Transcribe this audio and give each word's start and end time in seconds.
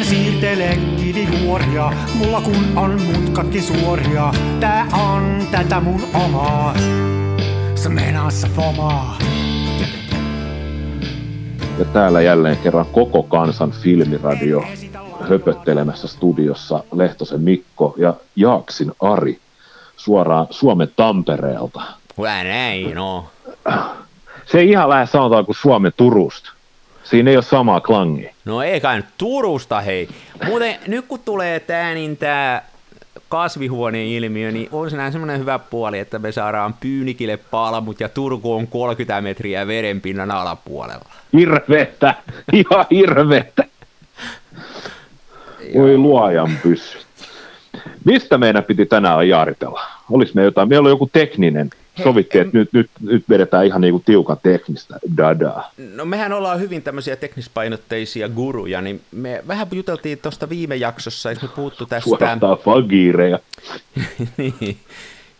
En 0.00 0.06
siirtele 0.06 0.78
kivijuoria, 0.96 1.92
mulla 2.14 2.40
kun 2.40 2.78
on 2.78 3.02
mutkatkin 3.02 3.62
suoria. 3.62 4.32
Tää 4.60 4.86
on 4.92 5.46
tätä 5.50 5.80
mun 5.80 6.00
omaa, 6.14 6.74
se 7.74 7.88
menassa 7.88 8.48
fomaa. 8.56 9.18
Ja 11.78 11.84
täällä 11.84 12.20
jälleen 12.20 12.56
kerran 12.56 12.86
koko 12.86 13.22
kansan 13.22 13.70
filmiradio 13.70 14.64
höpöttelemässä 15.28 16.08
studiossa 16.08 16.84
Lehtosen 16.92 17.40
Mikko 17.40 17.94
ja 17.96 18.14
Jaaksin 18.36 18.92
Ari 19.00 19.38
suoraan 19.96 20.46
Suomen 20.50 20.88
Tampereelta. 20.96 21.82
Hyvä 22.18 22.44
näin, 22.44 22.94
no. 22.94 23.26
Se 24.46 24.58
ei 24.58 24.70
ihan 24.70 24.88
lähde 24.88 25.06
sanotaan 25.06 25.46
kuin 25.46 25.56
Suomen 25.56 25.92
Turusta. 25.96 26.52
Siinä 27.04 27.30
ei 27.30 27.36
ole 27.36 27.44
samaa 27.44 27.80
klangia. 27.80 28.34
No 28.44 28.62
ei 28.62 28.80
kai 28.80 28.96
nyt 28.96 29.06
Turusta, 29.18 29.80
hei. 29.80 30.08
Muuten 30.44 30.76
nyt 30.86 31.04
kun 31.06 31.20
tulee 31.24 31.60
tää, 31.60 31.94
niin 31.94 32.16
tää 32.16 32.70
kasvihuoneen 33.28 34.06
ilmiö, 34.06 34.52
niin 34.52 34.68
on 34.72 34.90
siinä 34.90 35.10
semmoinen 35.10 35.40
hyvä 35.40 35.58
puoli, 35.58 35.98
että 35.98 36.18
me 36.18 36.32
saadaan 36.32 36.74
Pyynikille 36.80 37.36
palmut 37.36 38.00
ja 38.00 38.08
Turku 38.08 38.54
on 38.54 38.66
30 38.66 39.20
metriä 39.20 39.66
verenpinnan 39.66 40.30
alapuolella. 40.30 41.04
Hirvetä, 41.32 42.14
ihan 42.52 42.86
hirvetä. 42.90 43.64
Voi 45.74 45.98
luojan 45.98 46.58
pyssy. 46.62 46.98
Mistä 48.04 48.38
meidän 48.38 48.64
piti 48.64 48.86
tänään 48.86 49.28
jaaritella? 49.28 49.82
Olis 50.10 50.34
me 50.34 50.42
jotain, 50.42 50.68
meillä 50.68 50.82
oli 50.82 50.90
joku 50.90 51.10
tekninen 51.12 51.70
sovittiin, 52.02 52.46
että 52.46 52.58
nyt, 52.58 52.72
nyt, 52.72 52.90
nyt 53.00 53.24
vedetään 53.28 53.66
ihan 53.66 53.80
niinku 53.80 54.02
tiukan 54.06 54.36
teknistä 54.42 54.98
dadaa. 55.16 55.72
No 55.94 56.04
mehän 56.04 56.32
ollaan 56.32 56.60
hyvin 56.60 56.82
tämmöisiä 56.82 57.16
teknispainotteisia 57.16 58.28
guruja, 58.28 58.80
niin 58.80 59.00
me 59.12 59.42
vähän 59.48 59.66
juteltiin 59.72 60.18
tuosta 60.18 60.48
viime 60.48 60.76
jaksossa, 60.76 61.30
että 61.30 61.46
me 61.46 61.52
puhuttu 61.56 61.86
tästä... 61.86 62.08
Suorastaan 62.08 62.58
fagiireja. 62.58 63.38
niin, 64.36 64.54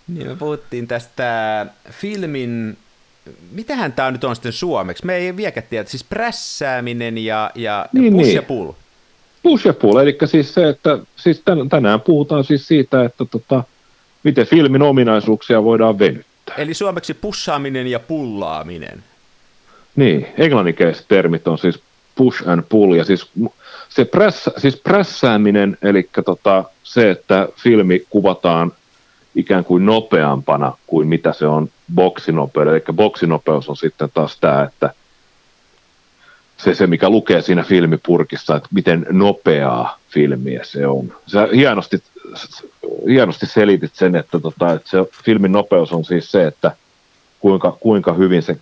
niin, 0.08 0.26
me 0.26 0.36
puhuttiin 0.36 0.88
tästä 0.88 1.66
filmin 1.90 2.76
mitähän 3.52 3.92
tämä 3.92 4.10
nyt 4.10 4.24
on 4.24 4.36
sitten 4.36 4.52
suomeksi? 4.52 5.06
Me 5.06 5.16
ei 5.16 5.36
vieläkään 5.36 5.66
tiedä, 5.70 5.88
siis 5.88 6.04
prässääminen 6.04 7.18
ja, 7.18 7.50
ja 7.54 7.86
niin, 7.92 8.12
push 8.12 8.24
niin. 8.24 8.34
ja 8.34 8.42
pull. 8.42 8.72
Push 9.42 9.66
ja 9.66 9.74
pull, 9.74 9.96
eli 9.96 10.18
siis 10.24 10.54
se, 10.54 10.68
että 10.68 10.98
siis 11.16 11.42
tänään 11.70 12.00
puhutaan 12.00 12.44
siis 12.44 12.68
siitä, 12.68 13.04
että 13.04 13.24
tota, 13.24 13.64
miten 14.24 14.46
filmin 14.46 14.82
ominaisuuksia 14.82 15.64
voidaan 15.64 15.98
venyttää. 15.98 16.29
Eli 16.58 16.74
suomeksi 16.74 17.14
pussaaminen 17.14 17.86
ja 17.86 18.00
pullaaminen. 18.00 19.04
Niin, 19.96 20.26
englanninkieliset 20.38 21.04
termit 21.08 21.48
on 21.48 21.58
siis 21.58 21.82
push 22.14 22.48
and 22.48 22.62
pull, 22.68 22.94
ja 22.94 23.04
siis, 23.04 23.30
se 23.88 24.04
press, 24.04 24.50
siis 24.58 24.76
prässääminen, 24.76 25.78
eli 25.82 26.08
tota, 26.24 26.64
se, 26.82 27.10
että 27.10 27.48
filmi 27.56 28.06
kuvataan 28.10 28.72
ikään 29.34 29.64
kuin 29.64 29.86
nopeampana 29.86 30.72
kuin 30.86 31.08
mitä 31.08 31.32
se 31.32 31.46
on 31.46 31.68
boksinopeus. 31.94 32.68
Eli 32.68 32.82
boksinopeus 32.92 33.68
on 33.68 33.76
sitten 33.76 34.08
taas 34.14 34.38
tämä, 34.40 34.62
että 34.62 34.94
se, 36.56 36.74
se, 36.74 36.86
mikä 36.86 37.10
lukee 37.10 37.42
siinä 37.42 37.62
filmipurkissa, 37.62 38.56
että 38.56 38.68
miten 38.74 39.06
nopeaa 39.10 39.98
filmiä 40.08 40.64
se 40.64 40.86
on. 40.86 41.12
Sä 41.26 41.48
hienosti, 41.54 42.02
hienosti 43.08 43.46
selitit 43.46 43.94
sen, 43.94 44.16
että, 44.16 44.40
tota, 44.40 44.72
että 44.72 44.90
se 44.90 44.98
filmin 45.24 45.52
nopeus 45.52 45.92
on 45.92 46.04
siis 46.04 46.30
se, 46.30 46.46
että 46.46 46.72
kuinka, 47.40 47.76
kuinka 47.80 48.12
hyvin 48.12 48.42
se 48.42 48.56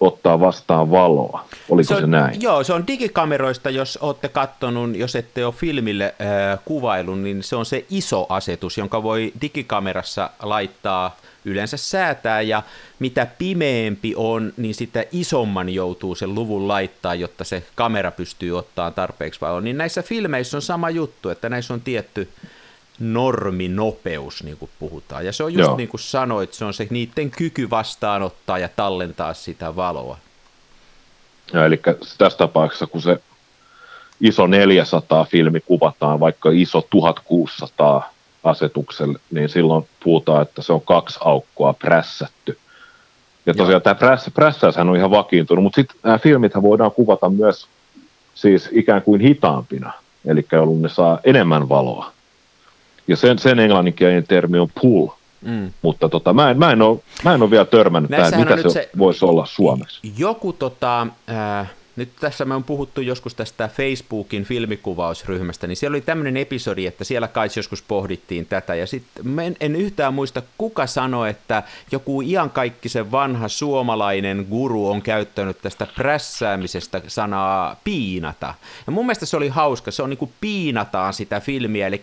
ottaa 0.00 0.40
vastaan 0.40 0.90
valoa. 0.90 1.44
Oliko 1.68 1.88
se, 1.88 1.94
on, 1.94 2.00
se 2.00 2.06
näin? 2.06 2.42
Joo, 2.42 2.64
se 2.64 2.72
on 2.72 2.86
digikameroista, 2.86 3.70
jos 3.70 3.98
olette 4.00 4.28
katsonut, 4.28 4.96
jos 4.96 5.16
ette 5.16 5.46
ole 5.46 5.54
filmille 5.54 6.04
äh, 6.04 6.58
kuvailun, 6.64 7.24
niin 7.24 7.42
se 7.42 7.56
on 7.56 7.66
se 7.66 7.84
iso 7.90 8.26
asetus, 8.28 8.78
jonka 8.78 9.02
voi 9.02 9.32
digikamerassa 9.40 10.30
laittaa 10.42 11.16
yleensä 11.44 11.76
säätää, 11.76 12.40
ja 12.40 12.62
mitä 12.98 13.26
pimeämpi 13.38 14.14
on, 14.16 14.52
niin 14.56 14.74
sitä 14.74 15.04
isomman 15.12 15.68
joutuu 15.68 16.14
sen 16.14 16.34
luvun 16.34 16.68
laittaa, 16.68 17.14
jotta 17.14 17.44
se 17.44 17.62
kamera 17.74 18.10
pystyy 18.10 18.58
ottaa 18.58 18.90
tarpeeksi 18.90 19.40
valoa. 19.40 19.60
Niin 19.60 19.78
näissä 19.78 20.02
filmeissä 20.02 20.56
on 20.56 20.62
sama 20.62 20.90
juttu, 20.90 21.28
että 21.28 21.48
näissä 21.48 21.74
on 21.74 21.80
tietty 21.80 22.28
norminopeus, 23.02 24.42
niin 24.42 24.56
kuin 24.56 24.70
puhutaan. 24.78 25.26
Ja 25.26 25.32
se 25.32 25.44
on 25.44 25.54
just 25.54 25.68
Joo. 25.68 25.76
niin 25.76 25.88
kuin 25.88 26.00
sanoit, 26.00 26.54
se 26.54 26.64
on 26.64 26.74
se 26.74 26.86
niiden 26.90 27.30
kyky 27.30 27.70
vastaanottaa 27.70 28.58
ja 28.58 28.68
tallentaa 28.76 29.34
sitä 29.34 29.76
valoa. 29.76 30.18
Ja, 31.52 31.66
eli 31.66 31.80
tässä 32.18 32.38
tapauksessa, 32.38 32.86
kun 32.86 33.02
se 33.02 33.20
iso 34.20 34.46
400 34.46 35.24
filmi 35.24 35.60
kuvataan 35.60 36.20
vaikka 36.20 36.50
iso 36.52 36.86
1600 36.90 38.12
asetukselle, 38.44 39.18
niin 39.30 39.48
silloin 39.48 39.88
puhutaan, 40.04 40.42
että 40.42 40.62
se 40.62 40.72
on 40.72 40.80
kaksi 40.80 41.18
aukkoa 41.22 41.72
prässätty. 41.72 42.58
Ja 43.46 43.54
tosiaan 43.54 43.72
Joo. 43.72 43.80
tämä 43.80 43.94
prässä, 43.94 44.30
prässäyshän 44.30 44.88
on 44.88 44.96
ihan 44.96 45.10
vakiintunut, 45.10 45.62
mutta 45.64 45.76
sitten 45.76 45.96
nämä 46.02 46.18
filmithän 46.18 46.62
voidaan 46.62 46.92
kuvata 46.92 47.28
myös 47.28 47.66
siis 48.34 48.68
ikään 48.72 49.02
kuin 49.02 49.20
hitaampina, 49.20 49.92
eli 50.24 50.46
jolloin 50.52 50.82
ne 50.82 50.88
saa 50.88 51.18
enemmän 51.24 51.68
valoa. 51.68 52.12
Ja 53.08 53.16
sen, 53.16 53.38
sen 53.38 53.58
englanninkielinen 53.58 54.26
termi 54.26 54.58
on 54.58 54.68
pull, 54.80 55.08
Mm. 55.42 55.72
Mutta 55.82 56.08
tota, 56.08 56.32
mä, 56.32 56.50
en, 56.50 56.58
mä, 56.58 56.72
en 56.72 56.82
ole, 56.82 56.98
mä 57.24 57.34
en 57.34 57.42
ole 57.42 57.50
vielä 57.50 57.64
törmännyt 57.64 58.10
tähän, 58.10 58.40
mitä 58.40 58.56
se, 58.56 58.70
se 58.70 58.88
voisi 58.98 59.24
olla 59.24 59.46
suomeksi. 59.46 60.12
Joku 60.18 60.52
tota, 60.52 61.06
äh, 61.30 61.70
nyt 61.96 62.08
tässä 62.20 62.44
me 62.44 62.54
on 62.54 62.64
puhuttu 62.64 63.00
joskus 63.00 63.34
tästä 63.34 63.68
Facebookin 63.68 64.44
filmikuvausryhmästä, 64.44 65.66
niin 65.66 65.76
siellä 65.76 65.94
oli 65.94 66.00
tämmöinen 66.00 66.36
episodi, 66.36 66.86
että 66.86 67.04
siellä 67.04 67.28
kai 67.28 67.48
joskus 67.56 67.82
pohdittiin 67.82 68.46
tätä, 68.46 68.74
ja 68.74 68.86
sitten 68.86 69.38
en, 69.38 69.56
en 69.60 69.76
yhtään 69.76 70.14
muista, 70.14 70.42
kuka 70.58 70.86
sanoi, 70.86 71.30
että 71.30 71.62
joku 71.92 72.20
iankaikkisen 72.20 73.10
vanha 73.10 73.48
suomalainen 73.48 74.46
guru 74.50 74.90
on 74.90 75.02
käyttänyt 75.02 75.62
tästä 75.62 75.86
prässäämisestä 75.86 77.02
sanaa 77.08 77.80
piinata. 77.84 78.54
Ja 78.86 78.92
mun 78.92 79.06
mielestä 79.06 79.26
se 79.26 79.36
oli 79.36 79.48
hauska, 79.48 79.90
se 79.90 80.02
on 80.02 80.10
niin 80.10 80.18
kuin 80.18 80.32
piinataan 80.40 81.14
sitä 81.14 81.40
filmiä, 81.40 81.86
eli 81.86 82.00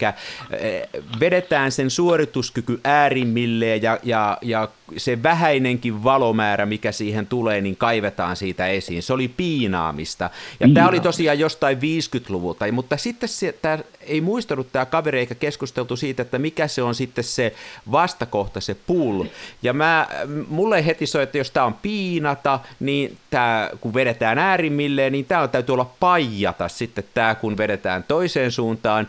eh, 0.52 0.90
vedetään 1.20 1.72
sen 1.72 1.90
suorituskyky 1.90 2.80
äärimmilleen, 2.84 3.82
ja, 3.82 4.00
ja, 4.04 4.38
ja 4.42 4.68
se 4.98 5.24
vähäinenkin 5.24 6.04
valomäärä, 6.04 6.66
mikä 6.66 6.92
siihen 6.92 7.28
tulee, 7.28 7.62
niin 7.62 7.76
kaivetaan 7.76 8.36
siitä 8.36 8.68
esiin. 8.68 9.04
Se 9.04 9.14
oli 9.14 9.28
piinaamista. 9.28 10.24
Ja 10.24 10.30
Piina. 10.60 10.74
tämä 10.74 10.90
oli 10.90 11.00
tosiaan 11.00 11.40
jostain 11.40 11.78
50-luvulta, 11.78 12.72
mutta 12.72 12.98
sitten 12.98 13.30
se, 13.30 13.56
tämä 13.62 13.80
ei 14.02 14.22
muistanut 14.22 14.72
tämä 14.72 14.86
kaveri 14.86 15.20
eikä 15.20 15.36
keskusteltu 15.36 15.96
siitä, 15.96 16.22
että 16.22 16.40
mikä 16.40 16.68
se 16.68 16.82
on 16.82 16.96
sitten 16.96 17.24
se 17.24 17.54
vastakohta, 17.92 18.60
se 18.62 18.76
pull. 18.88 19.26
Ja 19.64 19.74
mä, 19.74 20.08
mulle 20.48 20.86
heti 20.86 21.06
soi, 21.06 21.24
että 21.24 21.38
jos 21.38 21.52
tämä 21.52 21.66
on 21.66 21.74
piinata, 21.74 22.60
niin 22.80 23.18
tämä, 23.30 23.70
kun 23.82 23.94
vedetään 23.94 24.38
äärimmilleen, 24.38 25.12
niin 25.12 25.26
tämä 25.26 25.48
täytyy 25.48 25.74
olla 25.74 25.92
paijata 26.00 26.68
sitten 26.68 27.04
tämä, 27.14 27.36
kun 27.36 27.58
vedetään 27.58 28.04
toiseen 28.08 28.52
suuntaan 28.52 29.08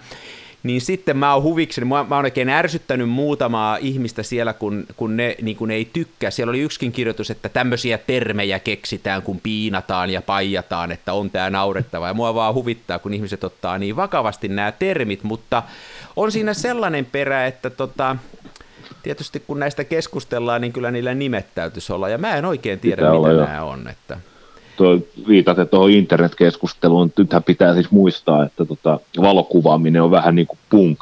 niin 0.62 0.80
sitten 0.80 1.16
mä 1.16 1.34
oon 1.34 1.42
huvikseni, 1.42 1.84
mä, 1.84 2.04
mä 2.08 2.16
oon 2.16 2.24
oikein 2.24 2.48
ärsyttänyt 2.48 3.08
muutamaa 3.08 3.76
ihmistä 3.76 4.22
siellä, 4.22 4.52
kun, 4.52 4.86
kun 4.96 5.16
ne 5.16 5.36
niin 5.42 5.56
kun 5.56 5.70
ei 5.70 5.90
tykkää. 5.92 6.30
Siellä 6.30 6.50
oli 6.50 6.60
yksikin 6.60 6.92
kirjoitus, 6.92 7.30
että 7.30 7.48
tämmöisiä 7.48 7.98
termejä 7.98 8.58
keksitään, 8.58 9.22
kun 9.22 9.40
piinataan 9.40 10.10
ja 10.10 10.22
paijataan, 10.22 10.92
että 10.92 11.12
on 11.12 11.30
tää 11.30 11.50
naurettava. 11.50 12.06
Ja 12.06 12.14
mua 12.14 12.34
vaan 12.34 12.54
huvittaa, 12.54 12.98
kun 12.98 13.14
ihmiset 13.14 13.44
ottaa 13.44 13.78
niin 13.78 13.96
vakavasti 13.96 14.48
nämä 14.48 14.72
termit, 14.72 15.22
mutta 15.22 15.62
on 16.16 16.32
siinä 16.32 16.54
sellainen 16.54 17.06
perä, 17.06 17.46
että 17.46 17.70
tota, 17.70 18.16
tietysti 19.02 19.40
kun 19.46 19.58
näistä 19.58 19.84
keskustellaan, 19.84 20.60
niin 20.60 20.72
kyllä 20.72 20.90
niillä 20.90 21.14
nimet 21.14 21.46
täytyisi 21.54 21.92
olla. 21.92 22.08
Ja 22.08 22.18
mä 22.18 22.36
en 22.36 22.44
oikein 22.44 22.80
tiedä, 22.80 23.02
Pitää 23.02 23.32
mitä 23.32 23.52
nämä 23.52 23.64
on. 23.64 23.88
Että 23.88 24.18
tuo, 24.80 24.98
viitaten 25.28 25.68
tuohon 25.68 25.90
internetkeskusteluun, 25.90 27.12
nythän 27.18 27.42
pitää 27.42 27.74
siis 27.74 27.90
muistaa, 27.90 28.44
että 28.44 28.64
tota, 28.64 29.00
valokuvaaminen 29.20 30.02
on 30.02 30.10
vähän 30.10 30.34
niin 30.34 30.46
kuin 30.46 30.58
punk, 30.70 30.98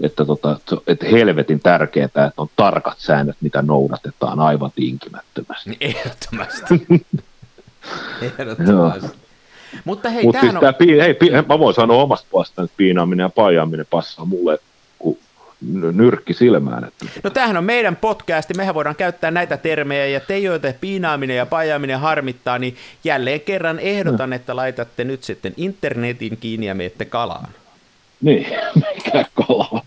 että, 0.00 0.24
tota, 0.24 0.58
että 0.86 1.06
helvetin 1.06 1.60
tärkeää, 1.60 2.04
että 2.04 2.32
on 2.36 2.48
tarkat 2.56 2.98
säännöt, 2.98 3.36
mitä 3.40 3.62
noudatetaan 3.62 4.40
aivan 4.40 4.72
tinkimättömästi. 4.74 5.76
Ehdottomasti. 5.80 6.86
Ehdottomasti. 8.22 9.06
Mutta 9.84 10.08
hei, 10.08 10.24
Mut 10.24 10.36
siis 10.40 10.54
on... 10.54 10.62
hei, 10.80 11.42
mä 11.48 11.58
voin 11.58 11.74
sanoa 11.74 12.02
omasta 12.02 12.26
puolestani, 12.30 12.64
että 12.64 12.76
piinaaminen 12.76 13.24
ja 13.24 13.28
pajaaminen 13.28 13.86
passaa 13.90 14.24
mulle 14.24 14.58
nyrkki 15.92 16.34
silmään. 16.34 16.84
Että... 16.84 17.06
No 17.24 17.30
tämähän 17.30 17.56
on 17.56 17.64
meidän 17.64 17.96
podcasti, 17.96 18.54
mehän 18.54 18.74
voidaan 18.74 18.96
käyttää 18.96 19.30
näitä 19.30 19.56
termejä, 19.56 20.06
ja 20.06 20.20
te, 20.20 20.38
joita 20.38 20.68
piinaaminen 20.80 21.36
ja 21.36 21.46
pajaaminen 21.46 22.00
harmittaa, 22.00 22.58
niin 22.58 22.76
jälleen 23.04 23.40
kerran 23.40 23.78
ehdotan, 23.78 24.30
no. 24.30 24.36
että 24.36 24.56
laitatte 24.56 25.04
nyt 25.04 25.24
sitten 25.24 25.54
internetin 25.56 26.36
kiinni 26.36 26.66
ja 26.66 26.74
menette 26.74 27.04
kalaan. 27.04 27.48
Niin, 28.20 28.46
mikä 28.94 29.24
kalaan. 29.34 29.82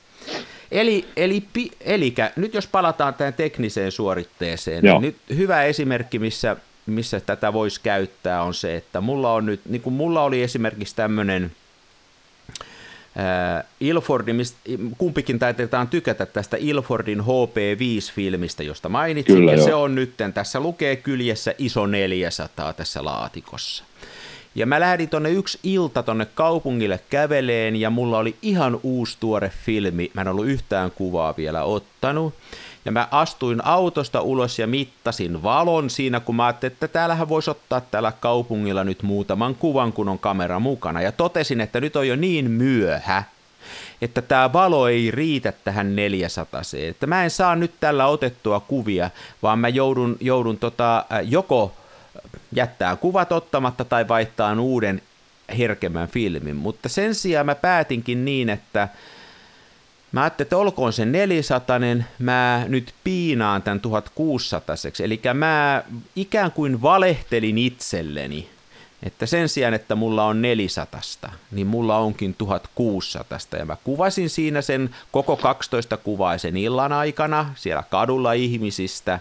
Eli, 0.71 1.05
eli, 1.17 1.43
eli 1.81 2.15
nyt 2.35 2.53
jos 2.53 2.67
palataan 2.67 3.13
tähän 3.13 3.33
tekniseen 3.33 3.91
suoritteeseen, 3.91 4.83
niin 4.83 4.89
Joo. 4.89 4.99
niin 4.99 5.15
nyt 5.29 5.37
hyvä 5.37 5.63
esimerkki, 5.63 6.19
missä, 6.19 6.55
missä 6.85 7.19
tätä 7.19 7.53
voisi 7.53 7.81
käyttää, 7.83 8.43
on 8.43 8.53
se, 8.53 8.75
että 8.75 9.01
mulla 9.01 9.33
on 9.33 9.45
nyt, 9.45 9.61
niin 9.69 9.81
kuin 9.81 9.93
mulla 9.93 10.23
oli 10.23 10.43
esimerkiksi 10.43 10.95
tämmöinen 10.95 11.51
Ilfordin, 13.79 14.37
kumpikin 14.97 15.39
taitetaan 15.39 15.87
tykätä 15.87 16.25
tästä 16.25 16.57
Ilfordin 16.59 17.19
HP5-filmistä, 17.19 18.63
josta 18.63 18.89
mainitsin, 18.89 19.35
Kyllä, 19.35 19.51
ja 19.51 19.57
joo. 19.57 19.65
se 19.65 19.73
on 19.73 19.95
nyt, 19.95 20.13
tässä 20.33 20.59
lukee 20.59 20.95
kyljessä 20.95 21.53
iso 21.57 21.87
400 21.87 22.73
tässä 22.73 23.05
laatikossa. 23.05 23.83
Ja 24.55 24.65
mä 24.65 24.79
lähdin 24.79 25.09
tonne 25.09 25.31
yksi 25.31 25.59
ilta 25.63 26.03
tonne 26.03 26.25
kaupungille 26.25 26.99
käveleen 27.09 27.75
ja 27.75 27.89
mulla 27.89 28.17
oli 28.17 28.35
ihan 28.41 28.79
uusi 28.83 29.17
tuore 29.19 29.51
filmi. 29.65 30.11
Mä 30.13 30.21
en 30.21 30.27
ollut 30.27 30.47
yhtään 30.47 30.91
kuvaa 30.91 31.33
vielä 31.37 31.63
ottanut. 31.63 32.33
Ja 32.89 32.93
mä 32.93 33.07
astuin 33.11 33.65
autosta 33.65 34.21
ulos 34.21 34.59
ja 34.59 34.67
mittasin 34.67 35.43
valon 35.43 35.89
siinä, 35.89 36.19
kun 36.19 36.35
mä 36.35 36.45
ajattelin, 36.45 36.73
että 36.73 36.87
täällähän 36.87 37.29
voisi 37.29 37.49
ottaa 37.49 37.81
täällä 37.81 38.13
kaupungilla 38.19 38.83
nyt 38.83 39.03
muutaman 39.03 39.55
kuvan, 39.55 39.93
kun 39.93 40.09
on 40.09 40.19
kamera 40.19 40.59
mukana. 40.59 41.01
Ja 41.01 41.11
totesin, 41.11 41.61
että 41.61 41.81
nyt 41.81 41.95
on 41.95 42.07
jo 42.07 42.15
niin 42.15 42.51
myöhä, 42.51 43.23
että 44.01 44.21
tämä 44.21 44.53
valo 44.53 44.87
ei 44.87 45.11
riitä 45.11 45.53
tähän 45.63 45.95
400 45.95 46.61
että 46.87 47.07
mä 47.07 47.23
en 47.23 47.31
saa 47.31 47.55
nyt 47.55 47.71
tällä 47.79 48.07
otettua 48.07 48.59
kuvia, 48.59 49.09
vaan 49.43 49.59
mä 49.59 49.67
joudun, 49.67 50.17
joudun 50.19 50.57
tota, 50.57 51.05
joko 51.23 51.73
jättää 52.51 52.95
kuvat 52.95 53.31
ottamatta 53.31 53.85
tai 53.85 54.07
vaihtaa 54.07 54.53
uuden 54.59 55.01
herkemmän 55.57 56.07
filmin. 56.07 56.55
Mutta 56.55 56.89
sen 56.89 57.15
sijaan 57.15 57.45
mä 57.45 57.55
päätinkin 57.55 58.25
niin, 58.25 58.49
että 58.49 58.87
Mä 60.11 60.21
ajattelin, 60.21 60.45
että 60.45 60.57
olkoon 60.57 60.93
se 60.93 61.05
400, 61.05 61.79
mä 62.19 62.65
nyt 62.67 62.93
piinaan 63.03 63.61
tämän 63.61 63.79
1600, 63.79 64.75
eli 65.03 65.21
mä 65.33 65.83
ikään 66.15 66.51
kuin 66.51 66.81
valehtelin 66.81 67.57
itselleni, 67.57 68.49
että 69.03 69.25
sen 69.25 69.49
sijaan, 69.49 69.73
että 69.73 69.95
mulla 69.95 70.25
on 70.25 70.41
400, 70.41 71.01
niin 71.51 71.67
mulla 71.67 71.97
onkin 71.97 72.33
1600, 72.33 73.59
ja 73.59 73.65
mä 73.65 73.77
kuvasin 73.83 74.29
siinä 74.29 74.61
sen 74.61 74.95
koko 75.11 75.37
12 75.37 75.97
kuvaisen 75.97 76.57
illan 76.57 76.93
aikana, 76.93 77.53
siellä 77.55 77.83
kadulla 77.89 78.33
ihmisistä, 78.33 79.19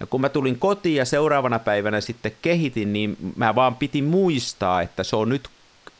ja 0.00 0.06
kun 0.06 0.20
mä 0.20 0.28
tulin 0.28 0.58
kotiin 0.58 0.96
ja 0.96 1.04
seuraavana 1.04 1.58
päivänä 1.58 2.00
sitten 2.00 2.32
kehitin, 2.42 2.92
niin 2.92 3.16
mä 3.36 3.54
vaan 3.54 3.76
piti 3.76 4.02
muistaa, 4.02 4.82
että 4.82 5.04
se 5.04 5.16
on 5.16 5.28
nyt 5.28 5.48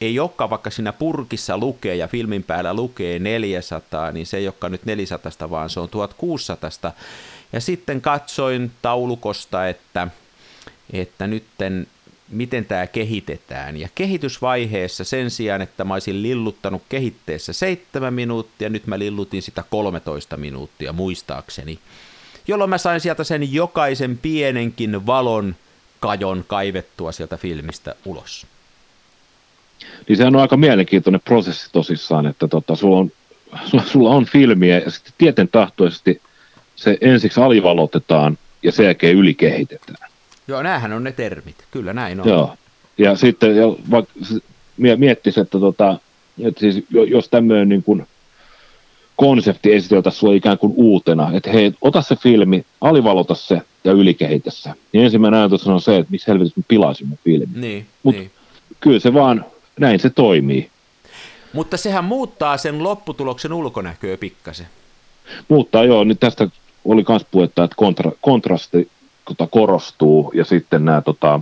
ei 0.01 0.19
olekaan 0.19 0.51
vaikka 0.51 0.71
siinä 0.71 0.93
purkissa 0.93 1.59
lukee 1.59 1.97
ja 1.97 2.09
filmin 2.09 2.45
päällä 2.45 2.75
lukee 2.75 3.19
400, 3.19 4.13
niin 4.13 4.27
se 4.27 4.37
ei 4.37 4.47
olekaan 4.47 4.73
nyt 4.73 4.85
400, 4.85 5.51
vaan 5.51 5.71
se 5.71 5.81
on 5.81 5.89
1600. 5.89 6.93
Ja 7.53 7.61
sitten 7.61 8.01
katsoin 8.01 8.71
taulukosta, 8.83 9.69
että, 9.69 10.09
että 10.93 11.27
nytten 11.27 11.87
miten 12.29 12.65
tämä 12.65 12.87
kehitetään. 12.87 13.77
Ja 13.77 13.89
kehitysvaiheessa 13.95 15.05
sen 15.05 15.31
sijaan, 15.31 15.63
että 15.63 15.85
mä 15.85 15.95
olisin 15.95 16.23
lilluttanut 16.23 16.83
kehitteessä 16.89 17.53
7 17.53 18.15
minuuttia, 18.15 18.69
nyt 18.69 18.87
mä 18.87 18.99
lillutin 18.99 19.43
sitä 19.43 19.65
13 19.71 20.37
minuuttia 20.37 20.93
muistaakseni, 20.93 21.79
jolloin 22.49 22.71
mä 22.71 22.79
sain 22.79 23.01
sieltä 23.01 23.25
sen 23.25 23.53
jokaisen 23.53 24.19
pienenkin 24.19 25.07
valon 25.07 25.57
kajon 26.01 26.45
kaivettua 26.49 27.13
sieltä 27.13 27.37
filmistä 27.37 27.95
ulos 28.05 28.47
niin 30.09 30.17
sehän 30.17 30.37
on 30.37 30.43
aika 30.43 30.57
mielenkiintoinen 30.57 31.21
prosessi 31.25 31.69
tosissaan, 31.73 32.27
että 32.27 32.49
tota, 32.49 32.77
sulla, 32.77 32.99
on, 32.99 33.13
sulla, 33.65 33.85
sulla 33.93 34.11
on 34.11 34.25
filmiä 34.25 34.79
ja 34.79 34.91
sitten 34.91 35.13
tieten 35.19 35.49
tahtoisesti 35.49 36.21
se 36.77 36.99
ensiksi 37.01 37.41
alivalotetaan 37.41 38.39
ja 38.63 38.73
sen 38.73 38.85
jälkeen 38.85 39.17
ylikehitetään. 39.17 40.11
Joo, 40.49 40.63
näähän 40.63 40.93
on 40.93 41.05
ne 41.05 41.13
termit, 41.13 41.57
kyllä 41.71 41.93
näin 41.93 42.21
on. 42.21 42.29
Joo, 42.29 42.57
ja 42.99 43.17
sitten 43.17 43.57
ja 43.57 43.67
vaikka 43.91 44.13
miettisi, 44.97 45.41
että, 45.41 45.61
tota, 45.61 45.99
että 46.43 46.61
siis, 46.61 46.85
jos 46.91 47.29
tämmöinen 47.29 47.69
niin 47.69 47.83
kuin 47.83 48.07
konsepti 49.17 49.75
esiteltäisiin 49.75 50.21
sulle 50.21 50.37
ikään 50.37 50.59
kuin 50.59 50.73
uutena, 50.77 51.31
että 51.35 51.51
hei, 51.51 51.73
ota 51.81 52.03
se 52.03 52.17
filmi, 52.17 52.67
alivalota 52.81 53.35
se 53.35 53.63
ja 53.85 53.93
ylikehitä 53.93 54.51
se. 54.51 54.71
Niin 54.93 55.05
ensimmäinen 55.05 55.41
ajatus 55.41 55.67
on 55.67 55.81
se, 55.81 55.97
että 55.97 56.11
missä 56.11 56.33
helvetissä 56.33 56.61
mä 56.61 56.65
pilaisin 56.69 57.09
mun 57.09 57.19
filmin. 57.25 57.61
Niin, 57.61 57.87
Mut 58.03 58.15
niin. 58.15 58.31
kyllä 58.81 59.01
se 59.01 59.15
vaan 59.15 59.45
näin 59.79 60.01
se 60.01 60.11
toimii. 60.11 60.71
Mutta 61.53 61.77
sehän 61.77 62.05
muuttaa 62.05 62.57
sen 62.57 62.83
lopputuloksen 62.83 63.53
ulkonäköä 63.53 64.17
pikkasen. 64.17 64.67
Muuttaa 65.49 65.85
joo, 65.85 66.05
nyt 66.05 66.21
tästä 66.21 66.49
oli 66.85 67.05
myös 67.09 67.27
puhetta, 67.31 67.65
että 67.65 67.77
kontra, 67.77 68.13
kontrasti 68.21 68.91
tota, 69.25 69.47
korostuu 69.47 70.33
ja 70.35 70.45
sitten 70.45 70.85
nämä, 70.85 71.01
tota, 71.01 71.41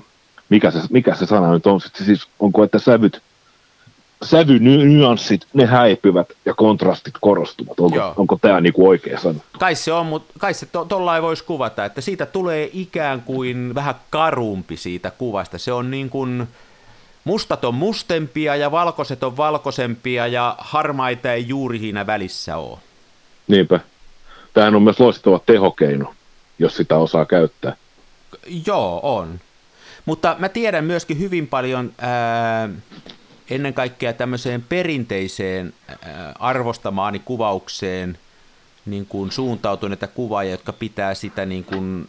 mikä, 0.48 0.70
se, 0.70 0.78
mikä 0.90 1.14
se 1.14 1.26
sana 1.26 1.52
nyt 1.52 1.66
on, 1.66 1.80
sitten 1.80 2.06
siis 2.06 2.26
onko, 2.40 2.64
että 2.64 2.78
sävyt, 2.78 3.22
sävynyanssit, 4.24 5.46
ne 5.54 5.66
häipyvät 5.66 6.28
ja 6.44 6.54
kontrastit 6.54 7.14
korostuvat. 7.20 7.80
Onko, 7.80 8.14
onko 8.16 8.38
tämä 8.40 8.60
niinku 8.60 8.88
oikea 8.88 9.20
sana? 9.20 9.40
Kai 9.58 9.74
se 9.74 9.92
on, 9.92 10.06
mutta 10.06 10.32
kai 10.38 10.54
se 10.54 10.66
to, 10.66 10.86
voisi 11.22 11.44
kuvata, 11.44 11.84
että 11.84 12.00
siitä 12.00 12.26
tulee 12.26 12.70
ikään 12.72 13.22
kuin 13.22 13.74
vähän 13.74 13.94
karumpi 14.10 14.76
siitä 14.76 15.10
kuvasta. 15.10 15.58
Se 15.58 15.72
on 15.72 15.90
niin 15.90 16.10
kuin, 16.10 16.48
Mustat 17.26 17.64
on 17.64 17.75
mustempia 17.75 18.56
ja 18.56 18.70
valkoiset 18.70 19.25
on 19.25 19.37
valkoisempia 19.37 20.26
ja 20.26 20.55
harmaita 20.58 21.32
ei 21.32 21.49
juuri 21.49 21.78
siinä 21.78 22.06
välissä 22.06 22.56
ole. 22.56 22.78
Niinpä. 23.49 23.81
Tämähän 24.55 24.75
on 24.75 24.82
myös 24.82 25.00
loistava 25.00 25.40
tehokeino, 25.46 26.14
jos 26.58 26.76
sitä 26.76 26.96
osaa 26.96 27.25
käyttää. 27.25 27.76
Joo, 28.67 29.00
on. 29.02 29.40
Mutta 30.05 30.37
mä 30.38 30.49
tiedän 30.49 30.84
myöskin 30.84 31.19
hyvin 31.19 31.46
paljon 31.46 31.93
ää, 31.99 32.69
ennen 33.50 33.75
kaikkea 33.75 34.12
tämmöiseen 34.12 34.64
perinteiseen 34.69 35.75
ää, 35.88 36.32
arvostamaani 36.38 37.19
kuvaukseen 37.19 38.19
niin 38.87 39.06
kuin 39.06 39.32
suuntautuneita 39.32 40.06
kuvaajia, 40.06 40.50
jotka 40.50 40.73
pitää 40.73 41.14
sitä 41.14 41.46
niin 41.46 41.64
kuin 41.64 42.08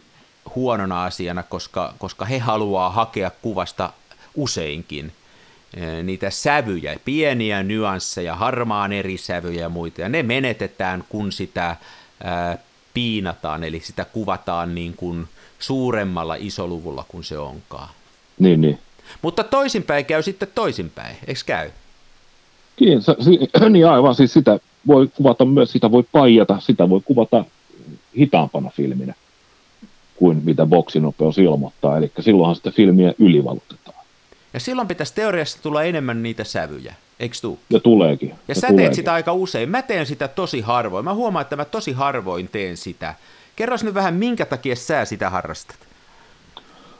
huonona 0.54 1.04
asiana, 1.04 1.42
koska, 1.42 1.94
koska 1.98 2.24
he 2.24 2.38
haluaa 2.38 2.90
hakea 2.90 3.30
kuvasta 3.42 3.90
useinkin 4.38 5.12
niitä 6.02 6.30
sävyjä, 6.30 6.96
pieniä 7.04 7.62
nyansseja, 7.62 8.34
harmaan 8.34 8.92
eri 8.92 9.16
sävyjä 9.16 9.60
ja 9.60 9.68
muita, 9.68 10.00
ja 10.00 10.08
ne 10.08 10.22
menetetään, 10.22 11.04
kun 11.08 11.32
sitä 11.32 11.76
ää, 12.24 12.58
piinataan, 12.94 13.64
eli 13.64 13.80
sitä 13.80 14.04
kuvataan 14.04 14.74
niin 14.74 14.94
kuin 14.96 15.28
suuremmalla 15.58 16.34
isoluvulla 16.38 17.04
kuin 17.08 17.24
se 17.24 17.38
onkaan. 17.38 17.88
Niin, 18.38 18.60
niin. 18.60 18.78
Mutta 19.22 19.44
toisinpäin 19.44 20.04
käy 20.04 20.22
sitten 20.22 20.48
toisinpäin, 20.54 21.16
eikö 21.26 21.40
käy? 21.46 21.70
Niin, 22.80 23.00
niin 23.70 23.86
aivan, 23.86 24.14
siis 24.14 24.32
sitä 24.32 24.58
voi 24.86 25.08
kuvata 25.14 25.44
myös, 25.44 25.72
sitä 25.72 25.90
voi 25.90 26.04
paijata, 26.12 26.60
sitä 26.60 26.88
voi 26.88 27.00
kuvata 27.04 27.44
hitaampana 28.18 28.70
filminä 28.70 29.14
kuin 30.16 30.40
mitä 30.44 30.66
boksinopeus 30.66 31.38
ilmoittaa, 31.38 31.96
eli 31.96 32.12
silloinhan 32.20 32.56
sitä 32.56 32.70
filmiä 32.70 33.14
ylivalutetaan. 33.18 33.87
Ja 34.52 34.60
silloin 34.60 34.88
pitäisi 34.88 35.14
teoriassa 35.14 35.62
tulla 35.62 35.82
enemmän 35.82 36.22
niitä 36.22 36.44
sävyjä, 36.44 36.94
eikö 37.20 37.36
tuu? 37.42 37.58
Ja 37.70 37.80
tuleekin. 37.80 38.28
Ja, 38.28 38.36
ja 38.48 38.54
sä 38.54 38.60
tuleekin. 38.60 38.76
teet 38.76 38.94
sitä 38.94 39.12
aika 39.12 39.32
usein. 39.32 39.68
Mä 39.68 39.82
teen 39.82 40.06
sitä 40.06 40.28
tosi 40.28 40.60
harvoin. 40.60 41.04
Mä 41.04 41.14
huomaan, 41.14 41.42
että 41.42 41.56
mä 41.56 41.64
tosi 41.64 41.92
harvoin 41.92 42.48
teen 42.48 42.76
sitä. 42.76 43.14
Kerros 43.56 43.84
nyt 43.84 43.94
vähän, 43.94 44.14
minkä 44.14 44.46
takia 44.46 44.76
sä 44.76 45.04
sitä 45.04 45.30
harrastat? 45.30 45.76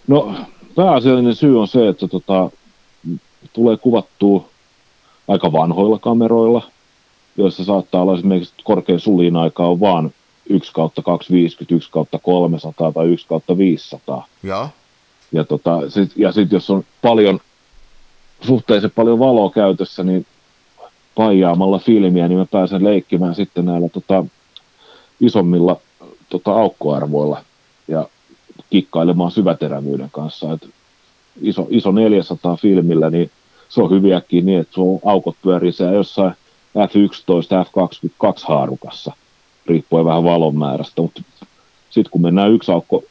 No, 0.07 0.35
pääasiallinen 0.75 1.35
syy 1.35 1.61
on 1.61 1.69
se, 1.69 1.89
että 1.89 2.09
tota, 2.09 2.51
tulee 3.53 3.77
kuvattua 3.77 4.49
aika 5.29 5.53
vanhoilla 5.53 5.99
kameroilla, 5.99 6.71
joissa 7.37 7.65
saattaa 7.65 8.03
olla 8.03 8.15
esimerkiksi 8.15 8.55
korkein 8.65 9.01
sulin 9.01 9.37
aika 9.37 9.67
on 9.67 9.81
vaan 9.81 10.11
1 10.49 10.73
kautta 10.73 11.03
250, 11.03 11.75
1 11.75 11.91
kautta 11.91 12.19
300 12.19 12.93
tai 12.93 13.09
1 13.09 13.27
kautta 13.29 13.59
500. 13.59 14.27
Joo. 14.43 14.69
Ja, 15.33 15.45
tota, 15.45 15.91
sit, 15.91 16.13
ja 16.17 16.33
sitten 16.33 16.57
jos 16.57 16.71
on 16.71 16.85
paljon, 17.03 17.41
suhteellisen 18.41 18.91
paljon 18.91 19.19
valoa 19.19 19.51
käytössä, 19.51 20.05
niin 20.05 20.27
paijaamalla 21.15 21.79
filmiä, 21.79 22.29
niin 22.29 22.39
mä 22.39 22.47
pääsen 22.47 22.85
leikkimään 22.85 23.35
sitten 23.35 23.65
näillä 23.65 23.89
tota, 23.89 24.25
isommilla 25.21 25.81
tota, 26.29 26.53
aukkoarvoilla 26.53 27.45
ja 27.89 28.09
kikkailemaan 28.71 29.31
syväterävyyden 29.31 30.11
kanssa. 30.11 30.53
Et 30.53 30.69
iso, 31.43 31.67
iso 31.71 31.93
400 31.93 32.57
filmillä, 32.57 33.11
niin 33.11 33.31
se 33.69 33.83
on 33.83 33.91
hyviäkin 33.91 34.47
niin, 34.47 34.61
että 34.61 34.75
sun 34.75 35.01
aukot 35.05 35.37
pyörii 35.43 35.73
siellä 35.73 35.95
jossain 35.95 36.33
F11, 36.77 37.67
F22 37.67 38.45
haarukassa, 38.49 39.13
riippuen 39.67 40.05
vähän 40.05 40.25
valon 40.25 40.59
määrästä, 40.59 41.03
mutta 41.03 41.23
sitten 41.91 42.11
kun 42.11 42.23
mennään 42.23 42.53
yksi 42.53 42.73
aukko 42.73 43.05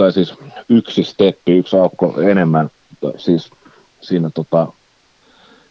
tai 0.00 0.12
siis 0.12 0.34
yksi 0.68 1.04
steppi, 1.04 1.58
yksi 1.58 1.76
aukko 1.76 2.20
enemmän, 2.20 2.70
siis 3.16 3.50
siinä 4.00 4.30
tota, 4.34 4.66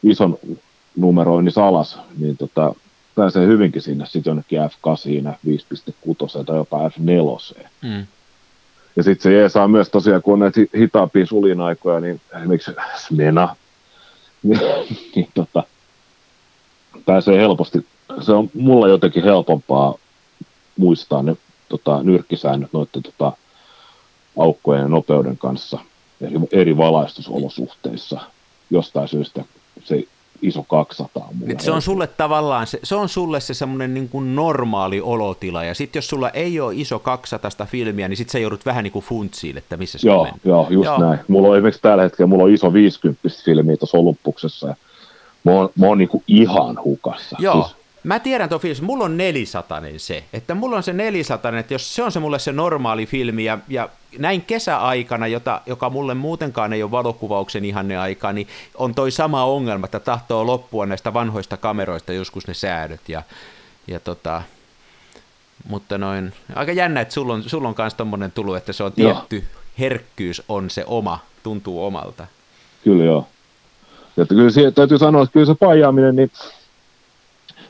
ison 0.03 0.37
numeroinnissa 0.95 1.67
alas, 1.67 1.99
niin 2.17 2.37
tota, 2.37 2.73
pääsee 3.15 3.47
hyvinkin 3.47 3.81
sinne 3.81 4.05
sitten 4.05 4.29
jonnekin 4.29 4.59
F8, 4.59 5.33
5.6 5.47 6.43
tai 6.45 6.57
jopa 6.57 6.89
F4. 6.89 7.67
Mm. 7.81 8.07
Ja 8.95 9.03
sitten 9.03 9.23
se 9.23 9.33
jeesaa 9.33 9.67
myös 9.67 9.89
tosiaan, 9.89 10.21
kun 10.21 10.33
on 10.33 10.39
näitä 10.39 10.61
hitaampia 10.77 11.25
sulinaikoja, 11.25 11.99
niin 11.99 12.21
esimerkiksi 12.37 12.71
Smena, 12.97 13.55
niin, 14.43 14.59
niin 15.15 15.29
tota, 15.33 15.63
pääsee 17.05 17.39
helposti, 17.39 17.85
se 18.21 18.31
on 18.31 18.49
mulla 18.53 18.87
jotenkin 18.87 19.23
helpompaa 19.23 19.95
muistaa 20.77 21.23
ne 21.23 21.37
tota, 21.69 22.03
nyrkkisäännöt 22.03 22.73
noiden 22.73 23.03
tota, 23.03 23.33
aukkojen 24.37 24.81
ja 24.81 24.87
nopeuden 24.87 25.37
kanssa 25.37 25.79
eri, 26.21 26.35
eri 26.51 26.77
valaistusolosuhteissa. 26.77 28.19
Jostain 28.69 29.07
syystä 29.07 29.43
se 29.83 30.03
iso 30.41 30.63
200 30.63 31.25
on 31.29 31.35
mulle. 31.37 31.55
se 31.59 31.71
on 31.71 31.81
sulle 31.81 32.07
tavallaan, 32.07 32.67
se, 32.67 32.79
se 32.83 32.95
on 32.95 33.09
sulle 33.09 33.39
se 33.39 33.53
semmoinen 33.53 33.93
niin 33.93 34.09
kuin 34.09 34.35
normaali 34.35 35.01
olotila, 35.01 35.63
ja 35.63 35.73
sitten 35.73 35.97
jos 35.97 36.07
sulla 36.07 36.29
ei 36.29 36.59
ole 36.59 36.73
iso 36.75 36.99
200 36.99 37.67
filmiä, 37.67 38.07
niin 38.07 38.17
sitten 38.17 38.31
sä 38.31 38.39
joudut 38.39 38.65
vähän 38.65 38.83
niin 38.83 38.91
kuin 38.91 39.05
funtsiin, 39.05 39.57
että 39.57 39.77
missä 39.77 39.97
se 39.97 40.07
joo, 40.07 40.21
on 40.21 40.29
Joo, 40.43 40.67
just 40.69 40.85
joo. 40.85 40.97
näin. 40.97 41.19
Mulla 41.27 41.47
on 41.47 41.55
esimerkiksi 41.55 41.81
tällä 41.81 42.03
hetkellä, 42.03 42.27
mulla 42.27 42.43
on 42.43 42.53
iso 42.53 42.73
50 42.73 43.29
filmiä 43.45 43.77
tuossa 43.77 43.97
olumpuksessa, 43.97 44.67
ja 44.67 44.75
mä 45.43 45.51
oon, 45.51 45.69
mä 45.75 45.85
oon 45.85 45.97
niin 45.97 46.09
kuin 46.09 46.23
ihan 46.27 46.79
hukassa. 46.83 47.37
Joo, 47.39 47.63
siis 47.63 47.78
Mä 48.03 48.19
tiedän 48.19 48.49
tuon 48.49 48.61
filmin, 48.61 48.83
mulla 48.83 49.05
on 49.05 49.17
nelisatainen 49.17 49.99
se, 49.99 50.23
että 50.33 50.55
mulla 50.55 50.75
on 50.75 50.83
se 50.83 50.93
nelisatainen, 50.93 51.59
että 51.59 51.73
jos 51.73 51.95
se 51.95 52.03
on 52.03 52.11
se 52.11 52.19
mulle 52.19 52.39
se 52.39 52.51
normaali 52.51 53.05
filmi 53.05 53.43
ja, 53.43 53.57
ja 53.67 53.89
näin 54.17 54.41
kesäaikana, 54.41 55.27
jota, 55.27 55.61
joka 55.65 55.89
mulle 55.89 56.13
muutenkaan 56.13 56.73
ei 56.73 56.83
ole 56.83 56.91
valokuvauksen 56.91 57.65
ihanne 57.65 57.97
aika, 57.97 58.33
niin 58.33 58.47
on 58.75 58.95
toi 58.95 59.11
sama 59.11 59.43
ongelma, 59.43 59.85
että 59.85 59.99
tahtoo 59.99 60.45
loppua 60.45 60.85
näistä 60.85 61.13
vanhoista 61.13 61.57
kameroista 61.57 62.13
joskus 62.13 62.47
ne 62.47 62.53
säädöt 62.53 63.09
ja, 63.09 63.23
ja 63.87 63.99
tota, 63.99 64.41
mutta 65.69 65.97
noin, 65.97 66.33
aika 66.55 66.71
jännä, 66.71 67.01
että 67.01 67.13
sulla 67.13 67.33
on, 67.33 67.43
sulla 67.43 67.67
on 67.67 67.75
kanssa 67.75 67.97
tommonen 67.97 68.31
tullut, 68.31 68.57
että 68.57 68.73
se 68.73 68.83
on 68.83 68.91
tietty 68.91 69.35
joo. 69.35 69.45
herkkyys 69.79 70.41
on 70.49 70.69
se 70.69 70.83
oma, 70.87 71.19
tuntuu 71.43 71.85
omalta. 71.85 72.27
Kyllä 72.83 73.03
joo. 73.03 73.27
Ja 74.17 74.25
kyllä 74.25 74.51
se, 74.51 74.71
täytyy 74.71 74.97
sanoa, 74.97 75.23
että 75.23 75.33
kyllä 75.33 75.45
se 75.45 75.55
pajaaminen, 75.55 76.15
niin 76.15 76.31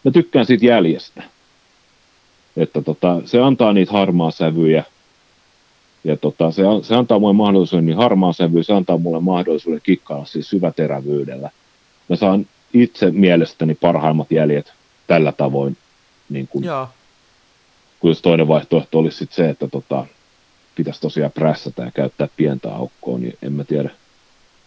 mä 0.03 0.11
tykkään 0.11 0.45
siitä 0.45 0.65
jäljestä. 0.65 1.23
Että 2.57 2.81
tota, 2.81 3.21
se 3.25 3.39
antaa 3.39 3.73
niitä 3.73 3.91
harmaa 3.91 4.31
sävyjä, 4.31 4.83
ja 6.03 6.17
tota, 6.17 6.51
se, 6.51 6.63
se, 6.81 6.95
antaa 6.95 7.19
mulle 7.19 7.33
mahdollisuuden 7.33 7.85
niin 7.85 7.97
harmaa 7.97 8.33
sävy, 8.33 8.63
se 8.63 8.73
antaa 8.73 8.97
mulle 8.97 9.19
mahdollisuuden 9.19 9.81
kikkailla 9.83 10.25
siis 10.25 10.49
syväterävyydellä. 10.49 11.49
Mä 12.09 12.15
saan 12.15 12.45
itse 12.73 13.11
mielestäni 13.11 13.75
parhaimmat 13.75 14.31
jäljet 14.31 14.73
tällä 15.07 15.31
tavoin, 15.31 15.77
niin 16.29 16.47
kun, 16.47 16.63
Joo. 16.63 16.87
kun 17.99 18.11
jos 18.11 18.21
toinen 18.21 18.47
vaihtoehto 18.47 18.99
olisi 18.99 19.17
sit 19.17 19.31
se, 19.31 19.49
että 19.49 19.67
tota, 19.67 20.05
pitäisi 20.75 21.01
tosiaan 21.01 21.31
prässätä 21.31 21.83
ja 21.83 21.91
käyttää 21.91 22.27
pientä 22.37 22.75
aukkoa, 22.75 23.17
niin 23.17 23.37
en 23.41 23.53
mä 23.53 23.63
tiedä, 23.63 23.89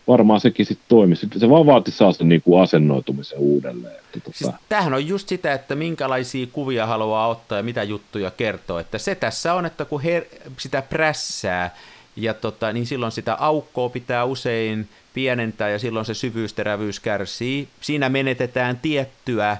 varmaan 0.08 0.40
sekin 0.40 0.66
sitten 0.66 0.86
toimisi. 0.88 1.28
Se 1.36 1.48
vaan 1.48 1.66
vaati 1.66 1.90
saa 1.90 2.12
sen 2.12 2.28
niin 2.28 2.42
kuin 2.42 2.62
asennoitumisen 2.62 3.38
uudelleen. 3.38 3.94
Että 3.94 4.20
tota... 4.20 4.38
siis 4.38 4.50
tämähän 4.68 4.94
on 4.94 5.06
just 5.06 5.28
sitä, 5.28 5.52
että 5.52 5.74
minkälaisia 5.74 6.46
kuvia 6.52 6.86
haluaa 6.86 7.28
ottaa 7.28 7.58
ja 7.58 7.62
mitä 7.62 7.82
juttuja 7.82 8.30
kertoo. 8.30 8.78
Että 8.78 8.98
se 8.98 9.14
tässä 9.14 9.54
on, 9.54 9.66
että 9.66 9.84
kun 9.84 10.02
her- 10.02 10.50
sitä 10.58 10.82
prässää, 10.82 11.74
ja 12.16 12.34
tota, 12.34 12.72
niin 12.72 12.86
silloin 12.86 13.12
sitä 13.12 13.34
aukkoa 13.34 13.88
pitää 13.88 14.24
usein 14.24 14.88
pienentää 15.14 15.70
ja 15.70 15.78
silloin 15.78 16.06
se 16.06 16.14
syvyysterävyys 16.14 17.00
kärsii. 17.00 17.68
Siinä 17.80 18.08
menetetään 18.08 18.78
tiettyä 18.82 19.56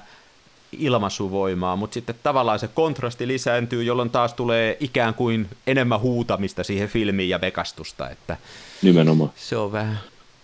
ilmaisuvoimaa, 0.71 1.75
mutta 1.75 1.93
sitten 1.93 2.15
tavallaan 2.23 2.59
se 2.59 2.67
kontrasti 2.67 3.27
lisääntyy, 3.27 3.83
jolloin 3.83 4.09
taas 4.09 4.33
tulee 4.33 4.77
ikään 4.79 5.13
kuin 5.13 5.49
enemmän 5.67 5.99
huutamista 5.99 6.63
siihen 6.63 6.89
filmiin 6.89 7.29
ja 7.29 7.41
vekastusta. 7.41 8.09
Että 8.09 8.37
Nimenomaan. 8.81 9.31
Se 9.35 9.57
on 9.57 9.71
vähän... 9.71 9.99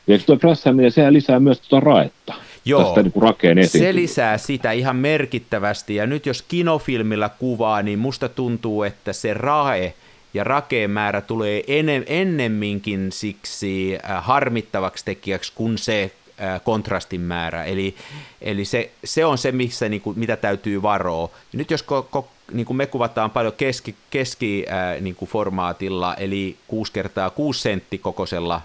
Ja 0.09 0.19
tuo 0.19 0.37
prässääminen, 0.37 0.91
sehän 0.91 1.13
lisää 1.13 1.39
myös 1.39 1.59
tuota 1.59 1.85
raetta. 1.85 2.33
Joo, 2.65 2.83
tästä 2.83 3.03
niin 3.03 3.21
rakeen 3.21 3.67
se 3.67 3.95
lisää 3.95 4.37
sitä 4.37 4.71
ihan 4.71 4.95
merkittävästi. 4.95 5.95
Ja 5.95 6.07
nyt 6.07 6.25
jos 6.25 6.41
kinofilmillä 6.41 7.29
kuvaa, 7.39 7.81
niin 7.81 7.99
musta 7.99 8.29
tuntuu, 8.29 8.83
että 8.83 9.13
se 9.13 9.33
rae 9.33 9.93
ja 10.33 10.43
rakeen 10.43 10.91
määrä 10.91 11.21
tulee 11.21 11.63
enem, 11.67 12.03
ennemminkin 12.07 13.11
siksi 13.11 13.97
äh, 14.09 14.23
harmittavaksi 14.25 15.05
tekijäksi 15.05 15.51
kuin 15.55 15.77
se 15.77 16.11
äh, 16.41 16.61
kontrastin 16.63 17.21
määrä. 17.21 17.63
Eli, 17.63 17.95
eli 18.41 18.65
se, 18.65 18.91
se 19.03 19.25
on 19.25 19.37
se, 19.37 19.51
missä, 19.51 19.89
niin 19.89 20.01
kuin, 20.01 20.19
mitä 20.19 20.35
täytyy 20.35 20.81
varoa. 20.81 21.29
Ja 21.53 21.57
nyt 21.57 21.71
jos 21.71 21.83
ko, 21.83 22.07
ko, 22.11 22.27
niin 22.51 22.65
kuin 22.65 22.77
me 22.77 22.85
kuvataan 22.85 23.31
paljon 23.31 23.53
keski, 23.57 23.95
keski 24.09 24.65
äh, 24.71 25.01
niin 25.01 25.15
kuin 25.15 25.29
formaatilla, 25.29 26.15
eli 26.15 26.55
6 26.67 26.91
kertaa 26.91 27.29
6 27.29 27.61
sentti 27.61 27.97
kokoisella 27.97 28.61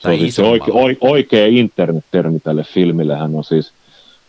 se 0.00 0.08
on 0.08 0.18
siis 0.18 0.36
se 0.36 0.42
oike, 0.42 0.72
oikea 1.00 1.46
internet-termi 1.46 2.40
tälle 2.40 2.64
filmille, 2.64 3.16
hän 3.16 3.34
on 3.34 3.44
siis 3.44 3.72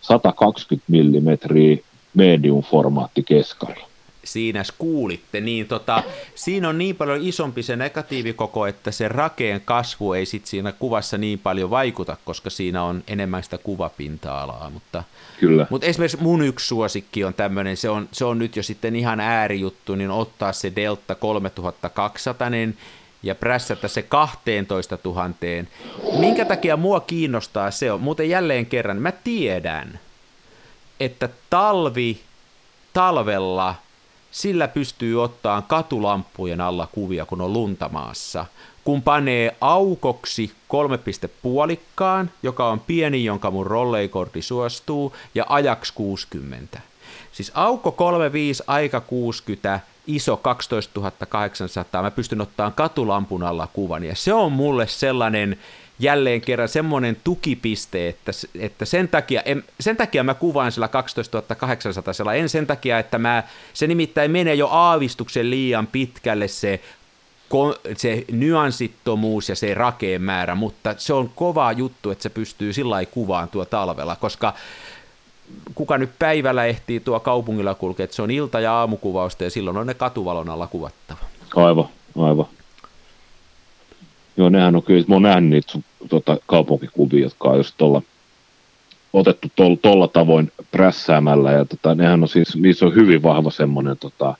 120 0.01 0.83
mm 0.91 1.77
medium-formaatti 2.13 3.23
keskari. 3.25 3.81
Siinä 4.23 4.63
kuulitte, 4.77 5.41
niin 5.41 5.67
tota, 5.67 6.03
siinä 6.35 6.69
on 6.69 6.77
niin 6.77 6.95
paljon 6.95 7.19
isompi 7.21 7.63
se 7.63 7.75
negatiivikoko, 7.75 8.67
että 8.67 8.91
se 8.91 9.07
rakeen 9.07 9.61
kasvu 9.65 10.13
ei 10.13 10.25
sit 10.25 10.45
siinä 10.45 10.71
kuvassa 10.71 11.17
niin 11.17 11.39
paljon 11.39 11.69
vaikuta, 11.69 12.17
koska 12.25 12.49
siinä 12.49 12.83
on 12.83 13.03
enemmän 13.07 13.43
sitä 13.43 13.57
kuvapinta-alaa. 13.57 14.69
Mutta, 14.69 15.03
Kyllä. 15.39 15.67
mutta 15.69 15.87
esimerkiksi 15.87 16.21
mun 16.21 16.41
yksi 16.41 16.67
suosikki 16.67 17.23
on 17.23 17.33
tämmöinen, 17.33 17.77
se 17.77 17.89
on, 17.89 18.09
se 18.11 18.25
on 18.25 18.39
nyt 18.39 18.55
jo 18.55 18.63
sitten 18.63 18.95
ihan 18.95 19.19
äärijuttu, 19.19 19.95
niin 19.95 20.11
ottaa 20.11 20.53
se 20.53 20.71
Delta 20.75 21.15
3200, 21.15 22.49
niin 22.49 22.77
ja 23.23 23.35
prässätä 23.35 23.87
se 23.87 24.01
12 24.01 24.97
000. 25.05 25.29
Minkä 26.19 26.45
takia 26.45 26.77
mua 26.77 26.99
kiinnostaa 26.99 27.71
se 27.71 27.91
on? 27.91 28.01
Muuten 28.01 28.29
jälleen 28.29 28.65
kerran, 28.65 28.97
mä 28.97 29.11
tiedän, 29.11 29.99
että 30.99 31.29
talvi, 31.49 32.19
talvella 32.93 33.75
sillä 34.31 34.67
pystyy 34.67 35.23
ottaa 35.23 35.61
katulampujen 35.61 36.61
alla 36.61 36.87
kuvia, 36.91 37.25
kun 37.25 37.41
on 37.41 37.53
luntamaassa. 37.53 38.45
Kun 38.83 39.01
panee 39.01 39.55
aukoksi 39.61 40.51
kolme 40.67 40.97
piste 40.97 41.29
puolikkaan, 41.41 42.31
joka 42.43 42.69
on 42.69 42.79
pieni, 42.79 43.23
jonka 43.25 43.51
mun 43.51 43.67
rolleikortti 43.67 44.41
suostuu, 44.41 45.15
ja 45.35 45.45
ajaks 45.49 45.91
60. 45.91 46.81
Siis 47.31 47.51
aukko 47.53 47.91
35, 47.91 48.63
aika 48.67 49.01
60, 49.01 49.79
iso 50.07 50.37
12 50.37 51.11
800, 51.29 52.01
mä 52.01 52.11
pystyn 52.11 52.41
ottaa 52.41 52.71
katulampun 52.71 53.43
alla 53.43 53.67
kuvan, 53.73 54.03
ja 54.03 54.15
se 54.15 54.33
on 54.33 54.51
mulle 54.51 54.87
sellainen 54.87 55.57
jälleen 55.99 56.41
kerran 56.41 56.69
semmoinen 56.69 57.17
tukipiste, 57.23 58.07
että, 58.07 58.31
että 58.59 58.85
sen, 58.85 59.07
takia, 59.07 59.41
en, 59.41 59.63
sen 59.79 59.97
takia 59.97 60.23
mä 60.23 60.33
kuvaan 60.33 60.71
sillä 60.71 60.87
12 60.87 61.41
800, 61.57 62.33
en 62.33 62.49
sen 62.49 62.67
takia, 62.67 62.99
että 62.99 63.17
mä, 63.17 63.43
se 63.73 63.87
nimittäin 63.87 64.31
menee 64.31 64.55
jo 64.55 64.67
aavistuksen 64.67 65.49
liian 65.49 65.87
pitkälle 65.87 66.47
se 66.47 66.81
se 67.97 68.25
nyanssittomuus 68.31 69.49
ja 69.49 69.55
se 69.55 69.73
rakeen 69.73 70.21
määrä, 70.21 70.55
mutta 70.55 70.95
se 70.97 71.13
on 71.13 71.31
kova 71.35 71.71
juttu, 71.71 72.11
että 72.11 72.23
se 72.23 72.29
pystyy 72.29 72.73
sillä 72.73 73.05
kuvaan 73.05 73.49
tuo 73.49 73.65
talvella, 73.65 74.15
koska 74.15 74.53
kuka 75.75 75.97
nyt 75.97 76.09
päivällä 76.19 76.65
ehtii 76.65 76.99
tuo 76.99 77.19
kaupungilla 77.19 77.75
kulkea, 77.75 78.03
että 78.03 78.15
se 78.15 78.21
on 78.21 78.31
ilta- 78.31 78.59
ja 78.59 78.73
aamukuvausta 78.73 79.43
ja 79.43 79.49
silloin 79.49 79.77
on 79.77 79.87
ne 79.87 79.93
katuvalon 79.93 80.49
alla 80.49 80.67
kuvattava. 80.67 81.19
Aivan, 81.55 81.85
aivan. 82.17 82.45
Joo, 84.37 84.49
nehän 84.49 84.75
on 84.75 84.83
kyllä, 84.83 85.05
mä 85.07 85.15
oon 85.15 85.21
nähnyt 85.21 85.49
niitä 85.49 85.87
tota, 86.09 86.37
kaupunkikuvia, 86.45 87.23
jotka 87.23 87.49
on 87.49 87.57
just 87.57 87.75
tuolla 87.77 88.01
otettu 89.13 89.47
tuolla 89.81 90.07
tavoin 90.07 90.51
prässäämällä, 90.71 91.51
ja 91.51 91.65
tota, 91.65 91.95
nehän 91.95 92.23
on 92.23 92.29
siis, 92.29 92.55
niissä 92.55 92.85
on 92.85 92.95
hyvin 92.95 93.23
vahva 93.23 93.51
semmoinen, 93.51 93.97
tota, 93.97 94.35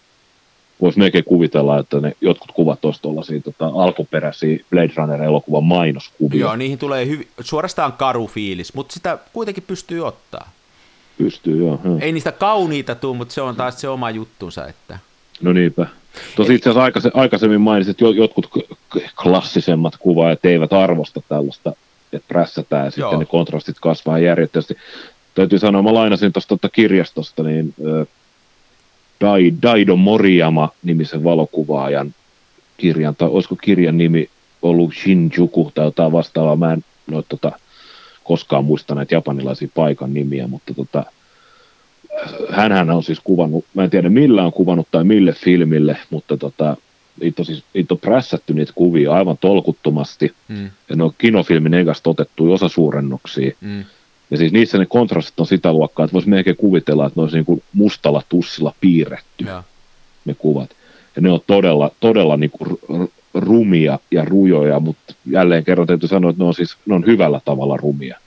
voisi 0.81 0.99
melkein 0.99 1.23
kuvitella, 1.23 1.79
että 1.79 1.99
ne 1.99 2.15
jotkut 2.21 2.51
kuvat 2.51 2.85
olisi 2.85 3.01
tuollaisia 3.01 3.41
tota, 3.41 3.65
alkuperäisiä 3.75 4.57
Blade 4.69 4.91
Runner-elokuvan 4.95 5.63
mainoskuvia. 5.63 6.39
Joo, 6.39 6.55
niihin 6.55 6.77
tulee 6.77 7.05
hyvi, 7.05 7.27
suorastaan 7.39 7.93
karu 7.93 8.27
fiilis, 8.27 8.73
mutta 8.73 8.93
sitä 8.93 9.17
kuitenkin 9.33 9.63
pystyy 9.67 10.07
ottaa. 10.07 10.49
Pystyy, 11.17 11.57
joo. 11.57 11.79
joo. 11.83 11.97
Ei 12.01 12.11
niistä 12.11 12.31
kauniita 12.31 12.95
tule, 12.95 13.17
mutta 13.17 13.33
se 13.33 13.41
on 13.41 13.55
taas 13.55 13.81
se 13.81 13.89
oma 13.89 14.09
juttunsa. 14.09 14.67
Että... 14.67 14.99
No 15.41 15.53
niinpä. 15.53 15.87
Tosi 16.35 16.55
itse 16.55 16.69
asiassa 16.69 17.11
aikaisemmin 17.13 17.61
mainitsit, 17.61 17.91
että 17.91 18.05
jotkut 18.05 18.49
klassisemmat 19.23 19.97
kuvaajat 19.97 20.45
eivät 20.45 20.73
arvosta 20.73 21.21
tällaista, 21.29 21.73
että 22.13 22.27
prässätään 22.27 22.85
ja 22.85 22.91
sitten 22.91 23.01
Joo. 23.01 23.19
ne 23.19 23.25
kontrastit 23.25 23.79
kasvaa 23.79 24.19
järjettömästi. 24.19 24.77
Täytyy 25.35 25.59
sanoa, 25.59 25.81
mä 25.81 25.93
lainasin 25.93 26.33
tuosta 26.33 26.69
kirjastosta, 26.69 27.43
niin 27.43 27.73
Dai, 29.21 29.53
Daido 29.61 29.95
Moriyama 29.95 30.69
nimisen 30.83 31.23
valokuvaajan 31.23 32.15
kirjan, 32.77 33.15
tai 33.15 33.29
olisiko 33.31 33.55
kirjan 33.55 33.97
nimi 33.97 34.29
ollut 34.61 34.93
Shinjuku 34.93 35.71
tai 35.75 35.85
jotain 35.85 36.11
vastaavaa, 36.11 36.55
mä 36.55 36.73
en 36.73 36.83
no, 37.07 37.21
tota, 37.21 37.51
koskaan 38.31 38.65
muista 38.65 38.95
näitä 38.95 39.15
japanilaisia 39.15 39.67
paikan 39.75 40.13
nimiä, 40.13 40.47
mutta 40.47 40.73
tota, 40.73 41.03
hänhän 42.49 42.89
on 42.89 43.03
siis 43.03 43.19
kuvannut, 43.23 43.65
mä 43.73 43.83
en 43.83 43.89
tiedä 43.89 44.09
millä 44.09 44.43
on 44.43 44.53
kuvannut 44.53 44.87
tai 44.91 45.03
mille 45.03 45.33
filmille, 45.33 45.97
mutta 46.09 46.37
tota, 46.37 46.77
niitä 47.21 47.41
on, 47.41 47.45
siis, 47.45 47.63
niitä 47.73 47.93
on 47.93 47.99
prässätty 47.99 48.53
niitä 48.53 48.71
kuvia 48.75 49.13
aivan 49.13 49.37
tolkuttomasti, 49.37 50.33
mm. 50.47 50.69
ja 50.89 50.95
ne 50.95 51.03
on 51.03 51.11
kinofilmin 51.17 51.73
egasta 51.73 52.09
otettu 52.09 52.53
osa 52.53 52.69
suurennuksia, 52.69 53.51
mm. 53.61 53.83
Ja 54.31 54.37
siis 54.37 54.51
niissä 54.51 54.77
ne 54.77 54.85
kontrastit 54.85 55.39
on 55.39 55.47
sitä 55.47 55.73
luokkaa, 55.73 56.03
että 56.03 56.13
voisi 56.13 56.29
melkein 56.29 56.57
kuvitella, 56.57 57.05
että 57.05 57.19
ne 57.19 57.21
olisi 57.21 57.37
niin 57.37 57.45
kuin 57.45 57.63
mustalla 57.73 58.23
tussilla 58.29 58.73
piirretty 58.81 59.45
Ja. 59.45 59.63
ne 60.25 60.33
kuvat. 60.33 60.69
Ja 61.15 61.21
ne 61.21 61.31
on 61.31 61.39
todella, 61.47 61.91
todella 61.99 62.37
niin 62.37 62.51
kuin 62.51 62.79
rumia 63.33 63.99
ja 64.11 64.25
rujoja, 64.25 64.79
mutta 64.79 65.13
jälleen 65.25 65.63
kerran 65.63 65.87
täytyy 65.87 66.09
sanoa, 66.09 66.29
että 66.29 66.43
ne 66.43 66.47
on 66.47 66.53
siis 66.53 66.77
ne 66.85 66.95
on 66.95 67.05
hyvällä 67.05 67.41
tavalla 67.45 67.77
rumia. 67.77 68.17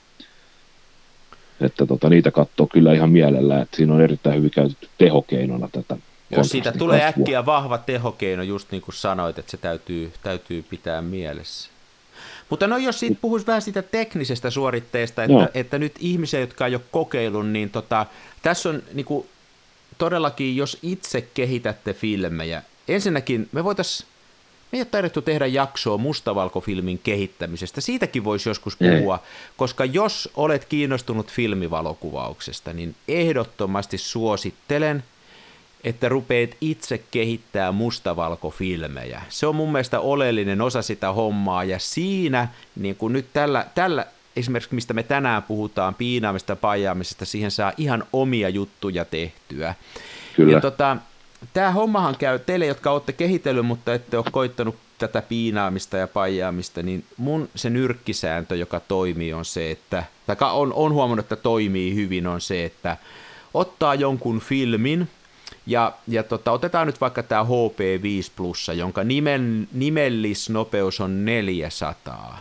Että 1.61 1.85
tota, 1.85 2.09
niitä 2.09 2.31
katsoo 2.31 2.67
kyllä 2.67 2.93
ihan 2.93 3.09
mielellään, 3.09 3.61
että 3.61 3.77
siinä 3.77 3.93
on 3.93 4.01
erittäin 4.01 4.37
hyvin 4.37 4.51
käytetty 4.51 4.89
tehokeinona 4.97 5.69
tätä 5.71 5.97
Jos 6.31 6.49
siitä 6.49 6.71
tulee 6.71 6.99
kasvua. 6.99 7.21
äkkiä 7.21 7.45
vahva 7.45 7.77
tehokeino, 7.77 8.43
just 8.43 8.71
niin 8.71 8.81
kuin 8.81 8.95
sanoit, 8.95 9.39
että 9.39 9.51
se 9.51 9.57
täytyy, 9.57 10.11
täytyy 10.23 10.63
pitää 10.69 11.01
mielessä. 11.01 11.69
Mutta 12.49 12.67
no 12.67 12.77
jos 12.77 12.99
siitä 12.99 13.17
puhuisi 13.21 13.47
vähän 13.47 13.61
siitä 13.61 13.81
teknisestä 13.81 14.49
suoritteesta, 14.49 15.23
että, 15.23 15.33
Joo. 15.33 15.47
että 15.53 15.77
nyt 15.79 15.93
ihmisiä, 15.99 16.39
jotka 16.39 16.67
ei 16.67 16.75
ole 16.75 16.81
kokeillut, 16.91 17.47
niin 17.47 17.69
tota, 17.69 18.05
tässä 18.41 18.69
on 18.69 18.83
niin 18.93 19.05
kuin, 19.05 19.27
todellakin, 19.97 20.55
jos 20.55 20.77
itse 20.81 21.21
kehitätte 21.21 21.93
filmejä, 21.93 22.61
ensinnäkin 22.87 23.49
me 23.51 23.63
voitaisiin, 23.63 24.09
me 24.71 24.77
ei 24.77 24.81
ole 24.81 24.85
taidettu 24.85 25.21
tehdä 25.21 25.45
jaksoa 25.45 25.97
mustavalkofilmin 25.97 26.99
kehittämisestä. 26.99 27.81
Siitäkin 27.81 28.23
voisi 28.23 28.49
joskus 28.49 28.77
puhua, 28.77 29.19
koska 29.57 29.85
jos 29.85 30.29
olet 30.35 30.65
kiinnostunut 30.65 31.31
filmivalokuvauksesta, 31.31 32.73
niin 32.73 32.95
ehdottomasti 33.07 33.97
suosittelen, 33.97 35.03
että 35.83 36.09
rupeat 36.09 36.49
itse 36.61 36.97
kehittää 37.11 37.71
mustavalkofilmejä. 37.71 39.21
Se 39.29 39.47
on 39.47 39.55
mun 39.55 39.71
mielestä 39.71 39.99
oleellinen 39.99 40.61
osa 40.61 40.81
sitä 40.81 41.13
hommaa, 41.13 41.63
ja 41.63 41.79
siinä, 41.79 42.47
niin 42.75 42.95
kuin 42.95 43.13
nyt 43.13 43.25
tällä, 43.33 43.65
tällä 43.75 44.05
esimerkiksi 44.35 44.75
mistä 44.75 44.93
me 44.93 45.03
tänään 45.03 45.43
puhutaan, 45.43 45.95
piinaamista 45.95 46.51
ja 46.51 46.55
pajaamisesta, 46.55 47.25
siihen 47.25 47.51
saa 47.51 47.73
ihan 47.77 48.03
omia 48.13 48.49
juttuja 48.49 49.05
tehtyä. 49.05 49.75
Kyllä. 50.35 50.51
Ja 50.51 50.61
tota, 50.61 50.97
tämä 51.53 51.71
hommahan 51.71 52.15
käy 52.17 52.39
teille, 52.39 52.65
jotka 52.65 52.91
olette 52.91 53.13
kehitellyt, 53.13 53.65
mutta 53.65 53.93
ette 53.93 54.17
ole 54.17 54.25
koittanut 54.31 54.75
tätä 54.97 55.21
piinaamista 55.21 55.97
ja 55.97 56.07
paijaamista, 56.07 56.83
niin 56.83 57.03
mun 57.17 57.49
se 57.55 57.69
nyrkkisääntö, 57.69 58.55
joka 58.55 58.79
toimii, 58.79 59.33
on 59.33 59.45
se, 59.45 59.71
että, 59.71 60.03
tai 60.27 60.35
on, 60.41 60.73
on 60.73 60.93
huomannut, 60.93 61.25
että 61.25 61.35
toimii 61.35 61.95
hyvin, 61.95 62.27
on 62.27 62.41
se, 62.41 62.65
että 62.65 62.97
ottaa 63.53 63.95
jonkun 63.95 64.39
filmin, 64.39 65.09
ja, 65.65 65.93
ja 66.07 66.23
tota, 66.23 66.51
otetaan 66.51 66.87
nyt 66.87 67.01
vaikka 67.01 67.23
tämä 67.23 67.43
HP5 67.43 68.31
Plus, 68.35 68.71
jonka 68.75 69.03
nimen, 69.03 69.67
nimellisnopeus 69.73 70.99
on 70.99 71.25
400. 71.25 72.39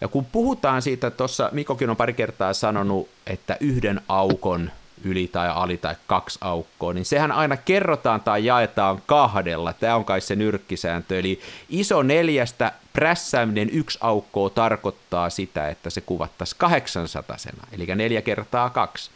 Ja 0.00 0.08
kun 0.08 0.24
puhutaan 0.24 0.82
siitä, 0.82 1.10
tuossa 1.10 1.48
Mikokin 1.52 1.90
on 1.90 1.96
pari 1.96 2.12
kertaa 2.12 2.52
sanonut, 2.52 3.08
että 3.26 3.56
yhden 3.60 4.00
aukon 4.08 4.70
yli 5.04 5.28
tai 5.32 5.48
ali 5.54 5.76
tai 5.76 5.94
kaksi 6.06 6.38
aukkoa, 6.42 6.92
niin 6.92 7.04
sehän 7.04 7.32
aina 7.32 7.56
kerrotaan 7.56 8.20
tai 8.20 8.44
jaetaan 8.44 9.02
kahdella. 9.06 9.72
Tämä 9.72 9.96
on 9.96 10.04
kai 10.04 10.20
se 10.20 10.36
nyrkkisääntö. 10.36 11.18
Eli 11.18 11.40
iso 11.68 12.02
neljästä 12.02 12.72
prässääminen 12.92 13.70
yksi 13.70 13.98
aukkoa 14.00 14.50
tarkoittaa 14.50 15.30
sitä, 15.30 15.68
että 15.68 15.90
se 15.90 16.00
kuvattaisiin 16.00 16.58
800 16.58 17.36
eli 17.72 17.86
neljä 17.86 18.22
kertaa 18.22 18.70
kaksi. 18.70 19.10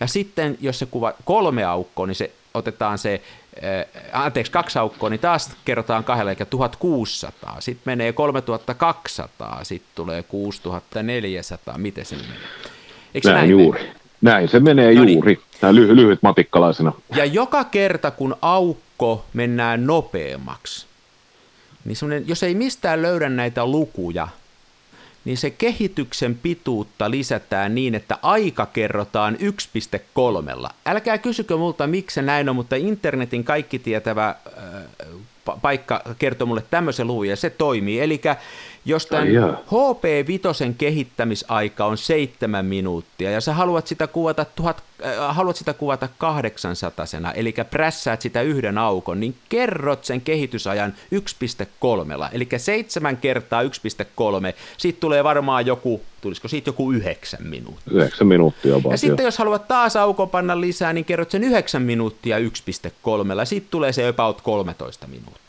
Ja 0.00 0.06
sitten 0.06 0.58
jos 0.60 0.78
se 0.78 0.86
kuva 0.86 1.12
kolme 1.24 1.64
aukkoa, 1.64 2.06
niin 2.06 2.14
se 2.14 2.30
otetaan 2.54 2.98
se, 2.98 3.22
äh, 3.64 4.22
anteeksi, 4.22 4.52
kaksi 4.52 4.78
aukkoa, 4.78 5.10
niin 5.10 5.20
taas 5.20 5.56
kerrotaan 5.64 6.04
kahdella, 6.04 6.30
eli 6.30 6.46
1600. 6.50 7.60
Sitten 7.60 7.82
menee 7.86 8.12
3200, 8.12 9.64
sitten 9.64 9.90
tulee 9.94 10.22
6400. 10.22 11.78
Miten 11.78 12.04
se 12.04 12.16
menee? 12.16 12.38
Eikö 13.14 13.28
se 13.28 13.34
Näin 13.34 13.56
mene? 13.56 14.03
Näin 14.20 14.48
se 14.48 14.60
menee 14.60 14.94
No 14.94 15.04
niin. 15.04 15.14
juuri. 15.16 15.40
Näin 15.62 15.74
ly- 15.76 15.96
lyhyt 15.96 16.22
matikkalaisena. 16.22 16.92
Ja 17.16 17.24
joka 17.24 17.64
kerta, 17.64 18.10
kun 18.10 18.36
aukko 18.42 19.24
mennään 19.32 19.86
nopeammaksi, 19.86 20.86
niin 21.84 21.96
jos 22.26 22.42
ei 22.42 22.54
mistään 22.54 23.02
löydä 23.02 23.28
näitä 23.28 23.66
lukuja, 23.66 24.28
niin 25.24 25.36
se 25.36 25.50
kehityksen 25.50 26.34
pituutta 26.34 27.10
lisätään 27.10 27.74
niin, 27.74 27.94
että 27.94 28.18
aika 28.22 28.66
kerrotaan 28.66 29.36
1.3. 30.64 30.70
Älkää 30.86 31.18
kysykö 31.18 31.56
multa, 31.56 31.86
miksi 31.86 32.14
se 32.14 32.22
näin 32.22 32.48
on, 32.48 32.56
mutta 32.56 32.76
internetin 32.76 33.44
kaikki 33.44 33.78
tietävä 33.78 34.28
äh, 34.28 34.34
pa- 35.50 35.58
paikka 35.62 36.02
kertoo 36.18 36.46
mulle 36.46 36.62
tämmöisen 36.70 37.06
luvun, 37.06 37.28
ja 37.28 37.36
se 37.36 37.50
toimii. 37.50 38.00
Eli 38.00 38.20
jos 38.84 39.06
tämän 39.06 39.26
Ai 39.26 39.34
jaa. 39.34 39.62
HP-vitosen 39.66 40.74
kehittämisaika 40.74 41.84
on 41.84 41.98
seitsemän 41.98 42.66
minuuttia, 42.66 43.30
ja 43.30 43.40
sä 43.40 43.54
haluat 43.54 43.86
sitä 43.86 44.06
kuvata, 44.06 44.46
tuhat, 44.56 44.82
äh, 45.04 45.36
haluat 45.36 45.56
sitä 45.56 45.72
kuvata 45.74 46.08
800 46.18 47.06
eli 47.34 47.54
prässäät 47.70 48.20
sitä 48.20 48.42
yhden 48.42 48.78
aukon, 48.78 49.20
niin 49.20 49.34
kerrot 49.48 50.04
sen 50.04 50.20
kehitysajan 50.20 50.94
1.3, 51.14 52.28
eli 52.32 52.48
7 52.56 53.16
kertaa 53.16 53.62
1.3, 53.62 53.68
siitä 54.76 55.00
tulee 55.00 55.24
varmaan 55.24 55.66
joku, 55.66 56.00
tulisiko 56.20 56.48
siitä 56.48 56.68
joku 56.68 56.92
9 56.92 57.40
minuuttia. 57.42 57.94
Yhdeksän 57.94 58.26
minuuttia 58.26 58.76
Ja 58.76 58.82
vaan. 58.82 58.98
sitten 58.98 59.24
jos 59.24 59.38
haluat 59.38 59.68
taas 59.68 59.96
aukon 59.96 60.30
panna 60.30 60.60
lisää, 60.60 60.92
niin 60.92 61.04
kerrot 61.04 61.30
sen 61.30 61.44
9 61.44 61.82
minuuttia 61.82 62.38
1.3, 62.38 62.44
ja 63.38 63.44
sitten 63.44 63.70
tulee 63.70 63.92
se 63.92 64.08
about 64.08 64.40
13 64.40 65.06
minuuttia. 65.06 65.43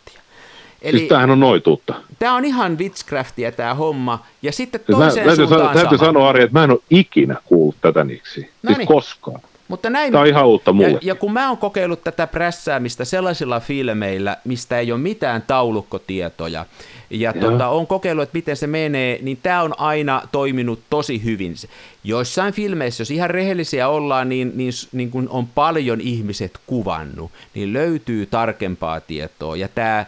Eli 0.81 0.97
Siis 0.97 1.09
tämähän 1.09 1.29
on 1.29 1.39
noituutta. 1.39 1.93
tämä 2.19 2.35
on 2.35 2.45
ihan 2.45 2.77
Witchcraftia 2.77 3.51
tämä 3.51 3.73
homma, 3.73 4.25
ja 4.41 4.51
sitten 4.51 4.81
Siis 4.85 4.97
mä, 4.97 5.03
toiseen 5.03 5.25
täytyy, 5.27 5.47
suuntaan 5.47 5.73
täytyy 5.73 5.97
sama. 5.97 6.07
sanoa, 6.07 6.29
Ari, 6.29 6.43
että 6.43 6.59
mä 6.59 6.63
en 6.63 6.71
ole 6.71 6.79
ikinä 6.89 7.35
kuullut 7.45 7.75
tätä 7.81 8.03
niksi. 8.03 8.33
Siis 8.33 8.47
Noniin. 8.63 8.87
koskaan. 8.87 9.41
Mutta 9.67 9.89
näin, 9.89 10.11
Tämä 10.11 10.21
on 10.21 10.27
ihan 10.27 10.47
uutta 10.47 10.69
ja, 10.69 10.73
mulle. 10.73 10.99
ja 11.01 11.15
kun 11.15 11.33
mä 11.33 11.47
oon 11.47 11.57
kokeillut 11.57 12.03
tätä 12.03 12.27
prässäämistä 12.27 13.05
sellaisilla 13.05 13.59
filmeillä, 13.59 14.37
mistä 14.43 14.79
ei 14.79 14.91
ole 14.91 14.99
mitään 15.01 15.43
taulukkotietoja, 15.47 16.65
ja 17.09 17.33
Joo. 17.35 17.51
tota, 17.51 17.67
on 17.67 17.87
kokeillut, 17.87 18.23
että 18.23 18.37
miten 18.37 18.57
se 18.57 18.67
menee, 18.67 19.19
niin 19.21 19.39
tämä 19.43 19.61
on 19.61 19.79
aina 19.79 20.21
toiminut 20.31 20.79
tosi 20.89 21.23
hyvin. 21.23 21.55
Joissain 22.03 22.53
filmeissä, 22.53 23.01
jos 23.01 23.11
ihan 23.11 23.29
rehellisiä 23.29 23.87
ollaan, 23.87 24.29
niin, 24.29 24.51
niin, 24.55 24.71
niin 24.91 25.11
kun 25.11 25.29
on 25.29 25.47
paljon 25.47 26.01
ihmiset 26.01 26.59
kuvannut, 26.67 27.31
niin 27.53 27.73
löytyy 27.73 28.25
tarkempaa 28.25 28.99
tietoa. 28.99 29.55
Ja 29.55 29.67
tämä 29.67 30.05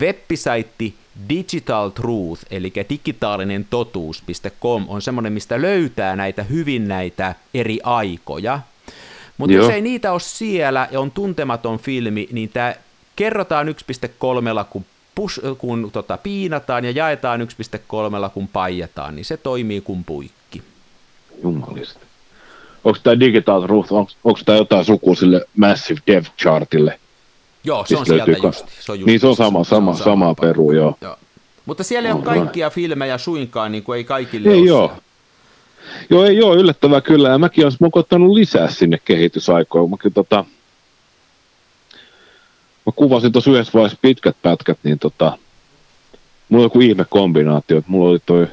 web-saitti 0.00 0.94
Digital 1.28 1.90
Truth, 1.90 2.42
eli 2.50 2.72
digitaalinen 2.88 3.66
totuus.com 3.70 4.84
on 4.88 5.02
semmoinen, 5.02 5.32
mistä 5.32 5.62
löytää 5.62 6.16
näitä 6.16 6.42
hyvin 6.42 6.88
näitä 6.88 7.34
eri 7.54 7.78
aikoja. 7.82 8.60
Mutta 9.38 9.56
jos 9.56 9.70
ei 9.70 9.80
niitä 9.80 10.12
ole 10.12 10.20
siellä 10.20 10.88
ja 10.90 11.00
on 11.00 11.10
tuntematon 11.10 11.78
filmi, 11.78 12.28
niin 12.32 12.48
tämä 12.48 12.74
kerrotaan 13.16 13.68
1.3, 13.68 14.64
kun, 14.70 14.84
push, 15.14 15.40
kun 15.58 15.90
tota, 15.92 16.18
piinataan 16.18 16.84
ja 16.84 16.90
jaetaan 16.90 17.40
1.3, 17.40 18.30
kun 18.34 18.48
paijataan, 18.48 19.16
niin 19.16 19.24
se 19.24 19.36
toimii 19.36 19.80
kuin 19.80 20.04
puikki. 20.04 20.62
Jumalista. 21.42 22.00
Onko 22.84 22.98
tämä 23.02 23.20
Digital 23.20 23.62
Truth, 23.62 23.92
onko 23.92 24.40
tämä 24.44 24.58
jotain 24.58 24.84
sukua 24.84 25.14
sille 25.14 25.44
Massive 25.56 26.00
Dev 26.06 26.24
Chartille? 26.38 26.98
Joo, 27.66 27.84
se 27.86 27.94
on 27.96 28.00
Mistä 28.00 28.14
sieltä 28.24 28.42
ka- 28.42 28.52
Se 28.80 28.92
on 28.92 28.98
just 29.00 29.06
Niin 29.06 29.20
se 29.20 29.26
on 29.26 29.36
sama, 29.36 29.64
sama, 29.64 29.94
sama 29.94 30.24
paikka. 30.24 30.40
peru, 30.46 30.72
joo. 30.72 30.96
Joo. 31.00 31.16
Mutta 31.66 31.84
siellä 31.84 32.08
ei 32.08 32.12
ole 32.12 32.20
Alright. 32.22 32.42
kaikkia 32.44 32.70
filmejä 32.70 33.18
suinkaan, 33.18 33.72
niin 33.72 33.82
kuin 33.84 33.96
ei 33.96 34.04
kaikille 34.04 34.48
Ei 34.48 34.58
ole 34.58 34.66
joo. 34.68 34.92
Joo, 36.10 36.24
ei 36.24 36.42
ole 36.42 36.56
yllättävää 36.56 37.00
kyllä. 37.00 37.28
Ja 37.28 37.38
mäkin 37.38 37.64
olisin 37.64 37.90
koittanut 37.90 38.32
lisää 38.32 38.70
sinne 38.70 38.98
kehitysaikoja. 39.04 39.88
Mäkin 39.88 40.12
tota, 40.12 40.44
mä 42.86 42.92
kuvasin 42.96 43.32
tuossa 43.32 43.50
yhdessä 43.50 43.72
vaiheessa 43.74 43.98
pitkät 44.02 44.36
pätkät, 44.42 44.78
niin 44.82 44.98
tota, 44.98 45.38
mulla 46.48 46.62
oli 46.62 46.66
joku 46.66 46.80
ihme 46.80 47.04
kombinaatio, 47.08 47.78
että 47.78 47.90
mulla 47.90 48.10
oli 48.10 48.18
toi, 48.26 48.46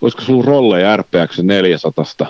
olisiko 0.00 0.22
sulla 0.22 0.44
rolleja 0.44 0.96
RPX 0.96 1.38
400 1.42 2.04
ja 2.18 2.24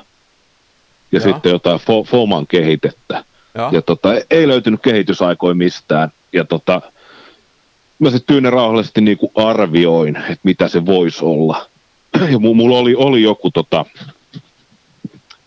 Joo. 1.12 1.20
sitten 1.22 1.50
jotain 1.52 1.80
Fo- 1.80 2.06
Foman 2.10 2.46
kehitettä. 2.46 3.24
Joo. 3.54 3.70
Ja 3.72 3.82
tota, 3.82 4.08
ei 4.30 4.48
löytynyt 4.48 4.82
kehitysaikoja 4.82 5.54
mistään. 5.54 6.12
Ja 6.32 6.44
tota, 6.44 6.80
mä 7.98 8.10
sitten 8.10 8.34
tyynen 8.34 8.52
rauhallisesti 8.52 9.00
niinku 9.00 9.32
arvioin, 9.34 10.16
että 10.16 10.40
mitä 10.42 10.68
se 10.68 10.86
voisi 10.86 11.24
olla. 11.24 11.66
Ja 12.20 12.38
mu- 12.38 12.54
mulla 12.54 12.78
oli, 12.78 12.94
oli 12.94 13.22
joku, 13.22 13.50
tota, 13.50 13.84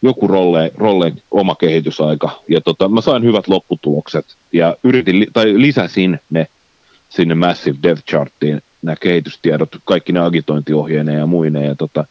joku 0.01 0.27
rolle, 0.27 0.71
rolle 0.75 1.13
oma 1.31 1.55
kehitysaika. 1.55 2.39
Ja 2.47 2.61
tota, 2.61 2.89
mä 2.89 3.01
sain 3.01 3.23
hyvät 3.23 3.47
lopputulokset. 3.47 4.25
Ja 4.51 4.77
yritin, 4.83 5.27
tai 5.33 5.53
lisäsin 5.61 6.19
ne 6.29 6.47
sinne 7.09 7.35
Massive 7.35 7.77
Dev 7.83 7.97
Charttiin, 8.09 8.61
nämä 8.81 8.95
kehitystiedot, 8.95 9.69
kaikki 9.85 10.11
ne 10.11 10.19
agitointiohjeineen 10.19 11.19
ja 11.19 11.25
muineen. 11.25 11.65
Ja 11.65 11.75
tota, 11.75 12.05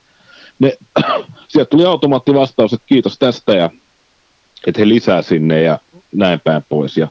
ne, 0.59 0.79
sieltä 1.49 1.71
tuli 1.71 1.85
automaattivastaus, 1.85 2.73
että 2.73 2.87
kiitos 2.87 3.19
tästä 3.19 3.53
ja 3.53 3.71
että 4.67 4.81
he 4.81 4.89
lisää 4.89 5.23
sinne 5.23 5.63
ja 5.63 5.79
näin 6.13 6.41
päin 6.41 6.63
pois. 6.69 6.97
Ja 6.97 7.09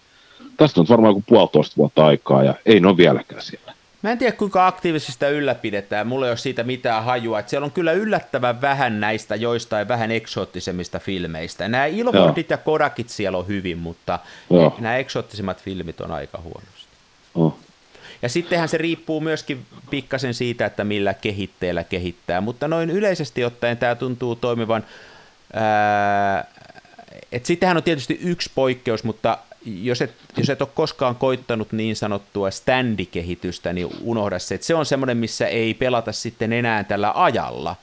tästä 0.58 0.82
on 0.82 0.88
varmaan 0.90 1.12
joku 1.12 1.24
puolitoista 1.28 1.78
vuotta 1.78 2.06
aikaa 2.06 2.44
ja 2.44 2.54
ei 2.66 2.80
ne 2.80 2.88
ole 2.88 2.98
vieläkään 2.98 3.42
siellä. 3.42 3.74
Mä 4.02 4.12
en 4.12 4.18
tiedä, 4.18 4.38
kuinka 4.38 4.68
aktiivisesti 4.68 5.12
sitä 5.12 5.30
ylläpidetään. 5.30 6.08
Mulla 6.08 6.26
ei 6.26 6.30
ole 6.30 6.38
siitä 6.38 6.64
mitään 6.64 7.04
hajua. 7.04 7.40
Että 7.40 7.50
siellä 7.50 7.66
on 7.66 7.72
kyllä 7.72 7.92
yllättävän 7.92 8.62
vähän 8.62 9.00
näistä 9.00 9.36
joistain 9.36 9.88
vähän 9.88 10.12
eksoottisemmista 10.12 11.00
filmeistä. 11.00 11.68
Nämä 11.68 11.86
Ilfordit 11.86 12.50
ja 12.50 12.58
Kodakit 12.58 13.10
siellä 13.10 13.38
on 13.38 13.48
hyvin, 13.48 13.78
mutta 13.78 14.20
Joo. 14.50 14.76
nämä 14.80 14.98
eksoottisemmat 14.98 15.64
filmit 15.64 16.02
on 16.02 16.12
aika 16.12 16.38
huonosti. 16.38 16.88
Oh. 17.36 17.58
Ja 18.22 18.30
sittenhän 18.30 18.70
se 18.70 18.78
riippuu 18.78 19.22
myöskin 19.22 19.66
pikkasen 19.90 20.34
siitä, 20.34 20.66
että 20.66 20.84
millä 20.84 21.14
kehitteellä 21.14 21.84
kehittää. 21.84 22.42
Mutta 22.42 22.68
noin 22.68 22.90
yleisesti 22.90 23.46
ottaen 23.46 23.78
tämä 23.78 23.96
tuntuu 23.96 24.36
toimivan... 24.36 24.86
Ää, 25.54 26.46
et 27.32 27.46
sittenhän 27.46 27.78
on 27.78 27.84
tietysti 27.84 28.20
yksi 28.24 28.52
poikkeus, 28.56 29.04
mutta 29.04 29.38
jos 29.66 30.02
et, 30.02 30.14
jos 30.38 30.50
et 30.50 30.62
ole 30.62 30.70
koskaan 30.74 31.16
koittanut 31.16 31.72
niin 31.72 31.96
sanottua 31.96 32.52
standikehitystä, 32.52 33.74
niin 33.74 33.88
unohda 34.02 34.40
se, 34.40 34.56
että 34.56 34.68
se 34.68 34.76
on 34.76 34.86
semmoinen, 34.86 35.18
missä 35.18 35.48
ei 35.48 35.74
pelata 35.74 36.12
sitten 36.12 36.54
enää 36.54 36.84
tällä 36.84 37.12
ajalla, 37.16 37.76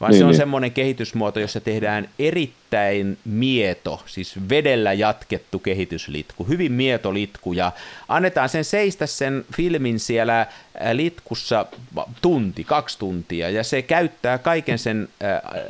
vaan 0.00 0.10
niin, 0.10 0.18
se 0.18 0.24
on 0.24 0.30
niin. 0.30 0.36
semmoinen 0.36 0.72
kehitysmuoto, 0.72 1.40
jossa 1.40 1.60
tehdään 1.60 2.08
erittäin 2.18 3.18
mieto, 3.24 4.02
siis 4.06 4.34
vedellä 4.48 4.92
jatkettu 4.92 5.58
kehityslitku, 5.58 6.44
hyvin 6.44 6.72
mieto 6.72 7.14
litku, 7.14 7.52
ja 7.52 7.72
annetaan 8.08 8.48
sen 8.48 8.64
seistä 8.64 9.06
sen 9.06 9.44
filmin 9.56 10.00
siellä 10.00 10.40
äh, 10.40 10.48
litkussa 10.92 11.66
tunti, 12.22 12.64
kaksi 12.64 12.98
tuntia, 12.98 13.50
ja 13.50 13.64
se 13.64 13.82
käyttää 13.82 14.38
kaiken 14.38 14.78
sen 14.78 15.08
äh, 15.24 15.62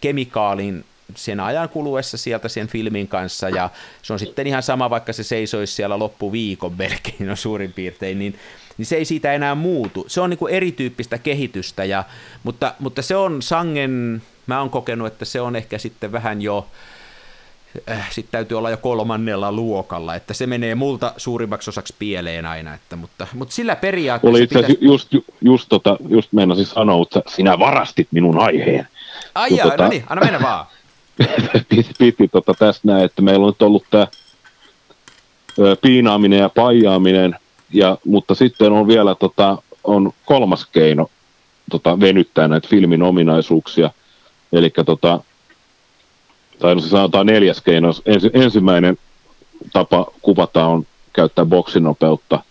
kemikaalin 0.00 0.84
sen 1.14 1.40
ajan 1.40 1.68
kuluessa 1.68 2.16
sieltä 2.16 2.48
sen 2.48 2.68
filmin 2.68 3.08
kanssa, 3.08 3.48
ja 3.48 3.70
se 4.02 4.12
on 4.12 4.18
sitten 4.18 4.46
ihan 4.46 4.62
sama, 4.62 4.90
vaikka 4.90 5.12
se 5.12 5.22
seisoisi 5.22 5.74
siellä 5.74 5.98
loppuviikon 5.98 6.74
melkein 6.78 7.26
no 7.26 7.36
suurin 7.36 7.72
piirtein, 7.72 8.18
niin, 8.18 8.38
niin 8.78 8.86
se 8.86 8.96
ei 8.96 9.04
siitä 9.04 9.32
enää 9.32 9.54
muutu. 9.54 10.04
Se 10.08 10.20
on 10.20 10.30
niin 10.30 10.38
kuin 10.38 10.54
erityyppistä 10.54 11.18
kehitystä, 11.18 11.84
ja, 11.84 12.04
mutta, 12.42 12.74
mutta 12.78 13.02
se 13.02 13.16
on 13.16 13.42
sangen, 13.42 14.22
mä 14.46 14.60
oon 14.60 14.70
kokenut, 14.70 15.06
että 15.06 15.24
se 15.24 15.40
on 15.40 15.56
ehkä 15.56 15.78
sitten 15.78 16.12
vähän 16.12 16.42
jo, 16.42 16.66
äh, 17.90 18.10
sitten 18.10 18.32
täytyy 18.32 18.58
olla 18.58 18.70
jo 18.70 18.76
kolmannella 18.76 19.52
luokalla, 19.52 20.14
että 20.14 20.34
se 20.34 20.46
menee 20.46 20.74
multa 20.74 21.14
suurimmaksi 21.16 21.70
osaksi 21.70 21.94
pieleen 21.98 22.46
aina, 22.46 22.74
että, 22.74 22.96
mutta, 22.96 23.26
mutta 23.34 23.54
sillä 23.54 23.76
periaatteessa... 23.76 24.36
Oli 24.36 24.42
itse 24.42 24.54
pitäisi... 24.54 24.78
just, 24.80 25.12
just, 25.12 25.28
just, 25.40 25.68
tota, 25.68 25.96
just 26.08 26.32
meinasin 26.32 26.66
sanoa, 26.66 27.02
että 27.02 27.22
sinä 27.26 27.58
varastit 27.58 28.08
minun 28.10 28.38
aiheen. 28.38 28.88
Ai 29.34 29.56
jaa, 29.56 29.70
tota... 29.70 29.82
no 29.82 29.88
niin, 29.88 30.04
anna 30.08 30.24
mennä 30.24 30.40
vaan. 30.42 30.66
piti, 31.68 31.90
piti 31.98 32.28
tota 32.28 32.54
tästä 32.58 32.88
näin, 32.88 33.04
että 33.04 33.22
meillä 33.22 33.46
on 33.46 33.48
nyt 33.48 33.62
ollut 33.62 33.84
tämä 33.90 34.06
piinaaminen 35.82 36.38
ja 36.38 36.48
paijaaminen, 36.48 37.36
ja, 37.72 37.98
mutta 38.04 38.34
sitten 38.34 38.72
on 38.72 38.88
vielä 38.88 39.14
tota, 39.14 39.58
on 39.84 40.12
kolmas 40.24 40.66
keino 40.66 41.10
tota, 41.70 42.00
venyttää 42.00 42.48
näitä 42.48 42.68
filmin 42.68 43.02
ominaisuuksia, 43.02 43.90
eli 44.52 44.70
tota, 44.86 45.20
tai 46.58 46.74
no 46.74 46.80
se 46.80 46.88
sanotaan 46.88 47.26
neljäs 47.26 47.60
keino. 47.60 47.88
Ensi, 48.06 48.30
ensimmäinen 48.32 48.98
tapa 49.72 50.06
kuvata 50.22 50.66
on 50.66 50.86
käyttää 51.12 51.44
boksinopeutta, 51.44 52.42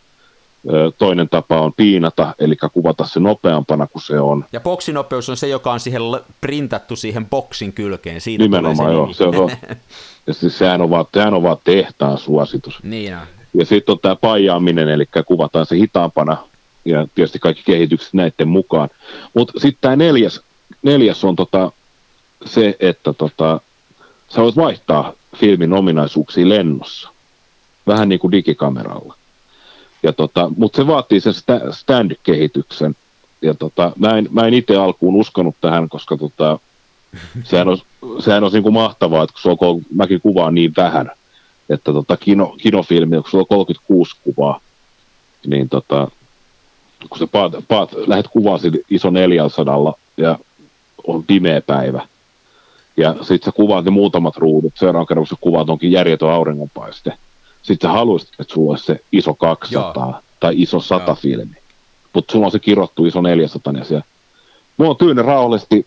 Toinen 0.97 1.30
tapa 1.30 1.62
on 1.62 1.74
piinata, 1.74 2.36
eli 2.39 2.56
kuvata 2.74 3.06
se 3.06 3.19
nopeampana 3.19 3.88
kuin 3.88 4.02
se 4.02 4.19
on. 4.19 4.45
Ja 4.54 4.60
boksinopeus 4.60 5.30
on 5.30 5.38
se, 5.38 5.47
joka 5.47 5.71
on 5.71 5.80
siihen 5.80 6.02
printattu 6.41 6.95
siihen 6.95 7.26
boksin 7.26 7.74
kylkeen. 7.74 8.21
Siitä 8.21 8.43
Nimenomaan, 8.43 8.93
joo. 8.93 9.13
Se 9.13 9.24
on, 9.24 9.52
ja 10.28 10.34
siis 10.34 10.58
sehän 10.58 10.82
on 10.82 10.89
vaan, 10.89 11.06
sehän 11.13 11.34
on 11.34 11.43
vaan 11.43 11.58
tehtaan 11.63 12.17
suositus. 12.17 12.84
Niin 12.84 13.15
on. 13.15 13.21
Ja 13.54 13.65
sitten 13.65 13.93
on 13.93 14.00
tämä 14.00 14.15
paijaaminen, 14.15 14.89
eli 14.89 15.06
kuvataan 15.26 15.65
se 15.65 15.76
hitaampana, 15.76 16.38
ja 16.86 17.08
tietysti 17.15 17.39
kaikki 17.39 17.63
kehitykset 17.65 18.13
näiden 18.13 18.47
mukaan. 18.47 18.89
Mutta 19.34 19.54
sitten 19.60 19.82
tämä 19.82 19.95
neljäs, 19.95 20.41
neljäs 20.84 21.24
on 21.24 21.36
tota, 21.36 21.71
se, 22.45 22.76
että 22.80 23.13
tota, 23.13 23.62
sä 24.30 24.41
voit 24.41 24.56
vaihtaa 24.56 25.13
filmin 25.38 25.74
ominaisuuksia 25.74 26.50
lennossa. 26.50 27.10
Vähän 27.88 28.10
niin 28.10 28.19
kuin 28.19 28.32
digikameralla. 28.32 29.15
Ja 30.04 30.14
tota, 30.14 30.52
Mutta 30.58 30.76
se 30.76 30.88
vaatii 30.88 31.20
sen 31.20 31.34
stand-kehityksen. 31.72 32.96
Ja 33.42 33.54
tota, 33.54 33.92
mä 34.00 34.18
en, 34.18 34.28
mä 34.32 34.48
en 34.48 34.54
itse 34.54 34.76
alkuun 34.76 35.16
uskonut 35.16 35.56
tähän, 35.62 35.90
koska 35.90 36.18
tota, 36.18 36.60
sehän 37.44 37.68
olisi, 37.68 37.84
sehän 38.20 38.44
olisi 38.44 38.58
niin 38.58 38.64
kuin 38.64 38.74
mahtavaa, 38.74 39.24
että 39.24 39.34
kun 39.34 39.42
sulla 39.42 39.58
on, 39.60 39.82
mäkin 39.96 40.22
kuvaan 40.22 40.56
niin 40.56 40.74
vähän, 40.78 41.12
että 41.70 41.94
tota, 41.94 42.18
kino, 42.18 42.56
kinofilmi, 42.62 43.16
kun 43.16 43.32
sulla 43.32 43.42
on 43.42 43.58
36 43.58 44.16
kuvaa, 44.24 44.60
niin 45.48 45.70
tota, 45.70 46.08
kun 47.10 47.20
sä 47.20 47.28
paat, 47.28 47.54
paat, 47.68 47.92
lähdet 48.08 48.28
kuvaa 48.28 48.60
iso 48.90 49.10
400 49.10 49.94
ja 50.18 50.40
on 51.08 51.24
pimeä 51.24 51.62
päivä, 51.62 52.08
ja 52.98 53.16
sitten 53.22 53.46
sä 53.46 53.52
kuvaat 53.52 53.86
ne 53.86 53.92
muutamat 53.92 54.38
ruudut, 54.38 54.74
seuraavan 54.76 55.08
kerran 55.08 55.22
kun 55.22 55.28
sä 55.28 55.36
kuvaat 55.42 55.70
onkin 55.70 55.92
järjetön 55.92 56.30
auringonpaiste, 56.30 57.14
sitten 57.62 57.89
sä 57.89 57.93
haluaisit, 57.93 58.30
että 58.39 58.54
sulla 58.54 58.71
olisi 58.71 58.86
se 58.86 59.00
iso 59.12 59.34
200 59.34 59.93
Joo. 59.95 60.15
tai 60.39 60.54
iso 60.58 60.80
100 60.80 61.06
Joo. 61.06 61.15
filmi. 61.15 61.56
Mutta 62.13 62.32
sulla 62.32 62.45
on 62.45 62.52
se 62.52 62.60
kirottu 62.60 63.06
iso 63.06 63.21
400 63.21 63.74
ja 63.78 63.84
siellä. 63.84 64.06
Mä 64.78 64.86
oon 64.86 64.97
tyynen 64.97 65.26
rauhallisesti 65.26 65.86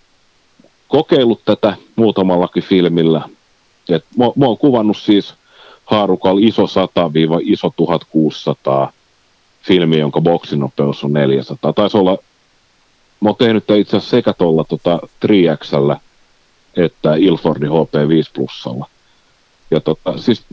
kokeillut 0.88 1.40
tätä 1.44 1.76
muutamallakin 1.96 2.62
filmillä. 2.62 3.28
Et 3.88 4.04
mä, 4.18 4.24
mä 4.36 4.46
oon 4.46 4.58
kuvannut 4.58 4.96
siis 4.96 5.34
haarukalla 5.84 6.40
iso 6.44 6.62
100-iso 6.62 7.70
1600 7.76 8.92
filmi, 9.62 9.98
jonka 9.98 10.20
boksinopeus 10.20 11.04
on 11.04 11.12
400. 11.12 11.72
Taisi 11.72 11.96
olla, 11.96 12.18
mä 13.20 13.28
oon 13.28 13.36
tehnyt 13.36 13.64
itse 13.70 13.96
asiassa 13.96 14.16
sekä 14.16 14.32
tuolla 14.32 14.64
tota 14.64 14.98
3Xllä 15.26 15.96
että 16.76 17.14
Ilfordin 17.14 17.68
HP5 17.68 18.30
plussalla. 18.34 18.86
Ja 19.70 19.80
tota, 19.80 20.18
siis 20.18 20.44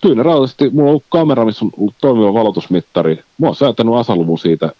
tyynäraallisesti 0.00 0.70
mulla 0.70 0.82
on 0.82 0.88
ollut 0.88 1.04
kamera, 1.08 1.44
missä 1.44 1.64
on 1.64 1.70
ollut 1.78 1.94
toimiva 2.00 2.34
valotusmittari. 2.34 3.24
Mä 3.38 3.46
oon 3.46 3.56
säätänyt 3.56 3.94
asaluvun 3.94 4.38
siitä 4.38 4.70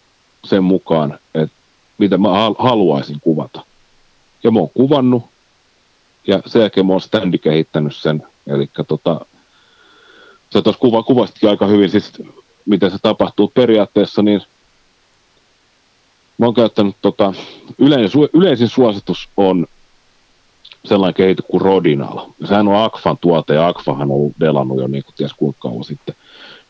sen 0.44 0.64
mukaan, 0.64 1.18
että 1.34 1.56
mitä 1.98 2.18
mä 2.18 2.28
haluaisin 2.58 3.20
kuvata. 3.20 3.64
Ja 4.44 4.50
mä 4.50 4.58
oon 4.58 4.70
kuvannut, 4.74 5.22
ja 6.26 6.42
sen 6.46 6.60
jälkeen 6.60 6.86
mä 6.86 6.92
oon 6.92 7.00
standi 7.00 7.38
kehittänyt 7.38 7.96
sen. 7.96 8.22
Eli 8.46 8.70
tota, 8.88 9.20
sä 10.52 10.62
tuossa 10.62 10.80
kuva, 10.80 11.02
kuvastitkin 11.02 11.50
aika 11.50 11.66
hyvin, 11.66 11.90
siis 11.90 12.12
miten 12.66 12.90
se 12.90 12.98
tapahtuu 13.02 13.52
periaatteessa, 13.54 14.22
niin 14.22 14.42
mä 16.38 16.46
oon 16.46 16.54
käyttänyt 16.54 16.96
tota, 17.02 17.34
yleisin, 17.78 18.28
yleisin 18.32 18.68
suositus 18.68 19.28
on 19.36 19.66
sellainen 20.86 21.14
kehity 21.14 21.42
kuin 21.48 21.60
Rodinal. 21.60 22.26
Sehän 22.44 22.68
on 22.68 22.84
Akfan 22.84 23.18
tuote 23.20 23.54
ja 23.54 23.68
Akfahan 23.68 24.10
on 24.10 24.30
delannut 24.40 24.78
jo 24.78 24.86
niin 24.86 25.04
kuin 25.04 25.14
ties 25.16 25.34
kuinka 25.34 25.58
kauan 25.60 25.84
sitten. 25.84 26.14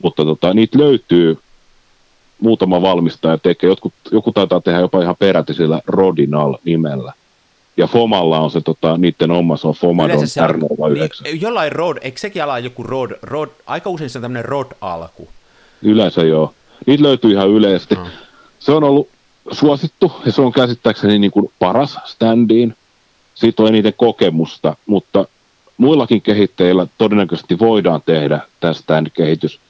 Mutta 0.02 0.24
tota, 0.24 0.54
niitä 0.54 0.78
löytyy 0.78 1.38
muutama 2.40 2.82
valmistaja 2.82 3.38
tekee. 3.38 3.70
Jotkut, 3.70 3.92
joku 4.10 4.32
taitaa 4.32 4.60
tehdä 4.60 4.80
jopa 4.80 5.02
ihan 5.02 5.16
peräti 5.18 5.54
sillä 5.54 5.80
Rodinal-nimellä. 5.86 7.12
Ja 7.76 7.86
Fomalla 7.86 8.40
on 8.40 8.50
se 8.50 8.60
tota, 8.60 8.98
niiden 8.98 9.30
oma, 9.30 9.56
se 9.56 9.68
on 9.68 9.74
Fomadon 9.74 10.18
R09. 10.18 11.22
Niin, 11.22 11.40
jollain 11.40 11.72
Rod, 11.72 11.96
eikö 12.00 12.20
sekin 12.20 12.44
ala 12.44 12.58
joku 12.58 12.82
Rod, 12.82 13.10
Rod, 13.22 13.48
aika 13.66 13.90
usein 13.90 14.10
se 14.10 14.18
on 14.18 14.22
tämmöinen 14.22 14.44
Rod-alku. 14.44 15.28
Yleensä 15.82 16.22
joo. 16.22 16.54
Niitä 16.86 17.02
löytyy 17.02 17.32
ihan 17.32 17.48
yleisesti. 17.48 17.94
Hmm. 17.94 18.06
Se 18.58 18.72
on 18.72 18.84
ollut 18.84 19.08
suosittu 19.52 20.12
ja 20.26 20.32
se 20.32 20.42
on 20.42 20.52
käsittääkseni 20.52 21.18
niin 21.18 21.30
kuin 21.30 21.52
paras 21.58 21.98
standiin 22.04 22.74
siitä 23.36 23.62
on 23.62 23.68
eniten 23.68 23.94
kokemusta, 23.96 24.76
mutta 24.86 25.26
muillakin 25.76 26.22
kehittäjillä 26.22 26.86
todennäköisesti 26.98 27.58
voidaan 27.58 28.02
tehdä 28.06 28.40
tästä 28.60 29.02
kehitys. 29.14 29.60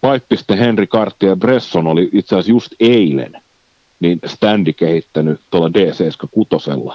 Paippiste 0.00 0.58
Henry 0.58 0.86
Cartier 0.86 1.36
Bresson 1.36 1.86
oli 1.86 2.10
itse 2.12 2.34
asiassa 2.34 2.50
just 2.50 2.72
eilen 2.80 3.42
niin 4.00 4.20
standi 4.26 4.72
kehittänyt 4.72 5.40
tuolla 5.50 5.68
D76, 5.68 6.94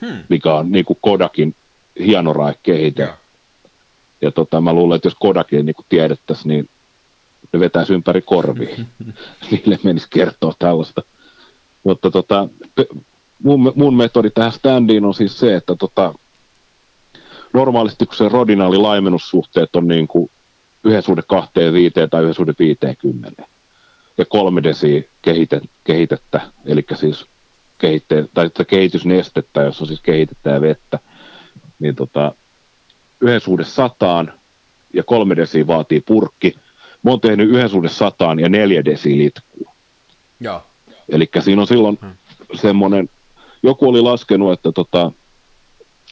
hmm. 0.00 0.22
mikä 0.28 0.54
on 0.54 0.72
niin 0.72 0.84
kuin 0.84 0.98
Kodakin 1.02 1.54
hieno 1.98 2.34
kehite. 2.62 3.02
Ja, 3.02 3.16
ja 4.20 4.30
tota, 4.30 4.60
mä 4.60 4.72
luulen, 4.72 4.96
että 4.96 5.06
jos 5.06 5.16
Kodakin 5.20 5.66
niin 5.66 5.76
tiedettäisiin, 5.88 6.48
niin 6.48 6.68
ne 7.52 7.60
vetäisi 7.60 7.94
ympäri 7.94 8.22
korviin. 8.22 8.86
Niille 9.50 9.78
menisi 9.82 10.06
kertoa 10.10 10.54
tällaista. 10.58 11.02
Mutta 11.84 12.10
tota, 12.10 12.48
mun, 13.44 13.72
mun 13.76 13.96
metodi 13.96 14.30
tähän 14.30 14.52
standiin 14.52 15.04
on 15.04 15.14
siis 15.14 15.38
se, 15.38 15.54
että 15.54 15.76
tota, 15.76 16.14
normaalisti 17.52 18.06
kun 18.06 18.16
se 18.16 18.28
rodinaali 18.28 18.76
laimennussuhteet 18.76 19.76
on 19.76 19.88
niin 19.88 20.08
kuin 20.08 20.30
yhden 20.84 21.02
suhde 21.02 21.22
kahteen 21.22 21.72
viiteen 21.72 22.10
tai 22.10 22.22
yhden 22.22 22.34
suhde 22.34 22.54
viiteen 22.58 22.96
kymmeneen. 22.96 23.48
Ja 24.18 24.24
kolme 24.24 24.62
desi 24.62 25.08
kehite, 25.22 25.60
kehitettä, 25.84 26.40
eli 26.66 26.84
siis 26.94 27.26
kehitte, 27.78 28.24
tai 28.34 28.50
kehitysnestettä, 28.66 29.62
jos 29.62 29.80
on 29.80 29.86
siis 29.86 30.00
kehitettä 30.00 30.50
ja 30.50 30.60
vettä, 30.60 30.98
niin 31.80 31.96
tota, 31.96 32.32
yhden 33.20 33.40
suhde 33.40 33.64
sataan 33.64 34.32
ja 34.92 35.02
kolme 35.02 35.36
desi 35.36 35.66
vaatii 35.66 36.00
purkki. 36.00 36.56
Mä 37.02 37.10
oon 37.10 37.20
tehnyt 37.20 37.48
yhden 37.48 37.68
suhde 37.68 37.88
sataan 37.88 38.40
ja 38.40 38.48
neljä 38.48 38.84
desi 38.84 39.18
litkuu. 39.18 39.66
Joo. 40.40 40.62
Eli 41.08 41.30
siinä 41.40 41.60
on 41.60 41.66
silloin 41.66 41.98
hmm. 42.02 42.12
semmoinen, 42.54 43.10
joku 43.64 43.88
oli 43.88 44.00
laskenut, 44.00 44.52
että 44.52 44.72
tota, 44.72 45.12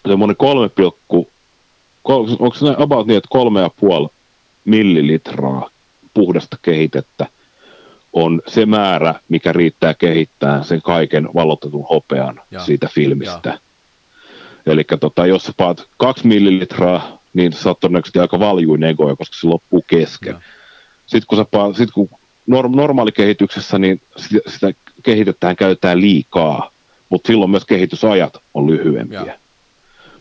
semmoinen 0.08 0.36
3, 0.36 0.70
onko 2.04 2.54
se 2.54 2.66
about 2.78 3.06
niin, 3.06 3.16
että 3.16 3.28
kolme 3.30 3.60
ja 3.60 3.70
puoli 3.80 4.08
millilitraa 4.64 5.70
puhdasta 6.14 6.56
kehitettä 6.62 7.26
on 8.12 8.42
se 8.48 8.66
määrä, 8.66 9.14
mikä 9.28 9.52
riittää 9.52 9.94
kehittää 9.94 10.62
sen 10.62 10.82
kaiken 10.82 11.28
valotetun 11.34 11.86
hopean 11.90 12.40
ja. 12.50 12.64
siitä 12.64 12.88
filmistä. 12.94 13.58
Eli 14.66 14.84
tota, 15.00 15.26
jos 15.26 15.44
sä 15.44 15.52
paat 15.56 15.86
kaksi 15.96 16.26
millilitraa, 16.26 17.18
niin 17.34 17.52
sä 17.52 17.68
oot 17.68 17.80
todennäköisesti 17.80 18.18
aika 18.18 18.38
valjuin 18.38 18.84
egoja, 18.84 19.16
koska 19.16 19.36
se 19.36 19.46
loppuu 19.46 19.84
kesken. 19.86 20.32
Ja. 20.32 20.40
Sitten 21.06 21.26
kun, 21.26 21.38
sä 21.38 21.44
paat, 21.50 21.76
sit 21.76 21.90
kun 21.90 22.08
norm, 22.46 22.76
normaalikehityksessä, 22.76 23.78
niin 23.78 24.00
sitä, 24.16 24.50
sitä 24.50 24.72
kehitetään 25.02 25.56
käytetään 25.56 26.00
liikaa, 26.00 26.71
mutta 27.12 27.26
silloin 27.26 27.50
myös 27.50 27.64
kehitysajat 27.64 28.40
on 28.54 28.66
lyhyempiä. 28.66 29.22
Ja. 29.26 29.34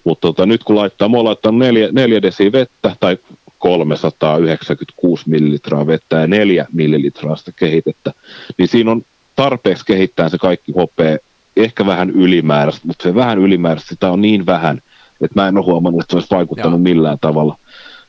Mutta 0.03 0.21
tota, 0.21 0.45
nyt 0.45 0.63
kun 0.63 0.75
laittaa, 0.75 1.09
mä 1.09 1.17
oon 1.17 1.25
laittanut 1.25 1.59
neljä, 1.59 1.89
neljä 1.91 2.21
desi 2.21 2.51
vettä 2.51 2.95
tai 2.99 3.17
396 3.59 5.29
millilitraa 5.29 5.87
vettä 5.87 6.19
ja 6.19 6.27
neljä 6.27 6.65
millilitraa 6.73 7.35
sitä 7.35 7.51
kehitettä, 7.55 8.13
niin 8.57 8.67
siinä 8.67 8.91
on 8.91 9.01
tarpeeksi 9.35 9.85
kehittää 9.85 10.29
se 10.29 10.37
kaikki 10.37 10.71
hopea, 10.71 11.17
ehkä 11.57 11.85
vähän 11.85 12.09
ylimääräistä, 12.09 12.87
mutta 12.87 13.03
se 13.03 13.15
vähän 13.15 13.39
ylimääräistä, 13.39 13.89
sitä 13.89 14.11
on 14.11 14.21
niin 14.21 14.45
vähän, 14.45 14.81
että 15.21 15.41
mä 15.41 15.47
en 15.47 15.57
ole 15.57 15.65
huomannut, 15.65 16.01
että 16.01 16.11
se 16.11 16.17
olisi 16.17 16.35
vaikuttanut 16.35 16.79
Joo. 16.79 16.83
millään 16.83 17.17
tavalla. 17.21 17.57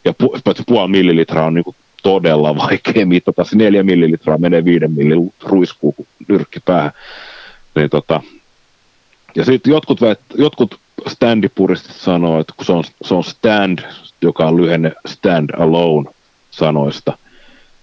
Ja 0.05 0.15
pu- 0.23 0.65
puoli 0.67 0.91
millilitraa 0.91 1.47
on 1.47 1.55
niin 1.55 1.65
kuin 1.65 1.77
todella 2.03 2.57
vaikea 2.69 3.07
mitata. 3.07 3.45
Se 3.45 3.57
neljä 3.57 3.83
millilitraa 3.83 4.39
menee 4.39 4.65
viiden 4.65 4.93
millin 4.93 5.33
ruiskuu 5.43 5.95
nyrkki 6.29 6.61
päähän. 6.61 6.93
Niin 7.75 7.91
tota, 7.91 8.21
ja 9.37 9.45
sitten 9.45 9.71
jotkut, 9.71 9.99
jotkut 10.35 10.79
standipuristit 11.09 11.97
sanoo, 11.97 12.41
että 12.41 12.53
kun 12.57 12.67
se 12.67 12.73
on, 12.73 12.85
se 13.03 13.15
on 13.15 13.25
stand, 13.25 13.79
joka 14.23 14.47
on 14.47 14.57
lyhenne 14.57 14.93
stand 15.07 15.51
alone 15.59 16.11
sanoista, 16.51 17.19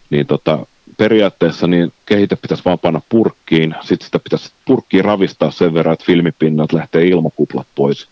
niin 0.09 0.27
tota, 0.27 0.65
periaatteessa 0.97 1.67
niin 1.67 1.93
kehite 2.05 2.35
pitäisi 2.35 2.65
vaan 2.65 2.79
panna 2.79 3.01
purkkiin, 3.09 3.75
sitten 3.81 4.05
sitä 4.05 4.19
pitäisi 4.19 4.51
purkkiin 4.65 5.05
ravistaa 5.05 5.51
sen 5.51 5.73
verran, 5.73 5.93
että 5.93 6.05
filmipinnat 6.05 6.73
lähtee 6.73 7.07
ilmakuplat 7.07 7.67
pois, 7.75 8.07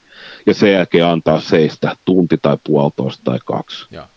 ja 0.45 0.53
sen 0.53 0.73
jälkeen 0.73 1.05
antaa 1.05 1.39
seistä 1.39 1.95
tunti 2.05 2.37
tai 2.41 2.57
puolitoista 2.63 3.23
tai 3.23 3.39
kaksi. 3.45 3.85
Ja. 3.91 4.07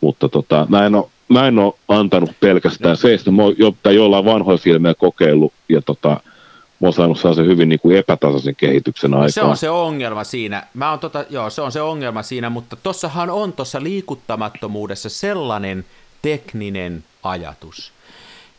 Mutta 0.00 0.28
tota, 0.28 0.66
mä, 0.68 0.86
en 0.86 0.94
ole, 0.94 1.06
mä 1.28 1.48
en 1.48 1.58
ole 1.58 1.74
antanut 1.88 2.30
pelkästään 2.40 2.96
seistä, 2.96 3.30
mä 3.30 3.42
oon 3.42 3.54
jo, 3.58 3.74
jollain 3.84 4.24
vanhoja 4.24 4.58
filmejä 4.58 4.94
kokeillut, 4.94 5.52
ja 5.68 5.82
tota, 5.82 6.20
oon 6.86 6.92
saanut 6.92 7.18
se 7.18 7.44
hyvin 7.46 7.68
niin 7.68 7.80
kuin 7.80 7.96
epätasaisen 7.96 8.56
kehityksen 8.56 9.14
aikaan. 9.14 9.32
Se 9.32 9.42
on 9.42 9.56
se 9.56 9.70
ongelma 9.70 10.24
siinä. 10.24 10.66
Mä 10.74 10.90
oon 10.90 10.98
tota, 10.98 11.24
joo, 11.30 11.50
se 11.50 11.62
on 11.62 11.72
se 11.72 11.80
ongelma 11.80 12.22
siinä, 12.22 12.50
mutta 12.50 12.76
tossahan 12.82 13.30
on 13.30 13.52
tuossa 13.52 13.82
liikuttamattomuudessa 13.82 15.08
sellainen 15.08 15.84
tekninen 16.22 17.04
ajatus, 17.22 17.92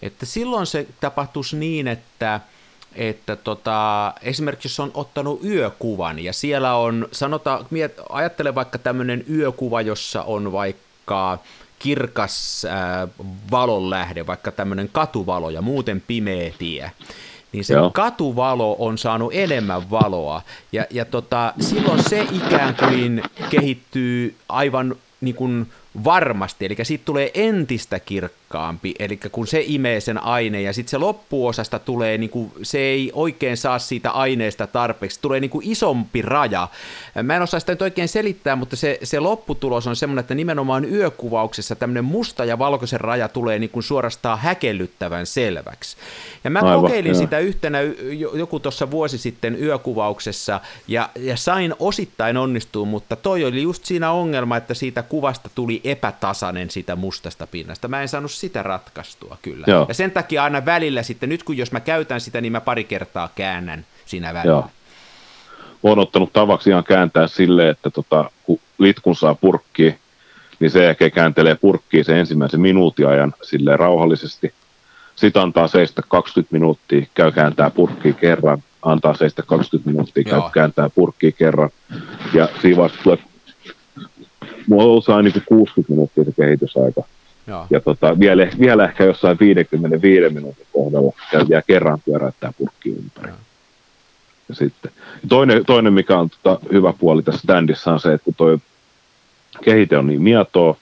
että 0.01 0.25
silloin 0.25 0.65
se 0.65 0.87
tapahtuisi 1.01 1.57
niin, 1.57 1.87
että 1.87 2.39
että 2.95 3.35
tota, 3.35 4.13
esimerkiksi 4.21 4.67
jos 4.67 4.79
on 4.79 4.91
ottanut 4.93 5.43
yökuvan 5.43 6.19
ja 6.19 6.33
siellä 6.33 6.75
on, 6.75 7.07
sanotaan, 7.11 7.65
miet, 7.69 8.01
ajattele 8.09 8.55
vaikka 8.55 8.77
tämmöinen 8.77 9.25
yökuva, 9.29 9.81
jossa 9.81 10.23
on 10.23 10.51
vaikka 10.51 11.37
kirkas 11.79 12.65
äh, 12.65 13.09
valonlähde, 13.51 14.27
vaikka 14.27 14.51
tämmöinen 14.51 14.89
katuvalo 14.91 15.49
ja 15.49 15.61
muuten 15.61 16.03
pimeä 16.07 16.51
tie, 16.57 16.91
niin 17.53 17.65
se 17.65 17.73
Joo. 17.73 17.91
katuvalo 17.91 18.75
on 18.79 18.97
saanut 18.97 19.31
enemmän 19.35 19.89
valoa. 19.89 20.41
Ja, 20.71 20.85
ja 20.89 21.05
tota, 21.05 21.53
silloin 21.59 22.03
se 22.03 22.27
ikään 22.31 22.75
kuin 22.75 23.23
kehittyy 23.49 24.35
aivan 24.49 24.95
niin 25.21 25.35
kuin 25.35 25.67
varmasti, 26.03 26.65
eli 26.65 26.75
siitä 26.83 27.05
tulee 27.05 27.31
entistä 27.33 27.99
kirkkaampi, 27.99 28.95
eli 28.99 29.19
kun 29.31 29.47
se 29.47 29.63
imee 29.67 29.99
sen 29.99 30.23
aineen 30.23 30.63
ja 30.63 30.73
sitten 30.73 30.89
se 30.89 30.97
loppuosasta 30.97 31.79
tulee, 31.79 32.17
niin 32.17 32.29
kuin, 32.29 32.51
se 32.63 32.77
ei 32.77 33.11
oikein 33.13 33.57
saa 33.57 33.79
siitä 33.79 34.11
aineesta 34.11 34.67
tarpeeksi, 34.67 35.19
tulee 35.21 35.39
niin 35.39 35.49
kuin 35.49 35.67
isompi 35.67 36.21
raja. 36.21 36.67
Mä 37.23 37.35
en 37.35 37.41
osaa 37.41 37.59
sitä 37.59 37.71
nyt 37.71 37.81
oikein 37.81 38.07
selittää, 38.07 38.55
mutta 38.55 38.75
se, 38.75 38.99
se 39.03 39.19
lopputulos 39.19 39.87
on 39.87 39.95
semmoinen, 39.95 40.21
että 40.21 40.35
nimenomaan 40.35 40.85
yökuvauksessa 40.93 41.75
tämmöinen 41.75 42.05
musta 42.05 42.45
ja 42.45 42.59
valkoisen 42.59 43.01
raja 43.01 43.27
tulee 43.27 43.59
niin 43.59 43.69
kuin 43.69 43.83
suorastaan 43.83 44.39
häkellyttävän 44.39 45.25
selväksi. 45.25 45.97
Ja 46.43 46.49
mä 46.49 46.59
Aivan, 46.59 46.81
kokeilin 46.81 47.11
joo. 47.11 47.21
sitä 47.21 47.39
yhtenä 47.39 47.79
joku 48.33 48.59
tuossa 48.59 48.91
vuosi 48.91 49.17
sitten 49.17 49.63
yökuvauksessa 49.63 50.61
ja, 50.87 51.09
ja 51.15 51.37
sain 51.37 51.75
osittain 51.79 52.37
onnistua, 52.37 52.85
mutta 52.85 53.15
toi 53.15 53.45
oli 53.45 53.61
just 53.61 53.85
siinä 53.85 54.11
ongelma, 54.11 54.57
että 54.57 54.73
siitä 54.73 55.03
kuvasta 55.03 55.49
tuli 55.55 55.80
epätasainen 55.83 56.69
siitä 56.69 56.95
mustasta 56.95 57.47
pinnasta. 57.47 57.87
Mä 57.87 58.01
en 58.01 58.07
saanut 58.07 58.31
sitä 58.31 58.63
ratkaistua 58.63 59.37
kyllä. 59.41 59.65
Joo. 59.67 59.85
Ja 59.87 59.93
sen 59.93 60.11
takia 60.11 60.43
aina 60.43 60.65
välillä 60.65 61.03
sitten, 61.03 61.29
nyt 61.29 61.43
kun 61.43 61.57
jos 61.57 61.71
mä 61.71 61.79
käytän 61.79 62.21
sitä, 62.21 62.41
niin 62.41 62.51
mä 62.51 62.61
pari 62.61 62.83
kertaa 62.83 63.29
käännän 63.35 63.85
siinä 64.05 64.33
välillä. 64.33 64.51
Joo. 64.51 64.69
Olen 65.83 65.99
ottanut 65.99 66.33
tavaksi 66.33 66.69
ihan 66.69 66.83
kääntää 66.83 67.27
silleen, 67.27 67.69
että 67.69 67.89
tota, 67.89 68.31
kun 68.43 68.59
litkun 68.77 69.15
saa 69.15 69.35
purkkiin, 69.35 69.99
niin 70.59 70.71
se 70.71 70.89
ehkä 70.89 71.09
kääntelee 71.09 71.55
purkkiin 71.55 72.05
sen 72.05 72.17
ensimmäisen 72.17 72.61
minuutin 72.61 73.07
ajan 73.07 73.33
silleen 73.41 73.79
rauhallisesti. 73.79 74.53
Sitten 75.15 75.41
antaa 75.41 75.67
seistä 75.67 76.01
20 76.07 76.53
minuuttia, 76.53 77.05
käy 77.13 77.31
kääntää 77.31 77.69
purkkiin 77.69 78.15
kerran, 78.15 78.63
antaa 78.81 79.13
seistä 79.13 79.43
20 79.43 79.89
minuuttia, 79.89 80.23
käy 80.23 80.39
Joo. 80.39 80.49
kääntää 80.53 80.89
purkkiin 80.89 81.33
kerran. 81.33 81.69
Ja 82.33 82.49
siinä 82.61 82.77
vaiheessa 82.77 83.03
tulee 83.03 83.17
mulla 84.71 85.15
on 85.15 85.23
niin 85.23 85.43
60 85.45 85.93
minuuttia 85.93 86.23
se 86.23 86.31
kehitysaika. 86.31 87.03
Joo. 87.47 87.67
Ja 87.69 87.79
tota, 87.79 88.19
vielä, 88.19 88.47
vielä 88.59 88.85
ehkä 88.85 89.03
jossain 89.03 89.37
55 89.39 90.33
minuutin 90.33 90.67
kohdalla 90.73 91.13
ja, 91.33 91.45
ja 91.49 91.61
kerran 91.61 91.99
pyöräyttää 92.05 92.53
purkki 92.57 92.89
ympäri. 92.89 93.31
Ja 94.49 94.55
sitten. 94.55 94.91
Toinen, 95.29 95.65
toinen, 95.65 95.93
mikä 95.93 96.19
on 96.19 96.29
tota, 96.29 96.59
hyvä 96.73 96.93
puoli 96.99 97.23
tässä 97.23 97.41
standissa 97.41 97.93
on 97.93 97.99
se, 97.99 98.13
että 98.13 98.25
kun 98.25 98.33
toi 98.33 98.57
kehite 99.63 99.97
on 99.97 100.07
niin 100.07 100.21
mietoa, 100.21 100.75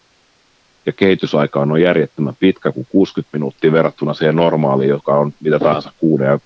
ja 0.86 0.93
kehitysaika 0.93 1.60
on 1.60 1.82
järjettömän 1.82 2.36
pitkä 2.39 2.71
kuin 2.71 2.88
60 2.91 3.38
minuuttia 3.38 3.71
verrattuna 3.71 4.13
siihen 4.13 4.36
normaaliin, 4.36 4.89
joka 4.89 5.15
on 5.15 5.34
mitä 5.39 5.60
tahansa 5.60 5.91
6 5.99 6.23
ja, 6.23 6.39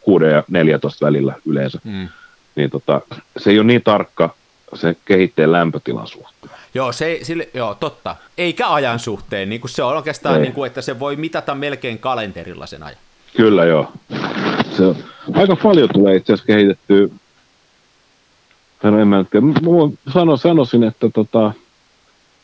6 0.00 0.24
ja 0.24 0.44
14 0.48 1.06
välillä 1.06 1.34
yleensä. 1.46 1.78
Mm. 1.84 2.08
Niin 2.56 2.70
tota, 2.70 3.00
se 3.36 3.50
ei 3.50 3.58
ole 3.58 3.66
niin 3.66 3.82
tarkka 3.82 4.34
se 4.74 4.96
kehitteen 5.04 5.52
lämpötilan 5.52 6.06
suhteen. 6.06 6.52
Joo, 6.74 6.92
se, 6.92 7.18
sille, 7.22 7.48
joo, 7.54 7.74
totta. 7.74 8.16
Eikä 8.38 8.68
ajan 8.68 8.98
suhteen, 8.98 9.48
niin 9.48 9.60
kuin 9.60 9.70
se 9.70 9.82
on 9.82 9.96
oikeastaan, 9.96 10.42
niin 10.42 10.52
kuin, 10.52 10.66
että 10.66 10.82
se 10.82 10.98
voi 10.98 11.16
mitata 11.16 11.54
melkein 11.54 11.98
kalenterilla 11.98 12.66
sen 12.66 12.82
ajan. 12.82 12.98
Kyllä, 13.36 13.64
joo. 13.64 13.92
Se 14.76 14.84
on, 14.84 14.96
aika 15.34 15.56
paljon 15.56 15.88
tulee 15.92 16.16
itse 16.16 16.32
asiassa 16.32 16.46
kehitettyä. 16.46 17.08
No, 18.82 19.00
en 19.00 19.08
mä 19.08 19.24
sano, 20.12 20.36
sanoisin, 20.36 20.84
että 20.84 21.08
tota, 21.08 21.52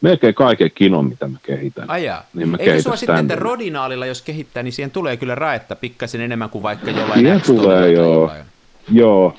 melkein 0.01 0.35
kaiken 0.35 0.71
kinon, 0.75 1.07
mitä 1.07 1.29
mä 1.29 1.39
kehitän. 1.43 1.91
Ajaa. 1.91 2.25
Niin 2.35 2.49
mä 2.49 2.57
Eikö 2.61 2.83
sua 2.83 2.97
sitten, 2.97 3.19
että 3.19 3.37
rodinaalilla, 3.37 4.07
jos 4.07 4.23
kehittää, 4.23 4.63
niin 4.63 4.73
siihen 4.73 4.91
tulee 4.91 5.17
kyllä 5.17 5.35
raetta 5.35 5.77
pikkasen 5.77 6.21
enemmän 6.21 6.51
kuin 6.51 6.63
vaikka 6.63 6.91
jollain 6.91 7.21
Siihen 7.21 7.43
tulee, 7.43 7.93
joo. 7.93 8.15
Jollain. 8.15 8.45
Joo, 8.93 9.37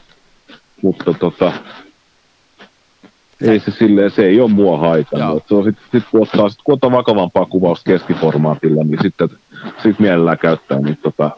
mutta 0.82 1.14
tota, 1.14 1.54
ei 3.42 3.60
se 3.60 3.72
silleen, 3.72 4.12
se 4.12 4.26
ei 4.26 4.42
ole 4.42 4.52
mua 4.52 4.78
haitannut. 4.78 5.44
Se 5.48 5.56
on 5.56 5.64
sit, 5.64 5.76
sit, 5.92 6.04
kun, 6.12 6.22
ottaa, 6.22 6.50
sit, 6.50 6.60
kun 6.64 6.74
ottaa 6.74 6.92
vakavampaa 6.92 7.46
kuvausta 7.46 7.92
keskiformaatilla, 7.92 8.84
niin 8.84 9.00
sitten 9.02 9.30
sit 9.84 10.00
mielellään 10.00 10.38
käyttää 10.38 10.80
niin 10.80 10.98
tota, 10.98 11.32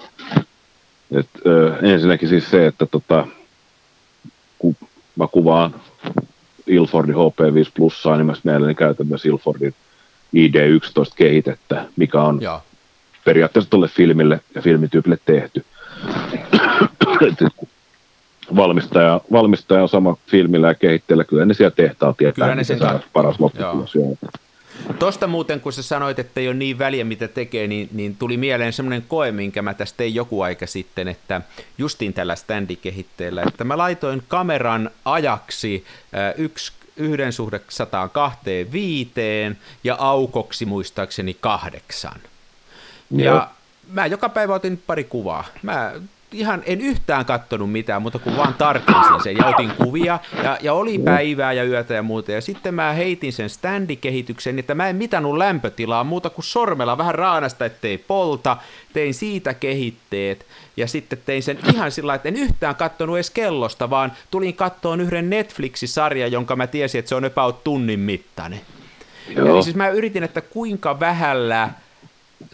et, 1.12 1.30
ö, 1.46 1.76
ensinnäkin 1.82 2.30
siis 2.30 2.50
se, 2.50 2.68
että 2.68 2.86
tota, 2.86 3.28
kun 4.60 4.76
mä 5.16 5.28
kuvaan 5.28 5.76
Ilfordin 6.68 7.16
HP5 7.16 7.72
plussaa, 7.76 8.18
niin 8.18 8.26
mä 8.26 8.34
mielelläni 8.44 8.76
käytän 8.76 9.08
myös 9.08 9.26
Ilfordin 9.26 9.74
ID11 10.36 11.14
kehitettä, 11.16 11.86
mikä 11.96 12.22
on 12.22 12.42
Joo. 12.42 12.62
periaatteessa 13.26 13.70
tuolle 13.70 13.88
filmille 13.88 14.40
ja 14.56 14.62
filmityypille 14.62 15.18
tehty 15.26 15.66
valmistaja, 18.56 19.22
valmistaja 19.32 19.82
on 19.82 19.90
sama 19.90 20.18
filmillä 20.28 20.68
ja 20.68 20.76
kehitteellä, 20.76 21.24
kyllä 21.24 21.46
ne 21.46 21.54
siellä 21.54 21.76
tehtaa 21.76 22.14
tietää, 22.14 22.46
kyllä 22.46 22.56
ne 22.56 22.64
sen 22.64 22.80
saa 22.80 23.00
paras 23.14 23.40
lopputulos. 23.40 23.94
Tuosta 25.00 25.28
muuten, 25.28 25.62
kun 25.62 25.74
sä 25.74 25.84
sanoit, 25.84 26.20
että 26.20 26.40
ei 26.40 26.48
ole 26.48 26.56
niin 26.56 26.80
väliä, 26.80 27.06
mitä 27.06 27.28
tekee, 27.28 27.68
niin, 27.68 27.90
niin 27.92 28.16
tuli 28.16 28.38
mieleen 28.38 28.74
semmoinen 28.74 29.04
koe, 29.08 29.32
minkä 29.32 29.62
mä 29.62 29.74
tästä 29.74 29.98
tein 29.98 30.16
joku 30.16 30.42
aika 30.42 30.68
sitten, 30.68 31.08
että 31.08 31.42
justiin 31.78 32.14
tällä 32.14 32.36
standikehitteellä, 32.36 33.44
että 33.48 33.64
mä 33.64 33.78
laitoin 33.78 34.24
kameran 34.28 34.90
ajaksi 35.06 35.86
äh, 36.16 36.34
yksi 36.38 36.72
yhden 36.98 37.34
suhde 37.34 37.62
125 37.70 39.12
ja 39.84 39.96
aukoksi 40.00 40.66
muistaakseni 40.66 41.38
kahdeksan. 41.40 42.20
Ja 43.12 43.50
mä 43.92 44.06
joka 44.06 44.30
päivä 44.30 44.54
otin 44.54 44.84
pari 44.88 45.04
kuvaa. 45.04 45.46
Mä 45.64 45.94
ihan 46.32 46.64
en 46.66 46.82
yhtään 46.82 47.26
kattonut 47.26 47.72
mitään, 47.72 48.02
mutta 48.02 48.20
kun 48.20 48.38
vaan 48.38 48.54
tarkistin 48.54 49.24
sen 49.24 49.38
ja 49.38 49.46
otin 49.46 49.72
kuvia 49.72 50.20
ja, 50.44 50.58
ja 50.62 50.74
oli 50.74 51.00
päivää 51.00 51.54
ja 51.54 51.64
yötä 51.64 51.94
ja 51.94 52.04
muuta. 52.04 52.32
Ja 52.32 52.42
sitten 52.42 52.74
mä 52.74 52.94
heitin 52.94 53.34
sen 53.34 53.50
standikehityksen, 53.50 54.60
että 54.60 54.76
mä 54.76 54.90
en 54.90 54.96
mitannut 54.96 55.38
lämpötilaa 55.38 56.04
muuta 56.04 56.30
kuin 56.30 56.46
sormella 56.46 56.98
vähän 56.98 57.16
raanasta, 57.16 57.66
ettei 57.66 57.98
polta. 57.98 58.58
Tein 58.94 59.14
siitä 59.14 59.54
kehitteet 59.54 60.46
ja 60.78 60.88
sitten 60.88 61.20
tein 61.26 61.44
sen 61.44 61.60
ihan 61.74 61.92
sillä 61.92 62.16
että 62.16 62.30
en 62.30 62.36
yhtään 62.36 62.76
kattonut 62.76 63.18
edes 63.18 63.30
kellosta, 63.30 63.90
vaan 63.90 64.12
tulin 64.32 64.54
kattoon 64.54 65.02
yhden 65.02 65.30
Netflix-sarjan, 65.30 66.32
jonka 66.32 66.56
mä 66.56 66.68
tiesin, 66.68 67.00
että 67.00 67.10
se 67.10 67.16
on 67.16 67.26
about 67.26 67.64
tunnin 67.64 68.00
mittainen. 68.00 68.62
Joo. 69.36 69.56
Eli 69.56 69.64
siis 69.64 69.76
mä 69.76 69.90
yritin, 69.90 70.24
että 70.24 70.42
kuinka 70.42 71.00
vähällä 71.00 71.70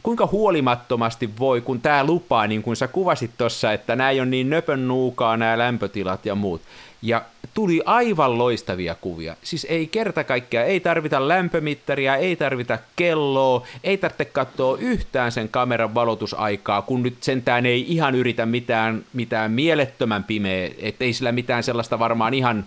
kuinka 0.04 0.28
huolimattomasti 0.28 1.30
voi, 1.40 1.62
kun 1.62 1.82
tämä 1.82 2.04
lupaa, 2.04 2.48
niin 2.48 2.64
kuin 2.64 2.76
sä 2.76 2.88
kuvasit 2.88 3.32
tuossa, 3.38 3.74
että 3.74 3.96
nämä 3.96 4.10
ei 4.10 4.20
ole 4.20 4.30
niin 4.30 4.50
nöpön 4.50 4.88
nuukaa, 4.88 5.38
nämä 5.38 5.58
lämpötilat 5.58 6.26
ja 6.26 6.36
muut. 6.36 6.62
Ja 7.02 7.22
tuli 7.54 7.82
aivan 7.86 8.38
loistavia 8.38 8.96
kuvia. 8.96 9.36
Siis 9.44 9.66
ei 9.70 9.88
kerta 9.88 10.24
kaikkea, 10.24 10.64
ei 10.64 10.80
tarvita 10.80 11.28
lämpömittaria, 11.28 12.16
ei 12.16 12.36
tarvita 12.36 12.80
kelloa, 12.96 13.68
ei 13.84 13.98
tarvitse 13.98 14.26
katsoa 14.26 14.78
yhtään 14.78 15.32
sen 15.32 15.50
kameran 15.50 15.96
valotusaikaa, 15.96 16.82
kun 16.82 17.04
nyt 17.04 17.18
sentään 17.22 17.66
ei 17.66 17.86
ihan 17.94 18.16
yritä 18.16 18.46
mitään, 18.46 19.04
mitään 19.14 19.52
mielettömän 19.52 20.24
pimeä, 20.24 20.70
ettei 20.78 21.14
sillä 21.14 21.32
mitään 21.32 21.64
sellaista 21.64 22.00
varmaan 22.00 22.34
ihan... 22.34 22.66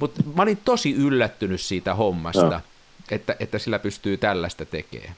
Mutta 0.00 0.22
mä 0.36 0.42
olin 0.42 0.58
tosi 0.64 0.92
yllättynyt 0.94 1.60
siitä 1.60 1.94
hommasta, 1.94 2.60
että, 3.10 3.36
että 3.40 3.58
sillä 3.58 3.78
pystyy 3.78 4.16
tällaista 4.16 4.64
tekemään. 4.64 5.14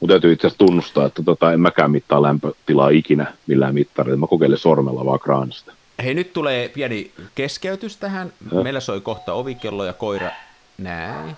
Mutta 0.00 0.12
täytyy 0.12 0.32
itse 0.32 0.46
asiassa 0.46 0.66
tunnustaa, 0.66 1.06
että 1.06 1.22
tota, 1.22 1.52
en 1.52 1.60
mäkään 1.60 1.90
mittaa 1.90 2.22
lämpötilaa 2.22 2.88
ikinä 2.88 3.32
millään 3.46 3.74
mittarilla. 3.74 4.16
Mä 4.16 4.26
kokeilen 4.26 4.58
sormella 4.58 5.04
vaan 5.04 5.20
kraanista. 5.20 5.72
Hei, 6.04 6.14
nyt 6.14 6.32
tulee 6.32 6.68
pieni 6.68 7.12
keskeytys 7.34 7.96
tähän. 7.96 8.32
Ja. 8.52 8.62
Meillä 8.62 8.80
soi 8.80 9.00
kohta 9.00 9.32
ovikello 9.32 9.84
ja 9.84 9.92
koira. 9.92 10.30
Näin. 10.78 11.36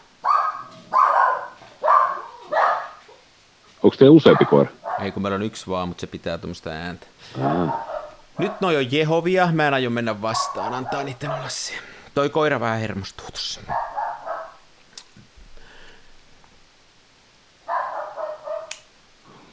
Onko 3.83 3.97
teillä 3.97 4.16
useampi 4.16 4.45
koira? 4.45 4.71
Ei, 5.01 5.12
kun 5.12 5.23
meillä 5.23 5.37
on 5.37 5.42
yksi 5.42 5.66
vaan, 5.66 5.88
mutta 5.88 6.01
se 6.01 6.07
pitää 6.07 6.38
tuommoista 6.38 6.71
ääntä. 6.71 7.07
Aa. 7.42 7.87
Nyt 8.38 8.61
noi 8.61 8.77
on 8.77 8.92
Jehovia, 8.92 9.49
mä 9.53 9.69
en 9.69 9.75
aio 9.75 9.90
mennä 9.90 10.23
vastaan, 10.23 10.75
antaa 10.75 11.03
niiden 11.03 11.31
olla 11.31 11.49
siellä. 11.49 11.87
Toi 12.14 12.29
koira 12.29 12.61
vähän 12.61 12.81
hermostuu 12.81 13.27
tuossa. 13.31 13.61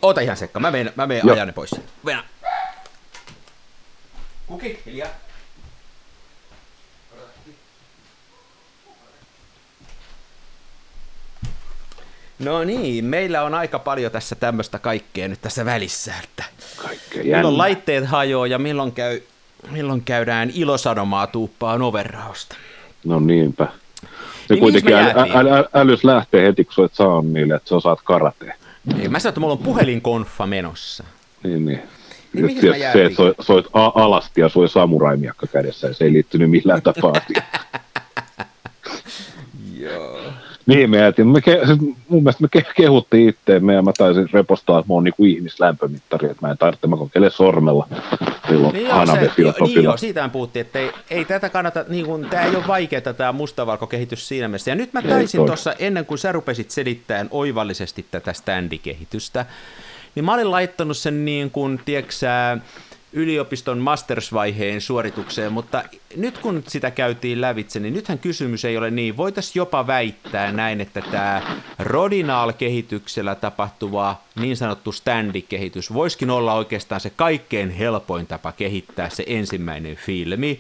Ota 0.04 0.22
ihan 0.22 0.38
sekka, 0.38 0.60
mä 0.60 0.72
menen, 0.72 0.94
mä 0.96 1.08
menen 1.08 1.32
ajan 1.32 1.48
ne 1.48 1.54
pois. 1.54 1.76
Venä. 2.06 2.24
Kuki, 4.48 4.80
hiljaa. 4.86 5.10
No 12.40 12.64
niin, 12.64 13.06
meillä 13.06 13.44
on 13.44 13.54
aika 13.54 13.80
paljon 13.80 14.12
tässä 14.12 14.36
tämmöistä 14.36 14.80
kaikkea 14.80 15.28
nyt 15.28 15.42
tässä 15.42 15.66
välissä, 15.66 16.14
että 16.24 16.44
Kaikkea 16.78 17.24
milloin 17.24 17.58
laitteet 17.58 18.06
hajoaa 18.06 18.48
ja 18.48 18.60
milloin, 18.60 18.92
käy, 18.92 19.22
milloin 19.72 20.04
käydään 20.04 20.52
ilosanomaa 20.54 21.28
tuuppaan 21.28 21.82
overrausta. 21.82 22.56
No 23.06 23.20
niinpä. 23.20 23.68
Se 24.48 24.54
niin 24.54 24.60
kuitenkin 24.60 24.96
äly, 24.96 25.12
äly, 25.16 25.50
äly, 25.50 25.66
älys 25.74 26.04
lähtee 26.04 26.46
heti, 26.46 26.66
kun 26.66 26.74
sä 26.74 26.96
saa 26.96 27.22
niille, 27.22 27.56
että 27.56 27.70
sä 27.70 27.76
osaat 27.76 28.00
karatea. 28.04 28.56
Niin, 28.86 29.12
mä 29.12 29.20
sanoin, 29.20 29.32
että 29.32 29.40
mulla 29.40 29.54
on 29.54 29.60
puhelinkonfa 29.60 30.48
menossa. 30.48 31.04
Niin, 31.44 31.66
niin. 31.66 31.82
Niin 32.34 32.46
Nyt 32.46 32.62
se, 32.62 32.92
se, 32.94 33.06
että 33.06 33.16
soit, 33.16 33.36
soit 33.40 33.68
alasti 33.74 34.42
ja 34.42 34.50
soi 34.50 34.70
samuraimiakka 34.70 35.48
kädessä, 35.48 35.88
ja 35.88 35.94
se 35.94 36.06
ei 36.06 36.14
liittynyt 36.14 36.50
millään 36.50 36.82
tapaa 36.82 37.14
Joo. 39.80 40.34
Niin, 40.66 40.90
me 40.90 40.98
jäätiin. 40.98 41.28
Me 41.28 41.42
ke, 41.42 41.62
siis 41.66 41.80
mun 41.82 42.24
mielestä 42.24 42.42
me 42.42 42.48
ke, 42.52 42.66
kehuttiin 42.76 43.30
itteemme 43.30 43.74
ja 43.74 43.82
mä 43.82 43.92
taisin 43.98 44.30
repostaa, 44.34 44.80
että 44.80 44.88
mä 44.90 44.94
oon 44.94 45.04
niinku 45.04 45.26
ihmislämpömittari, 45.26 46.30
että 46.30 46.48
mä 46.48 46.52
en 46.52 46.58
tarvitse, 46.58 46.88
mä 46.88 46.98
kokeilen 46.98 47.32
sormella 47.32 47.88
silloin 48.48 48.74
niin 48.74 48.88
se, 49.36 49.42
jo, 49.42 49.54
niin 49.60 49.84
joo, 49.84 49.98
siitä 49.98 50.30
puhuttiin, 50.30 50.66
että 50.66 50.80
ei, 50.80 50.92
ei 51.10 51.26
tätä 51.26 51.50
kannata, 51.50 51.86
niin 51.88 52.06
kuin, 52.06 52.30
tämä 52.30 52.44
ei 52.44 52.56
ole 52.56 52.68
vaikeaa 52.68 53.14
tämä 53.18 53.32
mustavalkokehitys 53.32 54.28
siinä 54.28 54.48
mielessä. 54.48 54.72
Ja 54.72 54.76
nyt 54.76 54.94
mä 54.94 55.02
taisin 55.02 55.46
tuossa, 55.46 55.74
ennen 55.80 56.06
kuin 56.06 56.18
sä 56.18 56.32
rupesit 56.32 56.72
selittämään 56.72 57.28
oivallisesti 57.32 58.06
tätä 58.12 58.34
standikehitystä, 58.34 59.46
niin 60.16 60.26
mä 60.26 60.34
olin 60.34 60.52
laittanut 60.52 60.98
sen 60.98 61.26
niin 61.26 61.52
kuin, 61.52 61.80
tiedätkö 61.86 62.14
yliopiston 63.14 63.78
mastersvaiheen 63.78 64.82
suoritukseen, 64.82 65.54
mutta 65.54 65.84
nyt 66.16 66.38
kun 66.38 66.64
sitä 66.68 66.92
käytiin 66.92 67.42
lävitse, 67.42 67.80
niin 67.80 67.94
nythän 67.94 68.20
kysymys 68.20 68.66
ei 68.66 68.78
ole 68.78 68.92
niin. 68.92 69.18
Voitaisiin 69.18 69.62
jopa 69.62 69.88
väittää 69.88 70.52
näin, 70.52 70.82
että 70.82 71.02
tämä 71.02 71.42
Rodinal-kehityksellä 71.80 73.36
tapahtuva 73.36 74.22
niin 74.40 74.58
sanottu 74.58 74.92
standikehitys 74.92 75.94
voisikin 75.94 76.30
olla 76.30 76.54
oikeastaan 76.54 77.02
se 77.02 77.10
kaikkein 77.10 77.70
helpoin 77.70 78.28
tapa 78.28 78.52
kehittää 78.52 79.10
se 79.10 79.24
ensimmäinen 79.28 79.96
filmi. 79.96 80.60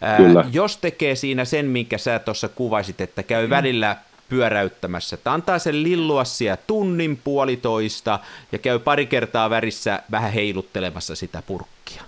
Ää, 0.00 0.18
jos 0.52 0.76
tekee 0.76 1.14
siinä 1.14 1.44
sen, 1.44 1.66
minkä 1.66 1.98
sä 1.98 2.18
tuossa 2.18 2.48
kuvasit, 2.48 3.00
että 3.00 3.22
käy 3.22 3.50
välillä 3.50 3.96
pyöräyttämässä. 4.32 5.14
Että 5.14 5.32
antaa 5.32 5.58
sen 5.58 5.82
lillua 5.82 6.24
siellä 6.24 6.58
tunnin 6.66 7.20
puolitoista 7.24 8.18
ja 8.52 8.58
käy 8.58 8.78
pari 8.78 9.06
kertaa 9.06 9.50
värissä 9.50 10.02
vähän 10.10 10.32
heiluttelemassa 10.32 11.14
sitä 11.14 11.42
purkkia. 11.46 12.02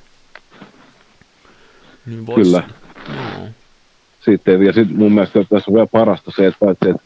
Niin 2.07 2.27
vois... 2.27 2.43
Kyllä. 2.43 2.63
No. 3.09 3.49
Sitten, 4.21 4.63
ja 4.63 4.73
sitten 4.73 4.97
mun 4.97 5.13
mielestä 5.13 5.45
tässä 5.51 5.71
on 5.71 5.75
vielä 5.75 5.87
parasta 5.87 6.31
se, 6.37 6.47
että 6.47 6.59
paitsi, 6.61 6.89
että 6.89 7.03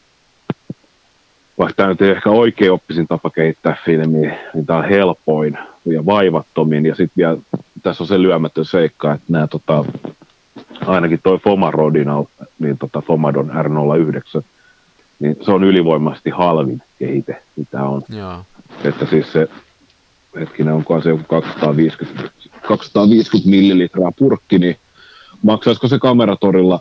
vaikka 1.57 1.73
tämä 1.75 1.89
nyt 1.89 2.01
ei 2.01 2.09
ehkä 2.09 2.29
oikein 2.29 2.71
oppisin 2.71 3.07
tapa 3.07 3.29
kehittää 3.29 3.77
filmiä, 3.85 4.39
niin 4.53 4.65
tämä 4.65 4.79
on 4.79 4.89
helpoin 4.89 5.57
ja 5.85 6.05
vaivattomin. 6.05 6.85
Ja 6.85 6.95
sitten 6.95 7.17
vielä 7.17 7.37
tässä 7.83 8.03
on 8.03 8.07
se 8.07 8.21
lyömätön 8.21 8.65
seikka, 8.65 9.13
että 9.13 9.25
nämä 9.29 9.47
tota, 9.47 9.85
ainakin 10.85 11.19
toi 11.23 11.37
Fomarodin, 11.37 12.07
niin 12.59 12.77
tota 12.77 13.01
Fomadon 13.01 13.49
R09, 13.49 14.43
niin 15.19 15.37
se 15.41 15.51
on 15.51 15.63
ylivoimaisesti 15.63 16.29
halvin 16.29 16.81
kehite, 16.99 17.41
mitä 17.55 17.83
on. 17.83 18.01
Joo. 18.09 18.45
Että 18.83 19.05
siis 19.05 19.31
se, 19.31 19.47
hetkinen, 20.39 20.73
onko 20.73 21.01
se 21.01 21.09
joku 21.09 21.23
250, 21.27 22.29
250 22.67 23.49
millilitraa 23.49 24.11
purkki, 24.11 24.59
niin 24.59 24.77
maksaisiko 25.43 25.87
se 25.87 25.99
kameratorilla, 25.99 26.79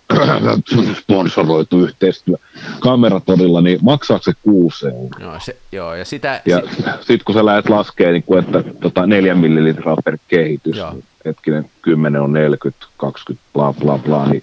sponsoroitu 1.01 1.81
yhteistyö, 1.81 2.37
kameratorilla, 2.81 3.61
niin 3.61 3.79
maksaako 3.83 4.23
se 4.23 4.33
kuusi 4.43 4.87
Joo, 5.21 5.41
se, 5.41 5.57
joo, 5.73 5.95
ja 5.95 6.05
sitä... 6.05 6.43
Ja 6.47 6.63
si- 6.77 6.83
sitten 7.01 7.25
kun 7.25 7.35
sä 7.35 7.45
lähdet 7.45 7.69
laskemaan, 7.69 8.13
niin 8.13 8.23
kuin, 8.23 8.45
että 8.45 8.65
tota, 8.81 9.07
neljä 9.07 9.35
millilitraa 9.35 9.97
per 10.05 10.19
kehitys, 10.29 10.77
joo. 10.77 10.95
hetkinen, 11.25 11.71
10 11.83 12.23
on 12.23 12.33
40, 12.33 12.87
20, 12.97 13.49
bla 13.53 13.73
bla 13.73 13.99
bla, 13.99 14.29
niin 14.29 14.43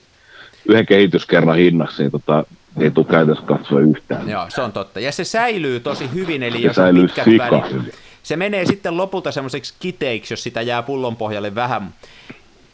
yhden 0.70 0.86
kehityskerran 0.86 1.58
hinnaksi, 1.58 2.04
niin 2.04 2.12
tota, 2.12 2.44
ei 2.80 2.92
tule 2.92 3.06
käytössä 3.06 3.44
katsoa 3.46 3.80
yhtään. 3.80 4.30
Joo, 4.30 4.46
se 4.50 4.62
on 4.62 4.72
totta. 4.72 5.00
Ja 5.00 5.12
se 5.12 5.24
säilyy 5.24 5.80
tosi 5.80 6.10
hyvin, 6.14 6.44
eli 6.44 6.58
se 6.58 6.64
jos 6.64 6.78
on 6.78 6.96
pitkät 6.96 7.28
välit, 7.38 7.96
se 8.24 8.36
menee 8.36 8.66
sitten 8.66 8.98
lopulta 8.98 9.32
semmoiseksi 9.32 9.74
kiteiksi, 9.80 10.34
jos 10.34 10.44
sitä 10.44 10.62
jää 10.62 10.84
pullon 10.84 11.16
pohjalle 11.16 11.56
vähän. 11.56 11.94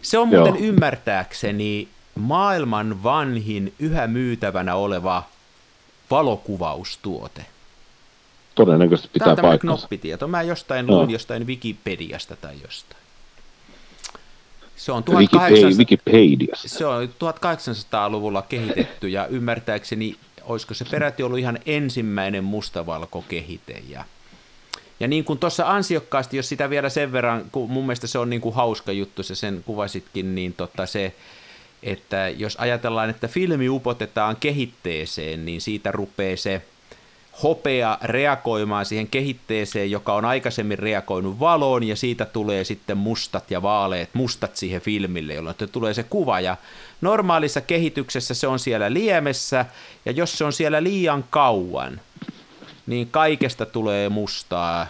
Se 0.01 0.17
on 0.17 0.27
muuten 0.27 0.55
Joo. 0.55 0.63
ymmärtääkseni 0.63 1.87
maailman 2.15 3.03
vanhin 3.03 3.73
yhä 3.79 4.07
myytävänä 4.07 4.75
oleva 4.75 5.23
valokuvaustuote. 6.11 7.45
Todennäköisesti 8.55 9.09
pitää 9.13 9.35
Tämä 9.35 9.49
on 9.49 9.59
knoppitieto. 9.59 10.27
Mä 10.27 10.41
jostain 10.41 10.87
luin 10.87 11.09
jostain 11.09 11.47
Wikipediasta 11.47 12.35
tai 12.35 12.55
jostain. 12.61 13.00
Se 14.81 14.91
on, 14.91 15.03
1800, 15.03 15.77
Wikipediassa. 15.77 16.69
se 16.69 16.85
on 16.85 17.09
1800-luvulla 17.09 18.41
kehitetty 18.41 19.09
ja 19.09 19.27
ymmärtääkseni, 19.27 20.15
olisiko 20.43 20.73
se 20.73 20.85
peräti 20.85 21.23
ollut 21.23 21.39
ihan 21.39 21.59
ensimmäinen 21.65 22.43
mustavalkokehite. 22.43 23.81
Ja, 23.89 24.05
ja 24.99 25.07
niin 25.07 25.23
kuin 25.23 25.39
tuossa 25.39 25.71
ansiokkaasti, 25.71 26.37
jos 26.37 26.49
sitä 26.49 26.69
vielä 26.69 26.89
sen 26.89 27.11
verran, 27.11 27.45
kun 27.51 27.71
mun 27.71 27.85
mielestä 27.85 28.07
se 28.07 28.19
on 28.19 28.29
niin 28.29 28.41
kuin 28.41 28.55
hauska 28.55 28.91
juttu, 28.91 29.23
se 29.23 29.35
sen 29.35 29.63
kuvasitkin, 29.65 30.35
niin 30.35 30.53
tota 30.53 30.85
se, 30.85 31.15
että 31.83 32.29
jos 32.29 32.55
ajatellaan, 32.55 33.09
että 33.09 33.27
filmi 33.27 33.69
upotetaan 33.69 34.35
kehitteeseen, 34.39 35.45
niin 35.45 35.61
siitä 35.61 35.91
rupeaa 35.91 36.37
se 36.37 36.61
hopea 37.43 37.97
reagoimaan 38.01 38.85
siihen 38.85 39.07
kehitteeseen, 39.07 39.91
joka 39.91 40.13
on 40.13 40.25
aikaisemmin 40.25 40.79
reagoinut 40.79 41.39
valoon, 41.39 41.83
ja 41.83 41.95
siitä 41.95 42.25
tulee 42.25 42.63
sitten 42.63 42.97
mustat 42.97 43.51
ja 43.51 43.61
vaaleet 43.61 44.09
mustat 44.13 44.55
siihen 44.55 44.81
filmille, 44.81 45.33
jolloin 45.33 45.55
tulee 45.71 45.93
se 45.93 46.03
kuva. 46.03 46.39
Ja 46.39 46.57
normaalissa 47.01 47.61
kehityksessä 47.61 48.33
se 48.33 48.47
on 48.47 48.59
siellä 48.59 48.93
liemessä, 48.93 49.65
ja 50.05 50.11
jos 50.11 50.37
se 50.37 50.43
on 50.43 50.53
siellä 50.53 50.83
liian 50.83 51.25
kauan, 51.29 52.01
niin 52.87 53.07
kaikesta 53.11 53.65
tulee 53.65 54.09
mustaa, 54.09 54.87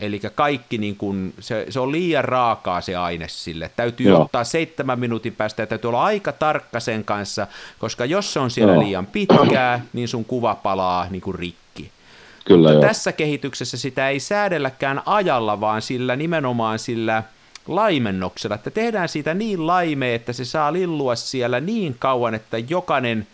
Eli 0.00 0.20
kaikki, 0.34 0.78
niin 0.78 0.96
kun, 0.96 1.34
se, 1.40 1.66
se 1.68 1.80
on 1.80 1.92
liian 1.92 2.24
raakaa 2.24 2.80
se 2.80 2.96
aine 2.96 3.28
sille. 3.28 3.70
Täytyy 3.76 4.08
Joo. 4.08 4.22
ottaa 4.22 4.44
seitsemän 4.44 4.98
minuutin 4.98 5.32
päästä 5.32 5.62
ja 5.62 5.66
täytyy 5.66 5.88
olla 5.88 6.04
aika 6.04 6.32
tarkka 6.32 6.80
sen 6.80 7.04
kanssa, 7.04 7.46
koska 7.78 8.04
jos 8.04 8.32
se 8.32 8.40
on 8.40 8.50
siellä 8.50 8.72
Joo. 8.72 8.82
liian 8.82 9.06
pitkää, 9.06 9.84
niin 9.92 10.08
sun 10.08 10.24
kuva 10.24 10.54
palaa 10.54 11.06
niin 11.10 11.22
kuin 11.22 11.34
rikki. 11.34 11.69
Kyllä 12.50 12.68
Mutta 12.68 12.72
joo. 12.72 12.88
tässä 12.88 13.12
kehityksessä 13.12 13.76
sitä 13.76 14.08
ei 14.08 14.20
säädelläkään 14.20 15.02
ajalla, 15.06 15.60
vaan 15.60 15.82
sillä 15.82 16.16
nimenomaan 16.16 16.78
sillä 16.78 17.22
laimennoksella, 17.68 18.54
että 18.54 18.70
tehdään 18.70 19.08
siitä 19.08 19.34
niin 19.34 19.66
laimea, 19.66 20.14
että 20.14 20.32
se 20.32 20.44
saa 20.44 20.72
lillua 20.72 21.14
siellä 21.14 21.60
niin 21.60 21.96
kauan, 21.98 22.34
että 22.34 22.58
jokainen 22.58 23.26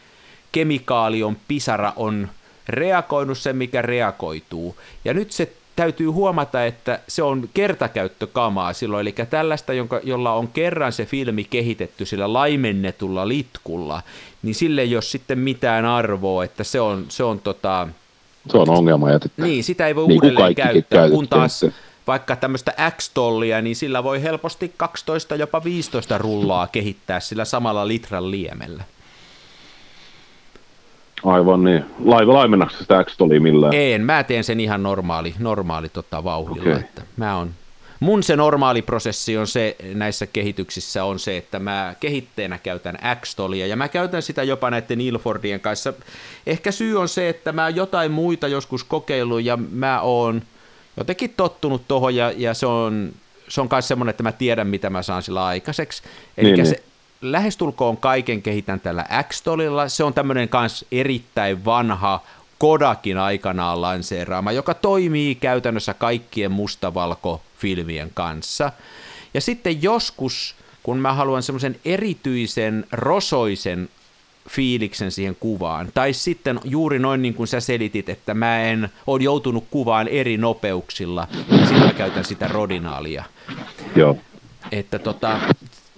kemikaalion 0.53 1.37
pisara 1.49 1.93
on 1.97 2.29
reagoinut 2.69 3.39
sen, 3.39 3.57
mikä 3.57 3.83
reagoituu. 3.83 4.77
Ja 5.05 5.14
nyt 5.14 5.33
se 5.33 5.53
täytyy 5.77 6.07
huomata, 6.07 6.64
että 6.64 6.99
se 7.09 7.23
on 7.23 7.49
kertakäyttökamaa 7.55 8.73
silloin, 8.73 9.01
eli 9.01 9.14
tällaista, 9.31 9.73
jonka, 9.73 10.01
jolla 10.05 10.33
on 10.33 10.49
kerran 10.49 10.93
se 10.93 11.07
filmi 11.07 11.45
kehitetty 11.45 12.07
sillä 12.07 12.33
laimennetulla 12.33 13.29
litkulla, 13.29 14.03
niin 14.43 14.55
sille 14.55 14.81
ei 14.81 14.97
ole 14.97 15.03
sitten 15.03 15.39
mitään 15.39 15.85
arvoa, 15.85 16.45
että 16.45 16.64
se 16.64 16.81
on, 16.81 17.07
se 17.09 17.25
on 17.25 17.41
tota, 17.41 17.89
Se 18.49 18.59
on 18.59 18.71
ongelma 18.71 19.11
jätettä. 19.11 19.43
niin, 19.43 19.65
sitä 19.65 19.87
ei 19.87 19.97
voi 19.97 20.07
Niin 20.07 20.25
uudelleen 20.25 20.55
käyttää, 20.55 21.11
kun 21.11 21.29
taas 21.29 21.65
vaikka 22.07 22.37
tämmöistä 22.37 22.75
X-tollia, 22.97 23.63
niin 23.63 23.77
sillä 23.77 24.05
voi 24.05 24.23
helposti 24.23 24.73
12, 24.77 25.35
jopa 25.37 25.65
15 25.65 26.19
rullaa 26.19 26.67
kehittää 26.67 27.21
sillä 27.21 27.45
samalla 27.45 27.89
litran 27.89 28.31
liemellä. 28.31 28.85
Aivan 31.25 31.65
niin. 31.65 31.85
Laiva 32.05 32.35
laimennaksa 32.35 32.79
sitä 32.79 33.05
x 33.05 33.17
millään. 33.41 33.75
En, 33.75 34.01
mä 34.01 34.23
teen 34.23 34.45
sen 34.45 34.61
ihan 34.61 34.83
normaali, 34.83 35.35
normaali 35.39 35.89
tota, 35.89 36.25
vauhdilla. 36.25 36.71
Okei. 36.71 36.81
Että 36.81 37.03
mä 37.17 37.37
on, 37.37 37.51
mun 38.01 38.23
se 38.23 38.37
normaali 38.37 38.83
prosessi 38.83 39.37
on 39.37 39.47
se 39.47 39.77
näissä 39.95 40.27
kehityksissä 40.27 41.05
on 41.05 41.19
se, 41.19 41.37
että 41.37 41.59
mä 41.59 41.95
kehitteenä 42.01 42.59
käytän 42.59 42.99
X-tolia 43.21 43.67
ja 43.67 43.77
mä 43.77 43.89
käytän 43.89 44.23
sitä 44.23 44.43
jopa 44.43 44.71
näiden 44.71 45.01
Ilfordien 45.01 45.61
kanssa. 45.61 45.93
Ehkä 46.47 46.73
syy 46.73 47.01
on 47.01 47.09
se, 47.09 47.29
että 47.29 47.53
mä 47.53 47.69
jotain 47.69 48.13
muita 48.13 48.49
joskus 48.49 48.85
kokeillut 48.85 49.45
ja 49.45 49.57
mä 49.57 50.01
oon 50.01 50.43
jotenkin 50.97 51.35
tottunut 51.37 51.83
tohon 51.89 52.15
ja, 52.15 52.33
ja 52.37 52.55
se 52.55 52.67
on 52.67 53.13
se 53.49 53.61
on 53.61 53.69
myös 53.73 53.89
semmoinen, 53.89 54.11
että 54.11 54.23
mä 54.23 54.33
tiedän, 54.33 54.67
mitä 54.67 54.91
mä 54.91 55.03
saan 55.03 55.23
sillä 55.23 55.45
aikaiseksi. 55.45 56.03
Eli 56.37 56.53
Niin, 56.53 56.67
se, 56.67 56.73
niin. 56.73 57.33
lähestulkoon 57.33 57.97
kaiken 57.97 58.43
kehitän 58.43 58.81
tällä 58.81 59.05
X-tolilla. 59.29 59.89
Se 59.89 60.05
on 60.05 60.15
tämmöinen 60.15 60.49
kans 60.49 60.85
erittäin 60.93 61.65
vanha 61.65 62.23
Kodakin 62.59 63.19
aikanaan 63.19 63.81
lanseeraama, 63.81 64.53
joka 64.53 64.75
toimii 64.75 65.35
käytännössä 65.35 65.95
kaikkien 65.95 66.53
mustavalkofilmien 66.53 68.11
kanssa. 68.15 68.73
Ja 69.35 69.41
sitten 69.41 69.83
joskus, 69.83 70.55
kun 70.83 70.99
mä 70.99 71.13
haluan 71.13 71.43
semmoisen 71.43 71.77
erityisen 71.85 72.87
rosoisen 72.93 73.89
fiiliksen 74.49 75.13
siihen 75.13 75.37
kuvaan. 75.41 75.89
Tai 75.95 76.13
sitten 76.13 76.61
juuri 76.65 76.99
noin 76.99 77.23
niin 77.23 77.35
kuin 77.35 77.47
sä 77.47 77.61
selitit, 77.61 78.09
että 78.09 78.35
mä 78.35 78.63
en 78.63 78.89
ole 79.07 79.23
joutunut 79.23 79.65
kuvaan 79.71 80.09
eri 80.09 80.37
nopeuksilla, 80.37 81.29
niin 81.51 81.67
sitten 81.67 81.87
mä 81.87 81.93
käytän 81.93 82.25
sitä 82.25 82.49
rodinaalia 82.49 83.25
Joo. 83.97 84.19
että 84.73 84.99
tota, 84.99 85.41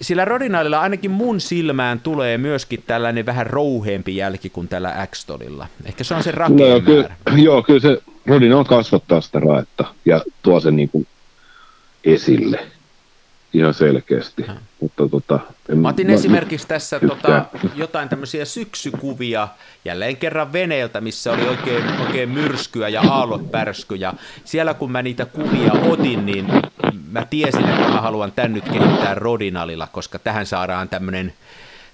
sillä 0.01 0.25
rodinaalilla 0.25 0.79
ainakin 0.81 1.11
mun 1.11 1.41
silmään 1.41 1.99
tulee 1.99 2.37
myöskin 2.37 2.83
tällainen 2.87 3.25
vähän 3.25 3.47
rouheempi 3.47 4.15
jälki 4.15 4.49
kuin 4.49 4.67
tällä 4.67 4.93
Axtonilla. 5.01 5.67
Ehkä 5.85 6.03
se 6.03 6.13
on 6.13 6.23
se 6.23 6.31
No, 6.31 6.37
rakeen 6.37 6.81
kyllä, 6.81 7.09
joo, 7.35 7.63
kyllä 7.63 7.79
se 7.79 8.01
Rodin 8.25 8.53
on 8.53 8.65
kasvattaa 8.65 9.21
sitä 9.21 9.39
raetta 9.39 9.85
ja 10.05 10.21
tuo 10.41 10.59
sen 10.59 10.75
niin 10.75 10.89
kuin 10.89 11.07
esille 12.03 12.59
ihan 13.53 13.73
selkeästi. 13.73 14.45
Mutta 14.79 15.09
tota, 15.09 15.39
en, 15.69 15.77
Mä 15.77 15.89
otin 15.89 16.07
mä- 16.07 16.13
esimerkiksi 16.13 16.67
tässä 16.67 16.99
tota, 16.99 17.45
jotain 17.75 18.09
tämmöisiä 18.09 18.45
syksykuvia, 18.45 19.47
jälleen 19.85 20.17
kerran 20.17 20.53
veneeltä, 20.53 21.01
missä 21.01 21.31
oli 21.31 21.47
oikein, 21.47 21.83
oikein 21.99 22.29
myrskyä 22.29 22.89
ja 22.89 23.01
aallotpärsky. 23.01 23.95
Ja 23.95 24.13
siellä 24.45 24.73
kun 24.73 24.91
mä 24.91 25.01
niitä 25.01 25.25
kuvia 25.25 25.71
otin, 25.73 26.25
niin 26.25 26.47
mä 27.11 27.25
tiesin, 27.29 27.69
että 27.69 27.89
mä 27.89 28.01
haluan 28.01 28.31
tän 28.31 28.53
nyt 28.53 28.69
kehittää 28.69 29.15
Rodinalilla, 29.15 29.87
koska 29.87 30.19
tähän 30.19 30.45
saadaan 30.45 30.89
tämmöinen 30.89 31.33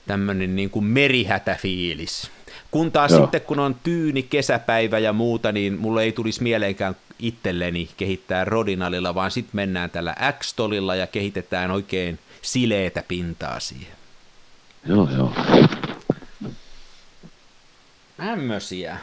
tämmöinen 0.07 0.55
niin 0.55 0.69
kuin 0.69 0.85
merihätäfiilis. 0.85 2.31
Kun 2.71 2.91
taas 2.91 3.11
Joo. 3.11 3.21
sitten, 3.21 3.41
kun 3.41 3.59
on 3.59 3.75
tyyni 3.83 4.23
kesäpäivä 4.23 4.99
ja 4.99 5.13
muuta, 5.13 5.51
niin 5.51 5.79
mulle 5.79 6.03
ei 6.03 6.11
tulisi 6.11 6.43
mieleenkään 6.43 6.95
itselleni 7.19 7.89
kehittää 7.97 8.45
Rodinalilla, 8.45 9.15
vaan 9.15 9.31
sitten 9.31 9.55
mennään 9.55 9.89
tällä 9.89 10.15
X-tolilla 10.39 10.95
ja 10.95 11.07
kehitetään 11.07 11.71
oikein 11.71 12.19
sileetä 12.41 13.03
pintaa 13.07 13.59
siihen. 13.59 13.95
Joo, 14.85 15.09
joo. 15.17 15.33
Tämmöisiä. 18.17 18.97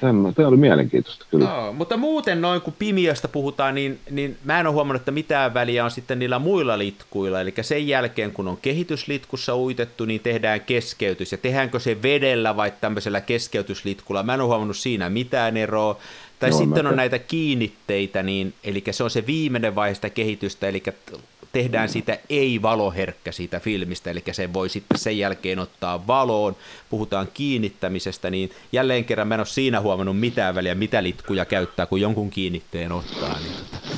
Tämä, 0.00 0.48
oli 0.48 0.56
mielenkiintoista 0.56 1.26
kyllä. 1.30 1.44
Joo, 1.44 1.72
mutta 1.72 1.96
muuten 1.96 2.40
noin 2.40 2.60
kun 2.60 2.74
pimiöstä 2.78 3.28
puhutaan, 3.28 3.74
niin, 3.74 4.00
niin 4.10 4.36
mä 4.44 4.60
en 4.60 4.66
ole 4.66 4.74
huomannut, 4.74 5.00
että 5.00 5.10
mitään 5.10 5.54
väliä 5.54 5.84
on 5.84 5.90
sitten 5.90 6.18
niillä 6.18 6.38
muilla 6.38 6.78
litkuilla. 6.78 7.40
Eli 7.40 7.54
sen 7.60 7.88
jälkeen, 7.88 8.32
kun 8.32 8.48
on 8.48 8.56
kehityslitkussa 8.56 9.56
uitettu, 9.56 10.04
niin 10.04 10.20
tehdään 10.20 10.60
keskeytys. 10.60 11.32
Ja 11.32 11.38
tehdäänkö 11.38 11.80
se 11.80 12.02
vedellä 12.02 12.56
vai 12.56 12.72
tämmöisellä 12.80 13.20
keskeytyslitkulla? 13.20 14.22
Mä 14.22 14.34
en 14.34 14.40
ole 14.40 14.48
huomannut 14.48 14.76
siinä 14.76 15.10
mitään 15.10 15.56
eroa. 15.56 15.98
Tai 16.38 16.50
Joo, 16.50 16.58
sitten 16.58 16.86
on 16.86 16.96
näitä 16.96 17.18
kiinnitteitä, 17.18 18.22
niin, 18.22 18.54
eli 18.64 18.84
se 18.90 19.04
on 19.04 19.10
se 19.10 19.26
viimeinen 19.26 19.74
vaihe 19.74 19.94
sitä 19.94 20.10
kehitystä, 20.10 20.68
eli 20.68 20.82
tehdään 21.54 21.88
siitä 21.88 22.18
ei-valoherkkä 22.30 23.32
siitä 23.32 23.60
filmistä, 23.60 24.10
eli 24.10 24.22
se 24.32 24.52
voi 24.52 24.68
sitten 24.68 24.98
sen 24.98 25.18
jälkeen 25.18 25.58
ottaa 25.58 26.06
valoon, 26.06 26.56
puhutaan 26.90 27.28
kiinnittämisestä, 27.34 28.30
niin 28.30 28.50
jälleen 28.72 29.04
kerran 29.04 29.28
mä 29.28 29.34
en 29.34 29.40
ole 29.40 29.46
siinä 29.46 29.80
huomannut 29.80 30.20
mitään 30.20 30.54
väliä, 30.54 30.74
mitä 30.74 31.02
litkuja 31.02 31.44
käyttää, 31.44 31.86
kun 31.86 32.00
jonkun 32.00 32.30
kiinnitteen 32.30 32.92
ottaa, 32.92 33.38
niin 33.38 33.52
tota, 33.70 33.94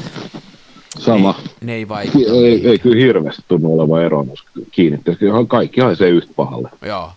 Sama. 0.99 1.35
ei, 1.39 1.45
ne 1.61 1.75
ei 1.75 1.89
vaikuta. 1.89 2.33
Ei, 2.33 2.47
ei, 2.47 2.69
ei 2.69 2.79
kyllä 2.79 2.97
hirveästi 2.97 3.43
tunnu 3.49 3.81
olevan 3.81 4.03
ero 4.03 4.23
noissa 4.23 4.45
kiinnitteissä. 4.71 5.25
Kaikki 5.49 5.81
haisee 5.81 6.09
yhtä 6.09 6.33
pahalle. 6.37 6.69
Joo. 6.83 7.13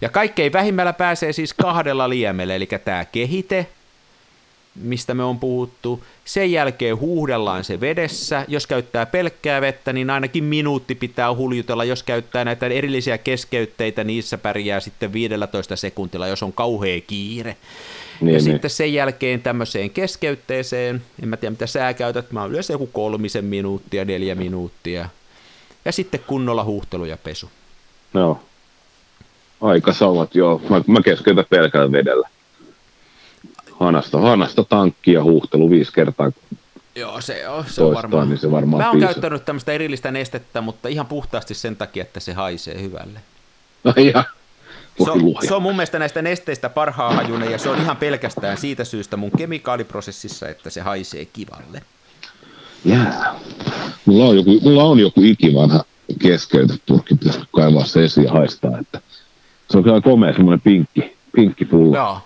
Ja 0.00 0.08
kaikkein 0.08 0.52
vähimmällä 0.52 0.92
pääsee 0.92 1.32
siis 1.32 1.54
kahdella 1.54 2.08
liemellä, 2.08 2.54
eli 2.54 2.68
tämä 2.84 3.04
kehite, 3.04 3.66
mistä 4.80 5.14
me 5.14 5.24
on 5.24 5.38
puhuttu. 5.38 6.04
Sen 6.24 6.52
jälkeen 6.52 7.00
huuhdellaan 7.00 7.64
se 7.64 7.80
vedessä. 7.80 8.44
Jos 8.48 8.66
käyttää 8.66 9.06
pelkkää 9.06 9.60
vettä, 9.60 9.92
niin 9.92 10.10
ainakin 10.10 10.44
minuutti 10.44 10.94
pitää 10.94 11.34
huljutella. 11.34 11.84
Jos 11.84 12.02
käyttää 12.02 12.44
näitä 12.44 12.66
erillisiä 12.66 13.18
keskeytteitä, 13.18 14.04
niissä 14.04 14.38
pärjää 14.38 14.80
sitten 14.80 15.12
15 15.12 15.76
sekuntilla, 15.76 16.26
jos 16.26 16.42
on 16.42 16.52
kauhea 16.52 17.00
kiire. 17.00 17.56
Niin, 18.20 18.34
ja 18.34 18.38
niin. 18.38 18.42
sitten 18.42 18.70
sen 18.70 18.94
jälkeen 18.94 19.42
tämmöiseen 19.42 19.90
keskeytteeseen, 19.90 21.02
en 21.22 21.28
mä 21.28 21.36
tiedä 21.36 21.50
mitä 21.50 21.66
sä 21.66 21.94
käytät, 21.94 22.32
mä 22.32 22.40
oon 22.40 22.50
yleensä 22.50 22.72
joku 22.72 22.86
kolmisen 22.86 23.44
minuuttia, 23.44 24.04
neljä 24.04 24.34
minuuttia. 24.34 25.08
Ja 25.84 25.92
sitten 25.92 26.20
kunnolla 26.26 26.64
huuhtelu 26.64 27.04
ja 27.04 27.16
pesu. 27.16 27.50
Joo. 28.14 28.40
Aika 29.60 29.92
samat, 29.92 30.34
joo. 30.34 30.60
Mä, 30.70 30.82
mä 30.86 31.00
keskeytän 31.02 31.44
pelkällä 31.50 31.92
vedellä. 31.92 32.28
Hanasta, 33.80 34.20
hanasta 34.20 34.64
tankki 34.64 35.12
ja 35.12 35.22
huuhtelu 35.22 35.70
viisi 35.70 35.92
kertaa. 35.92 36.32
Joo, 36.94 37.20
se 37.20 37.48
on, 37.48 37.64
se 37.64 37.82
on 37.82 37.86
Toistaan, 37.86 37.94
varmaan. 37.94 38.28
niin 38.28 38.38
se 38.38 38.50
varmaan 38.50 38.82
Mä 38.82 38.90
oon 38.90 39.00
käyttänyt 39.00 39.44
tämmöistä 39.44 39.72
erillistä 39.72 40.10
nestettä, 40.10 40.60
mutta 40.60 40.88
ihan 40.88 41.06
puhtaasti 41.06 41.54
sen 41.54 41.76
takia, 41.76 42.02
että 42.02 42.20
se 42.20 42.32
haisee 42.32 42.82
hyvälle. 42.82 43.20
Ai 43.84 44.06
ja. 44.14 44.24
Se 45.04 45.10
on, 45.10 45.20
se 45.48 45.54
on 45.54 45.62
mun 45.62 45.76
mielestä 45.76 45.98
näistä 45.98 46.22
nesteistä 46.22 46.68
parhaan 46.68 47.14
hajunen 47.16 47.52
ja 47.52 47.58
se 47.58 47.68
on 47.68 47.78
ihan 47.78 47.96
pelkästään 47.96 48.56
siitä 48.56 48.84
syystä 48.84 49.16
mun 49.16 49.30
kemikaaliprosessissa, 49.38 50.48
että 50.48 50.70
se 50.70 50.80
haisee 50.80 51.24
kivalle. 51.24 51.82
Jää. 52.84 53.34
Mulla 54.04 54.24
on 54.24 54.36
joku, 54.36 54.60
mulla 54.62 54.84
on 54.84 54.98
joku 54.98 55.22
ikivanha 55.22 55.84
keskeytyspurkki, 56.22 57.14
pitäisi 57.14 57.40
kaivaa 57.52 57.84
se 57.84 58.04
esiin 58.04 58.24
ja 58.24 58.32
haistaa. 58.32 58.78
Että 58.78 59.00
se 59.70 59.78
on 59.78 59.84
kyllä 59.84 60.00
komea 60.00 60.32
semmoinen 60.32 60.60
pinkki, 60.60 61.16
pinkki 61.32 61.64
pullo. 61.64 61.96
Joo. 61.96 62.20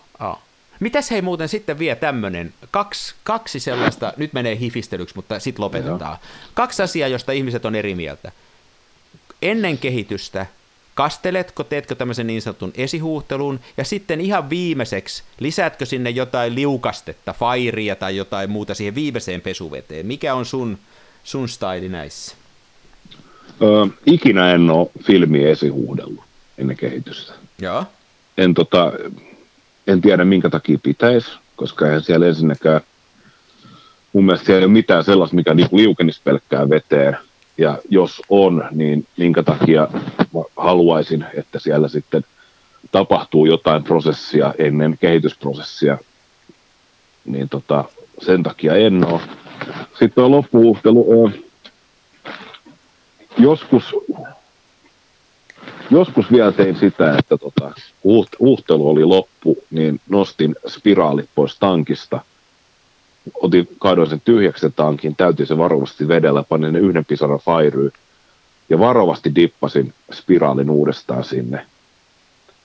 Mitäs 0.83 1.11
hei 1.11 1.23
muuten 1.23 1.49
sitten 1.49 1.79
vie 1.79 1.97
tämmönen, 1.97 2.55
kaksi, 2.71 3.15
kaksi 3.25 3.61
sellaista, 3.61 4.13
nyt 4.17 4.33
menee 4.33 4.59
hifistelyksi, 4.59 5.17
mutta 5.17 5.39
sitten 5.39 5.65
lopetetaan. 5.65 6.19
Kaksi 6.55 6.83
asiaa, 6.83 7.09
josta 7.09 7.33
ihmiset 7.33 7.65
on 7.65 7.75
eri 7.75 7.95
mieltä. 7.95 8.33
Ennen 9.43 9.79
kehitystä, 9.79 10.47
kasteletko, 10.95 11.65
teetkö 11.65 11.95
tämmöisen 11.95 12.27
niin 12.27 12.43
sanotun 12.43 12.73
esihuuhtelun, 12.75 13.61
ja 13.77 13.85
sitten 13.85 14.21
ihan 14.21 14.51
viimeiseksi, 14.51 15.23
lisäätkö 15.41 15.87
sinne 15.87 16.11
jotain 16.11 16.55
liukastetta, 16.55 17.33
fairia 17.33 17.97
tai 17.97 18.17
jotain 18.17 18.51
muuta 18.51 18.75
siihen 18.75 18.95
viimeiseen 18.95 19.41
pesuveteen? 19.41 20.07
Mikä 20.07 20.35
on 20.35 20.47
sun, 20.47 20.79
sun 21.25 21.49
staili 21.49 21.89
näissä? 21.89 22.37
Öö, 23.63 23.87
ikinä 24.07 24.53
en 24.53 24.71
ole 24.71 24.91
filmiä 25.05 25.51
esihuudellut 25.51 26.25
ennen 26.59 26.77
kehitystä. 26.77 27.33
Joo. 27.59 27.85
En, 28.39 28.55
tota, 28.55 28.93
en 29.87 30.01
tiedä 30.01 30.25
minkä 30.25 30.51
takia 30.51 30.79
pitäisi, 30.83 31.31
koska 31.57 31.87
eihän 31.87 32.03
siellä 32.03 32.27
ensinnäkään 32.27 32.81
mun 34.13 34.25
mielestä 34.25 34.47
siellä 34.47 34.61
ei 34.61 34.65
ole 34.65 34.73
mitään 34.73 35.05
sellaista, 35.05 35.37
mikä 35.37 35.55
niin 35.55 35.69
liukenisi 35.73 36.21
pelkkään 36.25 36.71
veteen. 36.71 37.19
Ja 37.59 37.79
jos 37.89 38.23
on, 38.29 38.69
niin 38.71 39.07
minkä 39.17 39.43
takia 39.43 39.89
haluaisin, 40.57 41.25
että 41.35 41.59
siellä 41.59 41.89
sitten 41.89 42.25
tapahtuu 42.93 43.47
jotain 43.47 43.85
prosessia 43.85 44.55
ennen 44.59 44.99
kehitysprosessia, 45.01 45.99
niin 47.25 47.49
tota, 47.49 47.85
sen 48.23 48.43
takia 48.43 48.75
en 48.75 49.05
ole. 49.07 49.21
Sitten 49.99 50.25
on. 51.07 51.33
Joskus, 53.39 53.95
joskus 55.91 56.33
vielä 56.33 56.53
tein 56.53 56.77
sitä, 56.77 57.17
että 57.19 57.39
tota, 57.39 57.73
kun 58.03 58.27
oli 58.69 59.05
loppu, 59.05 59.59
niin 59.71 60.01
nostin 60.09 60.55
spiraalit 60.69 61.29
pois 61.35 61.59
tankista. 61.59 62.21
Otin, 63.35 63.69
kaadoin 63.79 64.11
sen 64.11 64.23
tyhjäksi 64.25 64.71
tankin, 64.71 65.17
täytin 65.17 65.47
se 65.47 65.59
varovasti 65.59 66.09
vedellä, 66.09 66.43
panin 66.43 66.73
ne 66.73 66.79
yhden 66.79 67.05
pisaran 67.05 67.39
fairyyn 67.39 67.93
ja 68.69 68.79
varovasti 68.79 69.35
dippasin 69.35 69.95
spiraalin 70.13 70.71
uudestaan 70.71 71.25
sinne. 71.25 71.67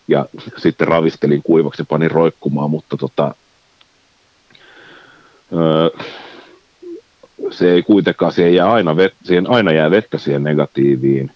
Ja 0.08 0.26
sitten 0.58 0.88
ravistelin 0.88 1.44
kuivaksi 1.44 1.82
ja 1.82 1.86
panin 1.86 2.12
roikkumaan, 2.12 2.70
mutta 2.70 2.98
tota, 2.98 3.36
öö, 5.54 5.90
se 7.52 7.72
ei 7.72 7.84
kuitenkaan, 7.84 8.32
siihen, 8.32 8.56
jää 8.56 8.72
aina, 8.72 8.96
vet, 8.96 9.14
siihen 9.24 9.50
aina 9.50 9.72
jää 9.72 9.92
vettä 9.92 10.18
siihen 10.18 10.44
negatiiviin. 10.44 11.32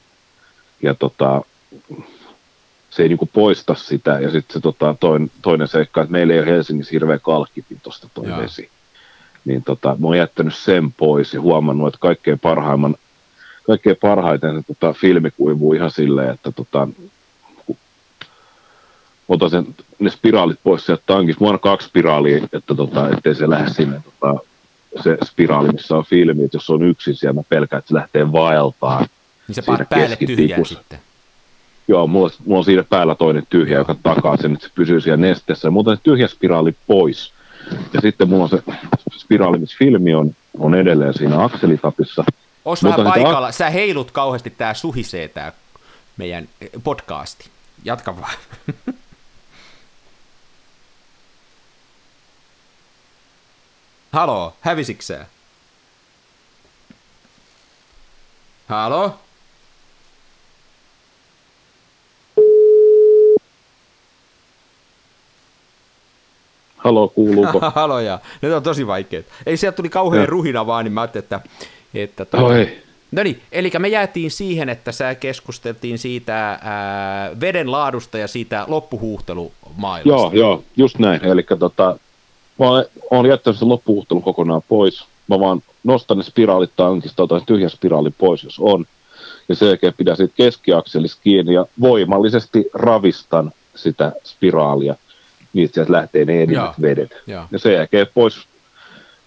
Ja 0.84 0.94
tota, 0.94 1.42
se 2.90 3.04
ei 3.04 3.10
niinku 3.10 3.30
poista 3.34 3.76
sitä. 3.76 4.12
Ja 4.12 4.32
sitten 4.32 4.54
se 4.54 4.60
tota, 4.60 4.96
toin, 5.00 5.32
toinen 5.42 5.68
seikka, 5.68 6.02
että 6.02 6.12
meillä 6.12 6.34
ei 6.34 6.40
ole 6.40 6.48
Helsingissä 6.48 6.92
hirveä 6.92 7.20
kalkkipitosta 7.20 8.10
toi 8.14 8.28
Jaa. 8.28 8.42
vesi. 8.42 8.70
Niin 9.46 9.64
tota, 9.64 9.96
mä 10.00 10.08
oon 10.08 10.18
jättänyt 10.18 10.56
sen 10.56 10.92
pois 10.92 11.34
ja 11.34 11.42
huomannut, 11.42 11.88
että 11.88 12.00
kaikkein 12.00 12.40
parhaimman 12.40 12.96
kaikkein 13.68 13.98
parhaiten 14.02 14.56
se 14.56 14.64
tota, 14.68 14.94
filmi 14.94 15.32
kuivuu 15.32 15.74
ihan 15.74 15.92
silleen, 15.92 16.34
että 16.34 16.52
tota, 16.52 16.88
otan 19.28 19.50
sen, 19.50 19.76
ne 20.00 20.10
spiraalit 20.10 20.60
pois 20.64 20.86
sieltä 20.86 21.04
tankista. 21.06 21.44
Mulla 21.44 21.54
on 21.54 21.60
kaksi 21.60 21.88
spiraalia, 21.88 22.38
että 22.38 22.76
tota, 22.76 23.10
ettei 23.10 23.36
se 23.36 23.50
lähde 23.50 23.70
sinne 23.70 24.02
tota, 24.04 24.40
se 25.04 25.18
spiraali, 25.26 25.72
missä 25.72 25.96
on 25.96 26.06
filmi, 26.06 26.44
että 26.44 26.56
jos 26.56 26.70
on 26.70 26.84
yksin 26.84 27.16
siellä, 27.16 27.34
mä 27.34 27.44
pelkään, 27.50 27.80
että 27.80 27.90
se 27.90 27.96
lähtee 27.96 28.32
vaeltaan. 28.32 29.08
Niin 29.48 29.56
se 29.56 29.62
päälle 29.90 30.16
tyhjää 30.16 30.64
sitten. 30.64 31.00
Joo, 31.88 32.08
mulla, 32.08 32.30
mulla 32.46 32.60
on 32.60 32.66
siinä 32.66 32.84
päällä 32.84 33.16
toinen 33.16 33.48
tyhjä, 33.50 33.78
joka 33.78 33.96
takaa 34.04 34.38
sen, 34.38 34.54
että 34.54 34.68
se 34.68 34.74
pysyy 34.76 35.02
siellä 35.02 35.18
nesteessä. 35.18 35.70
Mutta 35.70 35.96
se 35.96 36.02
tyhjä 36.04 36.28
spiraali 36.28 36.76
pois. 36.88 37.34
Ja 37.94 38.02
sitten 38.02 38.30
mulla 38.30 38.44
on 38.44 38.50
se 38.50 38.64
spiraali, 39.18 39.58
missä 39.58 39.78
filmi 39.80 40.16
on, 40.16 40.36
on 40.60 40.76
edelleen 40.76 41.14
siinä 41.14 41.44
akselitapissa. 41.44 42.24
Ois 42.66 42.84
vähän 42.84 43.04
paikalla, 43.04 43.50
ak- 43.50 43.54
sä 43.54 43.70
heilut 43.70 44.12
kauheasti, 44.12 44.50
tää 44.50 44.74
suhisee 44.74 45.28
tää 45.28 45.52
meidän 46.18 46.50
podcasti. 46.84 47.50
Jatka 47.84 48.22
vaan. 48.22 48.34
Halo, 54.12 54.56
hävisiksää? 54.62 55.26
Halo? 58.68 59.20
Halo, 66.84 67.08
kuuluuko? 67.08 67.60
Haloja. 67.76 68.20
Nyt 68.42 68.54
on 68.54 68.64
tosi 68.64 68.88
vaikeet. 68.88 69.26
Ei, 69.46 69.58
sieltä 69.58 69.76
tuli 69.76 69.90
kauhean 69.90 70.24
ja. 70.24 70.28
ruhina 70.28 70.66
vaan, 70.66 70.86
niin 70.86 70.94
mä 70.94 71.02
ajattelin, 71.02 71.24
että... 71.24 71.42
että 71.94 72.26
tuota... 72.26 72.58
ei. 72.58 72.84
No 73.12 73.24
niin, 73.24 73.42
eli 73.52 73.72
me 73.80 73.88
jäätiin 73.88 74.32
siihen, 74.32 74.70
että 74.70 74.92
sä 74.92 75.16
keskusteltiin 75.16 76.00
siitä 76.00 76.60
ää, 76.62 77.32
veden 77.40 77.72
laadusta 77.72 78.18
ja 78.18 78.28
siitä 78.28 78.66
loppuhuuhtelumaailmasta. 78.68 80.10
Joo, 80.10 80.32
joo, 80.34 80.64
just 80.78 81.00
näin. 81.00 81.26
Eli 81.26 81.46
tota, 81.60 81.98
mä 82.60 82.66
oon 83.12 83.26
jättänyt 83.26 83.60
sen 83.60 83.70
loppuhuhtelun 83.70 84.24
kokonaan 84.24 84.62
pois. 84.68 85.06
Mä 85.28 85.40
vaan 85.40 85.62
nostan 85.84 86.18
ne 86.18 86.24
spiraalit 86.24 86.72
tankista, 86.76 87.24
otan 87.24 87.46
tyhjä 87.46 87.70
spiraali 87.70 88.10
pois, 88.12 88.44
jos 88.44 88.60
on. 88.60 88.86
Ja 89.50 89.56
sen 89.56 89.68
jälkeen 89.68 89.94
pidän 89.98 90.18
siitä 90.18 90.34
keskiakselista 90.38 91.22
kiinni 91.24 91.54
ja 91.54 91.66
voimallisesti 91.82 92.70
ravistan 92.74 93.52
sitä 93.76 94.12
spiraalia. 94.24 94.96
Niin 95.54 95.70
sieltä 95.74 95.92
lähtee 95.92 96.26
ne 96.26 96.44
enimmät 96.44 96.82
vedet. 96.82 97.12
Ja. 97.28 97.48
ja 97.52 97.60
sen 97.60 97.74
jälkeen 97.74 98.08
pois 98.14 98.48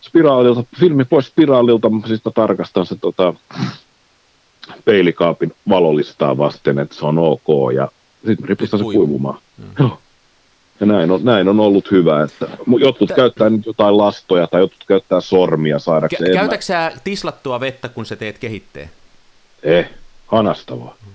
spiraalilta, 0.00 0.64
filmi 0.80 1.04
pois 1.04 1.26
spiraalilta, 1.26 1.90
siis 2.06 2.20
tarkastan 2.34 2.86
se 2.86 2.96
tota, 2.96 3.34
peilikaapin 4.84 5.52
valolistaa 5.68 6.38
vasten, 6.38 6.78
että 6.78 6.94
se 6.94 7.06
on 7.06 7.18
ok, 7.18 7.72
ja 7.74 7.88
sitten 8.26 8.48
ripustan 8.48 8.80
se 8.80 8.84
kuivumaan. 8.84 9.38
Mm. 9.78 9.90
Ja 10.80 10.86
näin 10.86 11.10
on, 11.10 11.24
näin 11.24 11.48
on 11.48 11.60
ollut 11.60 11.90
hyvä, 11.90 12.22
että 12.22 12.48
jotkut 12.78 13.08
Tä... 13.08 13.14
käyttää 13.14 13.50
nyt 13.50 13.66
jotain 13.66 13.98
lastoja 13.98 14.46
tai 14.46 14.60
jotkut 14.60 14.84
käyttää 14.84 15.20
sormia 15.20 15.78
saadakseen. 15.78 16.30
Kä- 16.30 16.34
käytätkö 16.34 16.64
sä 16.64 16.92
tislattua 17.04 17.60
vettä, 17.60 17.88
kun 17.88 18.06
sä 18.06 18.16
teet 18.16 18.38
kehitteen? 18.38 18.90
Eh, 19.62 19.90
hanastavaa. 20.26 20.96
Mm. 21.06 21.13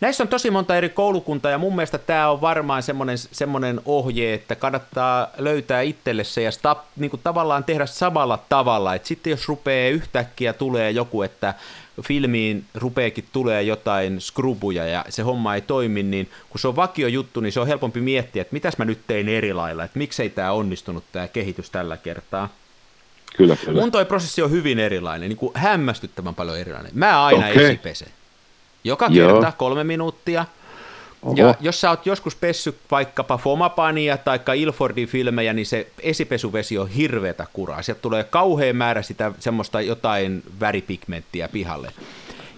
Näissä 0.00 0.24
on 0.24 0.28
tosi 0.28 0.50
monta 0.50 0.76
eri 0.76 0.88
koulukuntaa 0.88 1.50
ja 1.50 1.58
mun 1.58 1.76
mielestä 1.76 1.98
tämä 1.98 2.30
on 2.30 2.40
varmaan 2.40 2.82
semmoinen, 2.82 3.18
semmoinen 3.18 3.80
ohje, 3.84 4.34
että 4.34 4.54
kannattaa 4.54 5.30
löytää 5.38 5.80
itselle 5.80 6.24
se 6.24 6.42
ja 6.42 6.52
stop, 6.52 6.78
niin 6.96 7.10
kuin 7.10 7.20
tavallaan 7.24 7.64
tehdä 7.64 7.86
samalla 7.86 8.38
tavalla. 8.48 8.94
Et 8.94 9.06
sitten 9.06 9.30
jos 9.30 9.48
rupeaa 9.48 9.90
yhtäkkiä 9.90 10.52
tulee 10.52 10.90
joku, 10.90 11.22
että 11.22 11.54
filmiin 12.02 12.64
rupeekin 12.74 13.24
tulee 13.32 13.62
jotain 13.62 14.20
skrubuja 14.20 14.86
ja 14.86 15.04
se 15.08 15.22
homma 15.22 15.54
ei 15.54 15.60
toimi, 15.60 16.02
niin 16.02 16.30
kun 16.50 16.60
se 16.60 16.68
on 16.68 16.76
vakio 16.76 17.08
juttu, 17.08 17.40
niin 17.40 17.52
se 17.52 17.60
on 17.60 17.66
helpompi 17.66 18.00
miettiä, 18.00 18.42
että 18.42 18.54
mitäs 18.54 18.78
mä 18.78 18.84
nyt 18.84 19.00
tein 19.06 19.28
eri 19.28 19.52
lailla, 19.52 19.84
että 19.84 19.98
miksei 19.98 20.30
tämä 20.30 20.52
onnistunut 20.52 21.04
tämä 21.12 21.28
kehitys 21.28 21.70
tällä 21.70 21.96
kertaa. 21.96 22.48
Kyllä, 23.36 23.56
kyllä. 23.56 23.80
Mun 23.80 23.92
toi 23.92 24.04
prosessi 24.04 24.42
on 24.42 24.50
hyvin 24.50 24.78
erilainen, 24.78 25.28
niin 25.28 25.36
kuin 25.36 25.52
hämmästyttävän 25.54 26.34
paljon 26.34 26.58
erilainen. 26.58 26.92
Mä 26.94 27.24
aina 27.24 27.48
okay. 27.48 27.64
esipesen. 27.64 28.08
Joka 28.86 29.06
Joo. 29.10 29.32
kerta 29.32 29.52
kolme 29.52 29.84
minuuttia. 29.84 30.44
Oho. 31.22 31.36
Ja 31.36 31.54
jos 31.60 31.80
sä 31.80 31.90
oot 31.90 32.06
joskus 32.06 32.36
pessy 32.36 32.78
vaikkapa 32.90 33.38
Fomapania 33.38 34.16
tai 34.16 34.40
Ilfordin 34.62 35.08
filmejä, 35.08 35.52
niin 35.52 35.66
se 35.66 35.86
esipesuvesi 36.02 36.78
on 36.78 36.88
hirveätä 36.88 37.46
kuraa. 37.52 37.82
Sieltä 37.82 38.02
tulee 38.02 38.24
kauhean 38.24 38.76
määrä 38.76 39.02
sitä 39.02 39.32
semmoista 39.38 39.80
jotain 39.80 40.42
väripigmenttiä 40.60 41.48
pihalle. 41.48 41.92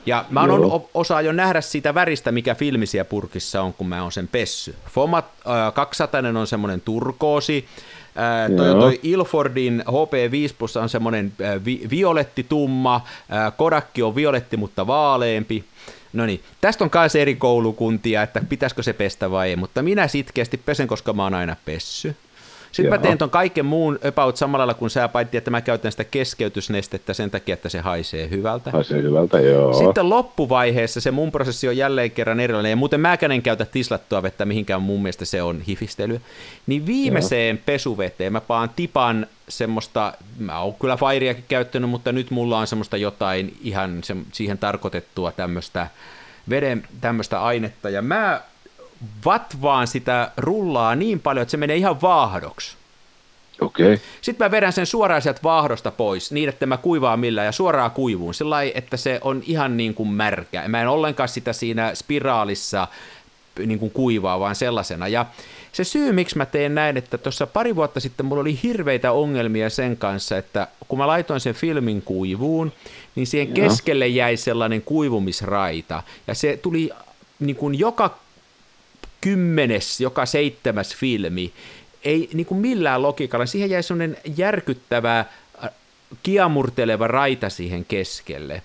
Ja 0.07 0.25
mä 0.31 0.41
oon 0.43 0.85
osaa 0.95 1.23
jo 1.23 1.33
nähdä 1.33 1.61
siitä 1.61 1.95
väristä, 1.95 2.33
mikä 2.33 2.55
filmisiä 2.55 3.05
purkissa 3.05 3.63
on, 3.63 3.75
kun 3.75 3.89
mä 3.89 4.03
oon 4.03 4.13
sen 4.13 4.29
pessy. 4.29 4.75
Fomat 4.91 5.25
äh, 5.25 5.75
200 5.75 6.23
on 6.41 6.47
semmoinen 6.47 6.81
turkoosi, 6.81 7.65
äh, 8.19 8.57
toi, 8.57 8.75
toi 8.75 9.01
Ilfordin 9.03 9.85
HP5 9.87 10.55
Plus 10.59 10.77
on 10.77 10.89
semmoinen 10.89 11.33
äh, 11.41 11.65
vi- 11.65 11.87
violetti 11.91 12.47
tumma, 12.49 12.97
äh, 13.33 13.53
Kodakki 13.57 14.03
on 14.03 14.15
violetti, 14.15 14.57
mutta 14.57 14.87
vaaleempi. 14.87 15.65
No 16.13 16.27
niin, 16.27 16.43
tästä 16.61 16.85
on 16.85 16.91
myös 16.95 17.17
eri 17.17 17.35
koulukuntia, 17.35 18.23
että 18.23 18.43
pitäisikö 18.49 18.83
se 18.83 18.93
pestä 18.93 19.31
vai 19.31 19.49
ei, 19.49 19.57
mutta 19.57 19.83
minä 19.83 20.09
sitkeästi 20.09 20.57
pesen, 20.57 20.89
koska 20.89 21.13
mä 21.13 21.23
oon 21.23 21.35
aina 21.35 21.57
pessy. 21.65 22.17
Sitten 22.73 22.85
Joo. 22.85 22.97
mä 22.97 23.03
teen 23.03 23.19
ton 23.19 23.31
kaiken 23.31 23.67
muun 23.67 23.99
about 24.09 24.37
samalla 24.37 24.59
lailla 24.67 24.79
kuin 24.79 24.91
sä 24.91 25.09
paitsi, 25.09 25.37
että 25.37 25.51
mä 25.51 25.61
käytän 25.61 25.93
sitä 25.93 26.05
keskeytysnestettä 26.05 27.15
sen 27.15 27.31
takia, 27.31 27.55
että 27.55 27.69
se 27.69 27.81
haisee 27.81 28.31
hyvältä. 28.31 28.71
Haisee 28.71 29.03
hyvältä, 29.03 29.41
joo. 29.41 29.73
Sitten 29.73 30.09
loppuvaiheessa 30.09 31.01
se 31.01 31.11
mun 31.11 31.33
prosessi 31.33 31.69
on 31.69 31.77
jälleen 31.77 32.11
kerran 32.11 32.41
erilainen, 32.41 32.71
ja 32.71 32.77
muuten 32.77 33.01
mäkään 33.01 33.33
en 33.33 33.43
käytä 33.43 33.65
tislattua 33.65 34.23
vettä, 34.23 34.45
mihinkään 34.45 34.83
mun 34.83 35.03
mielestä 35.03 35.25
se 35.25 35.43
on 35.43 35.61
hifistely. 35.61 36.21
Niin 36.67 36.87
viimeiseen 36.87 37.57
joo. 37.57 37.63
pesuveteen 37.67 38.33
mä 38.33 38.41
paan 38.41 38.71
tipan 38.77 39.27
semmoista, 39.49 40.13
mä 40.39 40.61
oon 40.61 40.75
kyllä 40.75 40.97
Fireakin 40.97 41.45
käyttänyt, 41.49 41.91
mutta 41.91 42.13
nyt 42.13 42.31
mulla 42.31 42.59
on 42.59 42.67
semmoista 42.67 42.97
jotain 42.97 43.57
ihan 43.63 44.01
se, 44.05 44.17
siihen 44.33 44.59
tarkoitettua 44.59 45.33
tämmöistä 45.33 45.87
veden 46.51 46.83
tämmöistä 47.01 47.43
ainetta, 47.43 47.91
ja 47.91 48.03
mä 48.03 48.41
vatvaan 49.25 49.87
sitä 49.87 50.31
rullaa 50.37 50.95
niin 50.95 51.21
paljon, 51.21 51.43
että 51.43 51.51
se 51.51 51.57
menee 51.57 51.77
ihan 51.77 52.01
vaahdoksi. 52.03 52.77
Okei. 53.61 53.87
Okay. 53.87 53.99
Sitten 54.21 54.45
mä 54.45 54.51
vedän 54.51 54.73
sen 54.73 54.87
suoraan 54.87 55.23
sieltä 55.23 55.41
vaahdosta 55.43 55.91
pois, 55.91 56.33
niin 56.33 56.49
että 56.49 56.67
mä 56.67 56.77
kuivaa 56.77 57.17
millään 57.17 57.45
ja 57.45 57.53
suoraan 57.53 57.91
kuivuun, 57.91 58.35
sillä 58.35 58.63
että 58.63 58.97
se 58.97 59.19
on 59.23 59.43
ihan 59.47 59.77
niin 59.77 59.95
kuin 59.95 60.09
märkä. 60.09 60.69
Mä 60.69 60.83
en 60.83 60.89
ollenkaan 60.89 61.29
sitä 61.29 61.53
siinä 61.53 61.95
spiraalissa 61.95 62.89
niin 63.67 63.79
kuin 63.79 63.91
kuivaa, 63.91 64.41
vaan 64.41 64.55
sellaisena. 64.55 65.09
Ja 65.09 65.27
se 65.73 65.85
syy, 65.85 66.13
miksi 66.13 66.37
mä 66.37 66.47
teen 66.47 66.75
näin, 66.75 66.97
että 66.97 67.19
tuossa 67.19 67.47
pari 67.47 67.77
vuotta 67.77 68.01
sitten 68.01 68.27
mulla 68.27 68.41
oli 68.41 68.59
hirveitä 68.63 69.13
ongelmia 69.13 69.71
sen 69.71 69.97
kanssa, 69.97 70.39
että 70.39 70.69
kun 70.89 70.99
mä 70.99 71.07
laitoin 71.07 71.41
sen 71.41 71.55
filmin 71.55 72.03
kuivuun, 72.03 72.73
niin 73.15 73.27
siihen 73.27 73.53
keskelle 73.53 74.07
jäi 74.09 74.37
sellainen 74.37 74.83
kuivumisraita, 74.83 76.03
ja 76.27 76.35
se 76.35 76.59
tuli 76.63 76.91
niin 77.39 77.57
kuin 77.57 77.79
joka 77.79 78.19
kymmenes, 79.21 80.01
joka 80.01 80.27
seitsemäs 80.27 80.97
filmi, 80.97 81.53
ei 82.05 82.31
niin 82.35 82.47
kuin 82.47 82.61
millään 82.61 83.03
logiikalla, 83.03 83.47
siihen 83.47 83.71
jäi 83.71 83.83
sellainen 83.83 84.17
järkyttävä 84.37 85.25
kiamurteleva 86.23 87.07
raita 87.07 87.49
siihen 87.51 87.85
keskelle. 87.85 88.63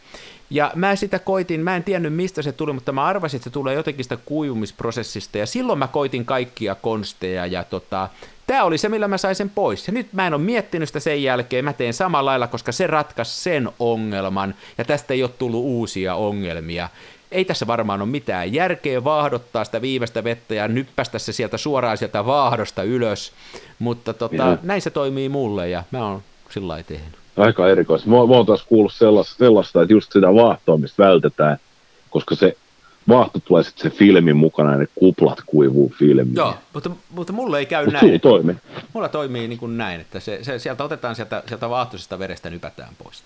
Ja 0.49 0.71
mä 0.75 0.95
sitä 0.95 1.19
koitin, 1.19 1.61
mä 1.61 1.75
en 1.75 1.83
tiennyt 1.83 2.13
mistä 2.13 2.41
se 2.41 2.51
tuli, 2.51 2.73
mutta 2.73 2.91
mä 2.91 3.05
arvasin, 3.05 3.37
että 3.37 3.43
se 3.43 3.53
tulee 3.53 3.75
jotenkin 3.75 4.05
sitä 4.05 4.17
kuivumisprosessista, 4.25 5.37
ja 5.37 5.45
silloin 5.45 5.79
mä 5.79 5.87
koitin 5.87 6.25
kaikkia 6.25 6.75
konsteja, 6.75 7.45
ja 7.45 7.63
tota, 7.63 8.09
tämä 8.47 8.63
oli 8.63 8.77
se, 8.77 8.89
millä 8.89 9.07
mä 9.07 9.17
sain 9.17 9.35
sen 9.35 9.49
pois. 9.49 9.87
Ja 9.87 9.93
nyt 9.93 10.13
mä 10.13 10.27
en 10.27 10.33
ole 10.33 10.41
miettinyt 10.41 10.89
sitä 10.89 10.99
sen 10.99 11.23
jälkeen, 11.23 11.65
mä 11.65 11.73
teen 11.73 11.93
samalla 11.93 12.29
lailla, 12.29 12.47
koska 12.47 12.71
se 12.71 12.87
ratkaisi 12.87 13.41
sen 13.41 13.69
ongelman, 13.79 14.55
ja 14.77 14.85
tästä 14.85 15.13
ei 15.13 15.23
ole 15.23 15.31
tullut 15.39 15.63
uusia 15.63 16.15
ongelmia. 16.15 16.89
Ei 17.33 17.45
tässä 17.45 17.67
varmaan 17.67 18.01
ole 18.01 18.09
mitään 18.09 18.53
järkeä 18.53 19.03
vaahdottaa 19.03 19.63
sitä 19.63 19.81
viimeistä 19.81 20.23
vettä 20.23 20.53
ja 20.55 20.67
nyppästä 20.67 21.19
se 21.19 21.33
sieltä 21.33 21.57
suoraan 21.57 21.97
sieltä 21.97 22.25
vaahdosta 22.25 22.83
ylös, 22.83 23.31
mutta 23.79 24.13
tota, 24.13 24.57
näin 24.63 24.81
se 24.81 24.89
toimii 24.89 25.29
mulle, 25.29 25.69
ja 25.69 25.83
mä 25.91 26.07
oon 26.07 26.23
sillä 26.49 26.67
lailla 26.67 26.87
tehnyt 26.87 27.23
aika 27.37 27.69
erikoista. 27.69 28.09
Mä, 28.09 28.15
mä 28.15 28.21
oon 28.21 28.45
taas 28.45 28.63
kuullut 28.63 28.93
sellaista, 28.93 29.35
sellaista, 29.37 29.81
että 29.81 29.93
just 29.93 30.11
sitä 30.13 30.33
vaahtoamista 30.33 31.03
vältetään, 31.03 31.57
koska 32.09 32.35
se 32.35 32.57
vaahto 33.07 33.39
tulee 33.39 33.63
sitten 33.63 33.91
se 33.91 33.97
filmin 33.97 34.35
mukana 34.35 34.71
ja 34.71 34.77
ne 34.77 34.87
kuplat 34.95 35.39
kuivuu 35.45 35.93
filmiin. 35.99 36.35
Joo, 36.35 36.55
mutta, 36.73 36.91
mutta 37.09 37.33
mulla 37.33 37.59
ei 37.59 37.65
käy 37.65 37.85
Mut 37.85 37.93
näin. 37.93 38.21
toimii. 38.21 38.55
Mulla 38.93 39.09
toimii 39.09 39.47
niin 39.47 39.59
kuin 39.59 39.77
näin, 39.77 40.01
että 40.01 40.19
se, 40.19 40.39
se, 40.41 40.59
sieltä 40.59 40.83
otetaan 40.83 41.15
sieltä, 41.15 41.43
sieltä 41.47 41.69
vaahtoisesta 41.69 42.19
verestä 42.19 42.49
nypätään 42.49 42.93
pois. 43.03 43.23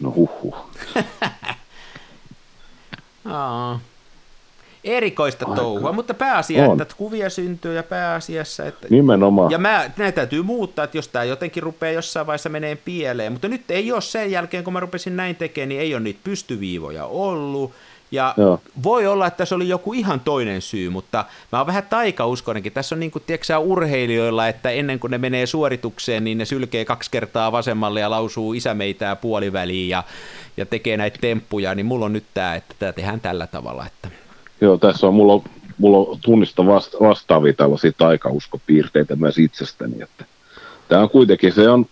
No 0.00 0.12
huhhuh. 0.16 0.56
Aa. 3.28 3.80
Erikoista 4.84 5.46
Aika. 5.46 5.60
touhua, 5.60 5.92
mutta 5.92 6.14
pääasia, 6.14 6.64
on. 6.64 6.82
että 6.82 6.94
kuvia 6.96 7.30
syntyy 7.30 7.74
ja 7.74 7.82
pääasiassa, 7.82 8.66
että... 8.66 8.86
Nimenomaan. 8.90 9.50
Ja 9.50 9.58
mä, 9.58 9.90
näitä 9.96 10.16
täytyy 10.16 10.42
muuttaa, 10.42 10.84
että 10.84 10.98
jos 10.98 11.08
tämä 11.08 11.24
jotenkin 11.24 11.62
rupeaa 11.62 11.92
jossain 11.92 12.26
vaiheessa 12.26 12.48
menee 12.48 12.76
pieleen, 12.76 13.32
mutta 13.32 13.48
nyt 13.48 13.70
ei 13.70 13.92
ole 13.92 14.00
sen 14.00 14.30
jälkeen, 14.30 14.64
kun 14.64 14.72
mä 14.72 14.80
rupesin 14.80 15.16
näin 15.16 15.36
tekemään, 15.36 15.68
niin 15.68 15.80
ei 15.80 15.94
ole 15.94 16.02
niitä 16.02 16.20
pystyviivoja 16.24 17.06
ollut, 17.06 17.72
ja 18.10 18.34
Joo. 18.36 18.60
voi 18.82 19.06
olla, 19.06 19.26
että 19.26 19.44
se 19.44 19.54
oli 19.54 19.68
joku 19.68 19.92
ihan 19.92 20.20
toinen 20.20 20.62
syy, 20.62 20.90
mutta 20.90 21.24
mä 21.52 21.58
oon 21.58 21.66
vähän 21.66 21.82
taikauskonenkin. 21.90 22.72
Tässä 22.72 22.94
on 22.94 23.00
niin 23.00 23.10
kuin, 23.10 23.22
tiedätkö, 23.26 23.58
urheilijoilla, 23.58 24.48
että 24.48 24.70
ennen 24.70 24.98
kuin 24.98 25.10
ne 25.10 25.18
menee 25.18 25.46
suoritukseen, 25.46 26.24
niin 26.24 26.38
ne 26.38 26.44
sylkee 26.44 26.84
kaksi 26.84 27.10
kertaa 27.10 27.52
vasemmalle 27.52 28.00
ja 28.00 28.10
lausuu 28.10 28.52
isämeitää 28.52 29.16
puoliväliin 29.16 29.88
ja, 29.88 30.04
ja 30.56 30.66
tekee 30.66 30.96
näitä 30.96 31.18
temppuja, 31.20 31.74
niin 31.74 31.86
mulla 31.86 32.06
on 32.06 32.12
nyt 32.12 32.24
tämä, 32.34 32.54
että 32.54 32.74
tämä 32.78 32.92
tehdään 32.92 33.20
tällä 33.20 33.46
tavalla. 33.46 33.86
Että... 33.86 34.08
Joo, 34.60 34.78
tässä 34.78 35.06
on, 35.06 35.14
mulla 35.14 35.32
on, 35.32 35.42
mulla 35.78 36.10
on 36.10 36.18
tunnista 36.20 36.66
vasta, 36.66 36.98
vastaavia 37.00 37.52
tällaisia 37.52 37.92
taikauskopiirteitä 37.98 39.16
myös 39.16 39.38
itsestäni, 39.38 40.02
että 40.02 40.24
tämä 40.88 41.02
on 41.02 41.10
kuitenkin, 41.10 41.52
se 41.52 41.68
on, 41.68 41.86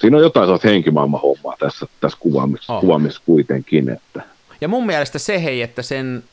siinä 0.00 0.16
on 0.16 0.22
jotain 0.22 0.46
sellaista 0.46 0.68
henkimaailman 0.68 1.20
hommaa 1.20 1.56
tässä, 1.58 1.86
tässä 2.00 2.18
kuvaamisessa, 2.20 2.74
oh. 2.74 2.80
kuvaamisessa 2.80 3.22
kuitenkin, 3.26 3.88
että 3.88 4.22
ja 4.60 4.68
mun 4.68 4.86
mielestä 4.86 5.18
se 5.18 5.42
hei, 5.42 5.62
että 5.62 5.82
sen 5.82 6.24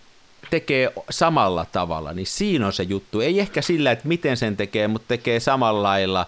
tekee 0.50 0.93
samalla 1.10 1.66
tavalla, 1.72 2.14
niin 2.14 2.28
siinä 2.28 2.66
on 2.66 2.74
se 2.74 2.84
juttu. 2.84 3.22
Ei 3.22 3.39
ehkä 3.39 3.62
sillä, 3.62 3.91
että 3.91 4.08
miten 4.08 4.38
sen 4.38 4.58
tekee, 4.58 4.88
mutta 4.88 5.08
tekee 5.08 5.39
samalla 5.39 5.84
lailla. 5.84 6.26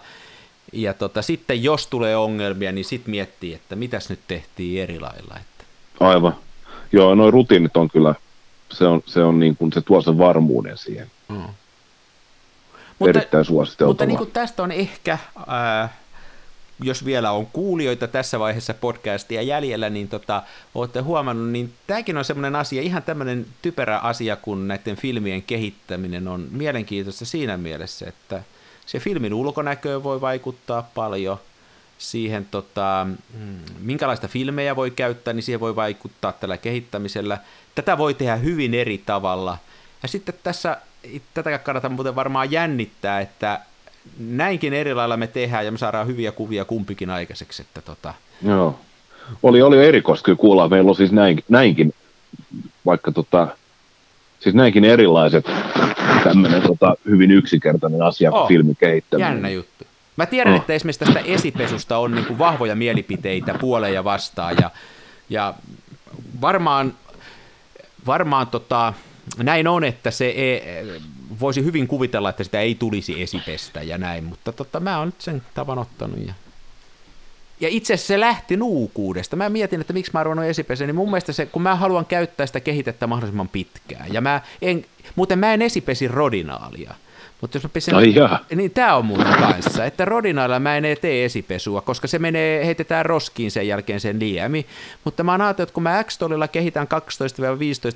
Ja 0.72 0.94
tota, 0.94 1.22
sitten 1.22 1.62
jos 1.62 1.86
tulee 1.86 2.16
ongelmia, 2.16 2.72
niin 2.72 2.84
sitten 2.84 3.10
miettii, 3.10 3.54
että 3.54 3.76
mitäs 3.76 4.10
nyt 4.10 4.20
tehtiin 4.28 4.82
eri 4.82 5.00
lailla. 5.00 5.34
Että. 5.40 5.64
Aivan. 6.00 6.36
Joo, 6.92 7.14
noin 7.14 7.32
rutiinit 7.32 7.76
on 7.76 7.90
kyllä, 7.90 8.14
se, 8.72 8.84
on, 8.84 9.02
se, 9.06 9.22
on 9.22 9.38
niin 9.38 9.56
kuin, 9.56 9.72
se 9.72 9.80
tuo 9.80 10.02
sen 10.02 10.18
varmuuden 10.18 10.78
siihen. 10.78 11.10
Hmm. 11.28 11.44
Erittäin 13.08 13.44
suositeltavaa. 13.44 13.90
Mutta 13.90 14.06
niin 14.06 14.18
kuin 14.18 14.30
tästä 14.30 14.62
on 14.62 14.72
ehkä 14.72 15.18
äh, 15.82 15.90
jos 16.82 17.04
vielä 17.04 17.30
on 17.30 17.46
kuulijoita 17.46 18.08
tässä 18.08 18.38
vaiheessa 18.38 18.74
podcastia 18.74 19.42
jäljellä, 19.42 19.90
niin 19.90 20.08
tota, 20.08 20.42
olette 20.74 21.00
huomannut, 21.00 21.48
niin 21.48 21.72
tämäkin 21.86 22.16
on 22.16 22.24
semmoinen 22.24 22.56
asia, 22.56 22.82
ihan 22.82 23.02
tämmöinen 23.02 23.46
typerä 23.62 23.98
asia, 23.98 24.36
kun 24.36 24.68
näiden 24.68 24.96
filmien 24.96 25.42
kehittäminen 25.42 26.28
on 26.28 26.48
mielenkiintoista 26.50 27.24
siinä 27.24 27.56
mielessä, 27.56 28.08
että 28.08 28.42
se 28.90 28.98
filmin 28.98 29.34
ulkonäköön 29.34 30.02
voi 30.02 30.20
vaikuttaa 30.20 30.90
paljon, 30.94 31.38
siihen, 31.98 32.46
tota, 32.50 33.06
mm, 33.34 33.58
minkälaista 33.80 34.28
filmejä 34.28 34.76
voi 34.76 34.90
käyttää, 34.90 35.34
niin 35.34 35.42
siihen 35.42 35.60
voi 35.60 35.76
vaikuttaa 35.76 36.32
tällä 36.32 36.56
kehittämisellä. 36.56 37.38
Tätä 37.74 37.98
voi 37.98 38.14
tehdä 38.14 38.36
hyvin 38.36 38.74
eri 38.74 39.02
tavalla. 39.06 39.58
Ja 40.02 40.08
sitten 40.08 40.34
tässä, 40.42 40.76
tätä 41.34 41.58
kannattaa 41.58 41.90
muuten 41.90 42.14
varmaan 42.14 42.50
jännittää, 42.50 43.20
että 43.20 43.60
näinkin 44.18 44.72
eri 44.72 44.94
lailla 44.94 45.16
me 45.16 45.26
tehdään 45.26 45.64
ja 45.64 45.72
me 45.72 45.78
saadaan 45.78 46.06
hyviä 46.06 46.32
kuvia 46.32 46.64
kumpikin 46.64 47.10
aikaiseksi. 47.10 47.62
Että 47.62 47.80
tota... 47.80 48.14
Joo. 48.42 48.78
Oli, 49.42 49.62
oli 49.62 49.86
erikoista 49.86 50.24
kyllä 50.24 50.38
kuulla, 50.38 50.68
meillä 50.68 50.88
on 50.88 50.96
siis 50.96 51.12
näin, 51.12 51.44
näinkin, 51.48 51.94
vaikka 52.86 53.12
tota, 53.12 53.48
siis 54.40 54.54
näinkin 54.54 54.84
erilaiset 54.84 55.44
tämmöinen 56.24 56.62
tota, 56.62 56.94
hyvin 57.08 57.30
yksinkertainen 57.30 58.02
asia 58.02 58.30
kuin 58.30 58.40
oh, 58.40 58.48
filmin 58.48 58.76
kehittäminen. 58.76 59.30
Jännä 59.32 59.48
juttu. 59.48 59.84
Mä 60.16 60.26
tiedän, 60.26 60.52
oh. 60.52 60.60
että 60.60 60.72
esimerkiksi 60.72 61.04
tästä 61.04 61.20
esipesusta 61.20 61.98
on 61.98 62.14
niin 62.14 62.24
kuin 62.24 62.38
vahvoja 62.38 62.76
mielipiteitä 62.76 63.54
puoleen 63.54 63.94
ja 63.94 64.04
vastaan 64.04 64.56
ja, 64.60 64.70
ja 65.28 65.54
varmaan, 66.40 66.94
varmaan 68.06 68.46
tota, 68.46 68.92
näin 69.38 69.68
on, 69.68 69.84
että 69.84 70.10
se 70.10 70.26
ei, 70.26 70.62
voisi 71.40 71.64
hyvin 71.64 71.86
kuvitella, 71.88 72.30
että 72.30 72.44
sitä 72.44 72.60
ei 72.60 72.74
tulisi 72.74 73.22
esipestä 73.22 73.82
ja 73.82 73.98
näin, 73.98 74.24
mutta 74.24 74.52
totta, 74.52 74.80
mä 74.80 74.98
oon 74.98 75.08
nyt 75.08 75.20
sen 75.20 75.42
tavan 75.54 75.78
ottanut. 75.78 76.26
Ja, 76.26 76.32
ja 77.60 77.68
itse 77.68 77.94
asiassa 77.94 78.08
se 78.08 78.20
lähti 78.20 78.56
nuukuudesta. 78.56 79.36
Mä 79.36 79.48
mietin, 79.48 79.80
että 79.80 79.92
miksi 79.92 80.10
mä 80.14 80.20
arvonnut 80.20 80.44
esipesä, 80.44 80.86
niin 80.86 80.94
mun 80.94 81.10
mielestä 81.10 81.32
se, 81.32 81.46
kun 81.46 81.62
mä 81.62 81.76
haluan 81.76 82.06
käyttää 82.06 82.46
sitä 82.46 82.60
kehitettä 82.60 83.06
mahdollisimman 83.06 83.48
pitkään, 83.48 84.12
ja 84.12 84.20
mä 84.20 84.40
en, 84.62 84.84
muuten 85.16 85.38
mä 85.38 85.54
en 85.54 85.62
esipesi 85.62 86.08
rodinaalia, 86.08 86.94
mutta 87.40 87.56
jos 87.56 87.62
mä 87.62 87.68
pesen, 87.72 87.94
Ai 87.94 88.14
niin 88.54 88.70
tämä 88.70 88.96
on 88.96 89.04
muuten 89.04 89.34
kanssa, 89.40 89.84
että 89.84 90.04
rodinailla 90.04 90.60
mä 90.60 90.76
en 90.76 90.84
tee 91.00 91.24
esipesua, 91.24 91.80
koska 91.80 92.08
se 92.08 92.18
menee, 92.18 92.66
heitetään 92.66 93.06
roskiin 93.06 93.50
sen 93.50 93.68
jälkeen 93.68 94.00
sen 94.00 94.20
liemi. 94.20 94.66
Mutta 95.04 95.24
mä 95.24 95.32
oon 95.32 95.40
ajatellut, 95.40 95.68
että 95.68 95.74
kun 95.74 95.82
mä 95.82 96.04
x 96.04 96.18
kehitän 96.52 96.86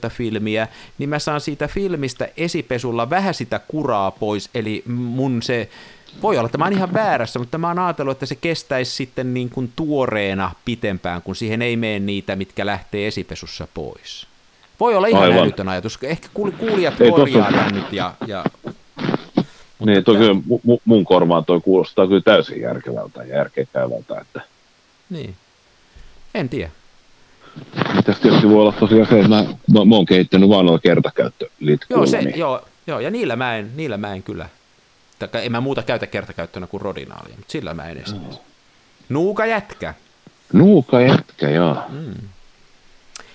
12-15 0.06 0.10
filmiä, 0.10 0.68
niin 0.98 1.08
mä 1.08 1.18
saan 1.18 1.40
siitä 1.40 1.68
filmistä 1.68 2.28
esipesulla 2.36 3.10
vähän 3.10 3.34
sitä 3.34 3.58
kuraa 3.58 4.10
pois, 4.10 4.50
eli 4.54 4.82
mun 4.86 5.42
se 5.42 5.68
voi 6.22 6.38
olla, 6.38 6.46
että 6.46 6.58
mä 6.58 6.64
oon 6.64 6.72
ihan 6.72 6.92
väärässä, 6.92 7.38
mutta 7.38 7.58
mä 7.58 7.68
oon 7.68 7.78
ajatellut, 7.78 8.12
että 8.12 8.26
se 8.26 8.34
kestäisi 8.34 8.92
sitten 8.92 9.34
niin 9.34 9.50
kuin 9.50 9.72
tuoreena 9.76 10.50
pitempään, 10.64 11.22
kun 11.22 11.36
siihen 11.36 11.62
ei 11.62 11.76
mene 11.76 11.98
niitä, 11.98 12.36
mitkä 12.36 12.66
lähtee 12.66 13.06
esipesussa 13.06 13.68
pois. 13.74 14.26
Voi 14.80 14.94
olla 14.94 15.06
ihan 15.06 15.22
Aivan. 15.22 15.38
älytön 15.38 15.68
ajatus. 15.68 15.98
Ehkä 16.02 16.28
kuulijat 16.58 16.94
korjaa 17.10 17.52
tämän 17.52 17.74
nyt 17.74 17.92
ja, 17.92 18.14
ja 18.26 18.44
mutta 19.78 19.92
niin, 19.92 20.04
toi 20.04 20.16
kyllä 20.16 20.34
mun 20.84 21.04
korvaan 21.04 21.44
toi 21.44 21.60
kuulostaa 21.60 22.06
kyllä 22.06 22.20
täysin 22.20 22.60
järkevältä 22.60 23.22
ja 23.22 23.36
järkekäyvältä. 23.36 24.20
Että... 24.20 24.40
Niin, 25.10 25.34
en 26.34 26.48
tiedä. 26.48 26.70
Mitäs 27.94 28.18
tietysti 28.20 28.48
voi 28.48 28.60
olla 28.60 28.72
tosiaan 28.72 29.06
se, 29.06 29.16
että 29.16 29.28
mä, 29.28 29.44
mä, 29.72 29.84
mä 29.84 29.94
oon 29.94 30.06
kehittänyt 30.06 30.48
vaan 30.48 30.66
noilla 30.66 30.80
kertakäyttölitkuilla. 30.80 32.02
Joo, 32.02 32.06
se, 32.06 32.22
niin... 32.22 32.38
joo, 32.38 32.60
joo, 32.86 33.00
ja 33.00 33.10
niillä 33.10 33.36
mä 33.36 33.56
en, 33.56 33.70
niillä 33.76 33.96
mä 33.96 34.14
en 34.14 34.22
kyllä, 34.22 34.48
Taka, 35.18 35.40
en 35.40 35.52
mä 35.52 35.60
muuta 35.60 35.82
käytä 35.82 36.06
kertakäyttönä 36.06 36.66
kuin 36.66 36.80
rodinaalia, 36.80 37.36
mutta 37.36 37.52
sillä 37.52 37.74
mä 37.74 37.88
en 37.88 37.98
esimerkiksi. 37.98 38.38
No. 38.38 38.44
Nuuka 39.08 39.46
jätkä. 39.46 39.94
Nuuka 40.52 41.00
jätkä, 41.00 41.50
joo. 41.50 41.76
Mm. 41.88 42.14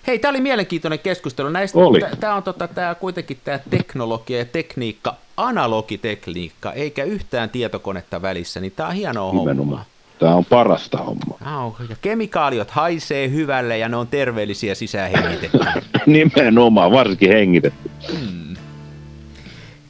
Hei, 0.07 0.19
tämä 0.19 0.29
oli 0.29 0.41
mielenkiintoinen 0.41 0.99
keskustelu. 0.99 1.49
Näistä, 1.49 1.79
Tämä 2.19 2.35
on 2.35 2.43
tota, 2.43 2.67
tää, 2.67 2.95
kuitenkin 2.95 3.37
tämä 3.43 3.59
teknologia 3.69 4.37
ja 4.37 4.45
tekniikka, 4.45 5.15
analogitekniikka, 5.37 6.73
eikä 6.73 7.03
yhtään 7.03 7.49
tietokonetta 7.49 8.21
välissä, 8.21 8.59
niin 8.59 8.71
tämä 8.75 8.89
on 8.89 8.95
hienoa 8.95 9.33
Nimenomaan. 9.33 9.67
hommaa. 9.67 9.85
Tämä 10.19 10.35
on 10.35 10.45
parasta 10.45 10.97
hommaa. 10.97 11.65
Oh, 11.65 11.75
ja 11.89 11.95
kemikaaliot 12.01 12.71
haisee 12.71 13.29
hyvälle 13.29 13.77
ja 13.77 13.89
ne 13.89 13.95
on 13.97 14.07
terveellisiä 14.07 14.75
sisään 14.75 15.11
Nimenomaan, 16.05 16.91
varsinkin 16.91 17.29
hengitetty. 17.31 17.91
Hmm. 18.11 18.48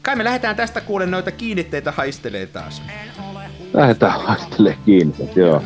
Kai 0.02 0.16
me 0.16 0.24
lähdetään 0.24 0.56
tästä 0.56 0.82
kuulen 0.82 1.12
noita 1.12 1.32
kiinnitteitä 1.32 1.92
haistelee 1.92 2.46
taas. 2.46 2.82
Lähdetään 3.74 4.22
haistelee 4.22 4.78
kiinnitteitä, 4.86 5.40
joo. 5.40 5.64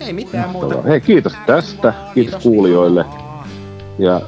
Ei 0.00 0.12
mitään 0.12 0.50
muuta. 0.50 0.82
Hei, 0.82 1.00
kiitos 1.00 1.32
tästä. 1.46 1.92
Kiitos, 1.92 2.14
kiitos 2.14 2.42
kuulijoille. 2.42 3.04
Ja 3.98 4.20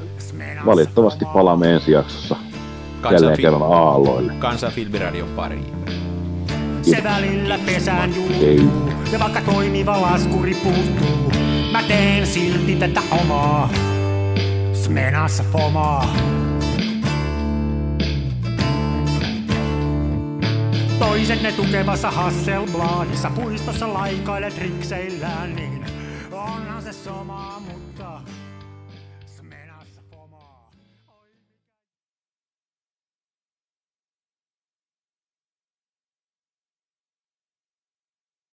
valitettavasti 0.66 1.24
palaamme 1.24 1.72
ensi 1.72 1.92
jaksossa 1.92 2.36
jälleen 3.10 3.36
kerran 3.36 3.62
aalloille. 3.62 4.32
Kansan 4.38 4.72
filmiradion 4.72 5.28
pariin. 5.28 5.74
Se 6.82 7.04
välillä 7.04 7.58
pesään 7.66 8.14
juuttuu, 8.14 8.72
ja 9.12 9.18
vaikka 9.18 9.40
toimiva 9.40 10.02
laskuri 10.02 10.54
puuttuu, 10.54 11.32
mä 11.72 11.82
teen 11.82 12.26
silti 12.26 12.76
tätä 12.76 13.00
omaa, 13.10 13.70
smenassa 14.72 15.44
fomaa. 15.52 16.16
Toiset 21.14 21.42
ne 21.42 21.52
tukevassa 21.52 22.10
Hasselbladissa 22.10 23.30
puistossa 23.30 23.94
laikailet 23.94 24.58
rikseillään 24.58 25.56
niin 25.56 25.86
se 26.84 26.92
sama, 26.92 27.62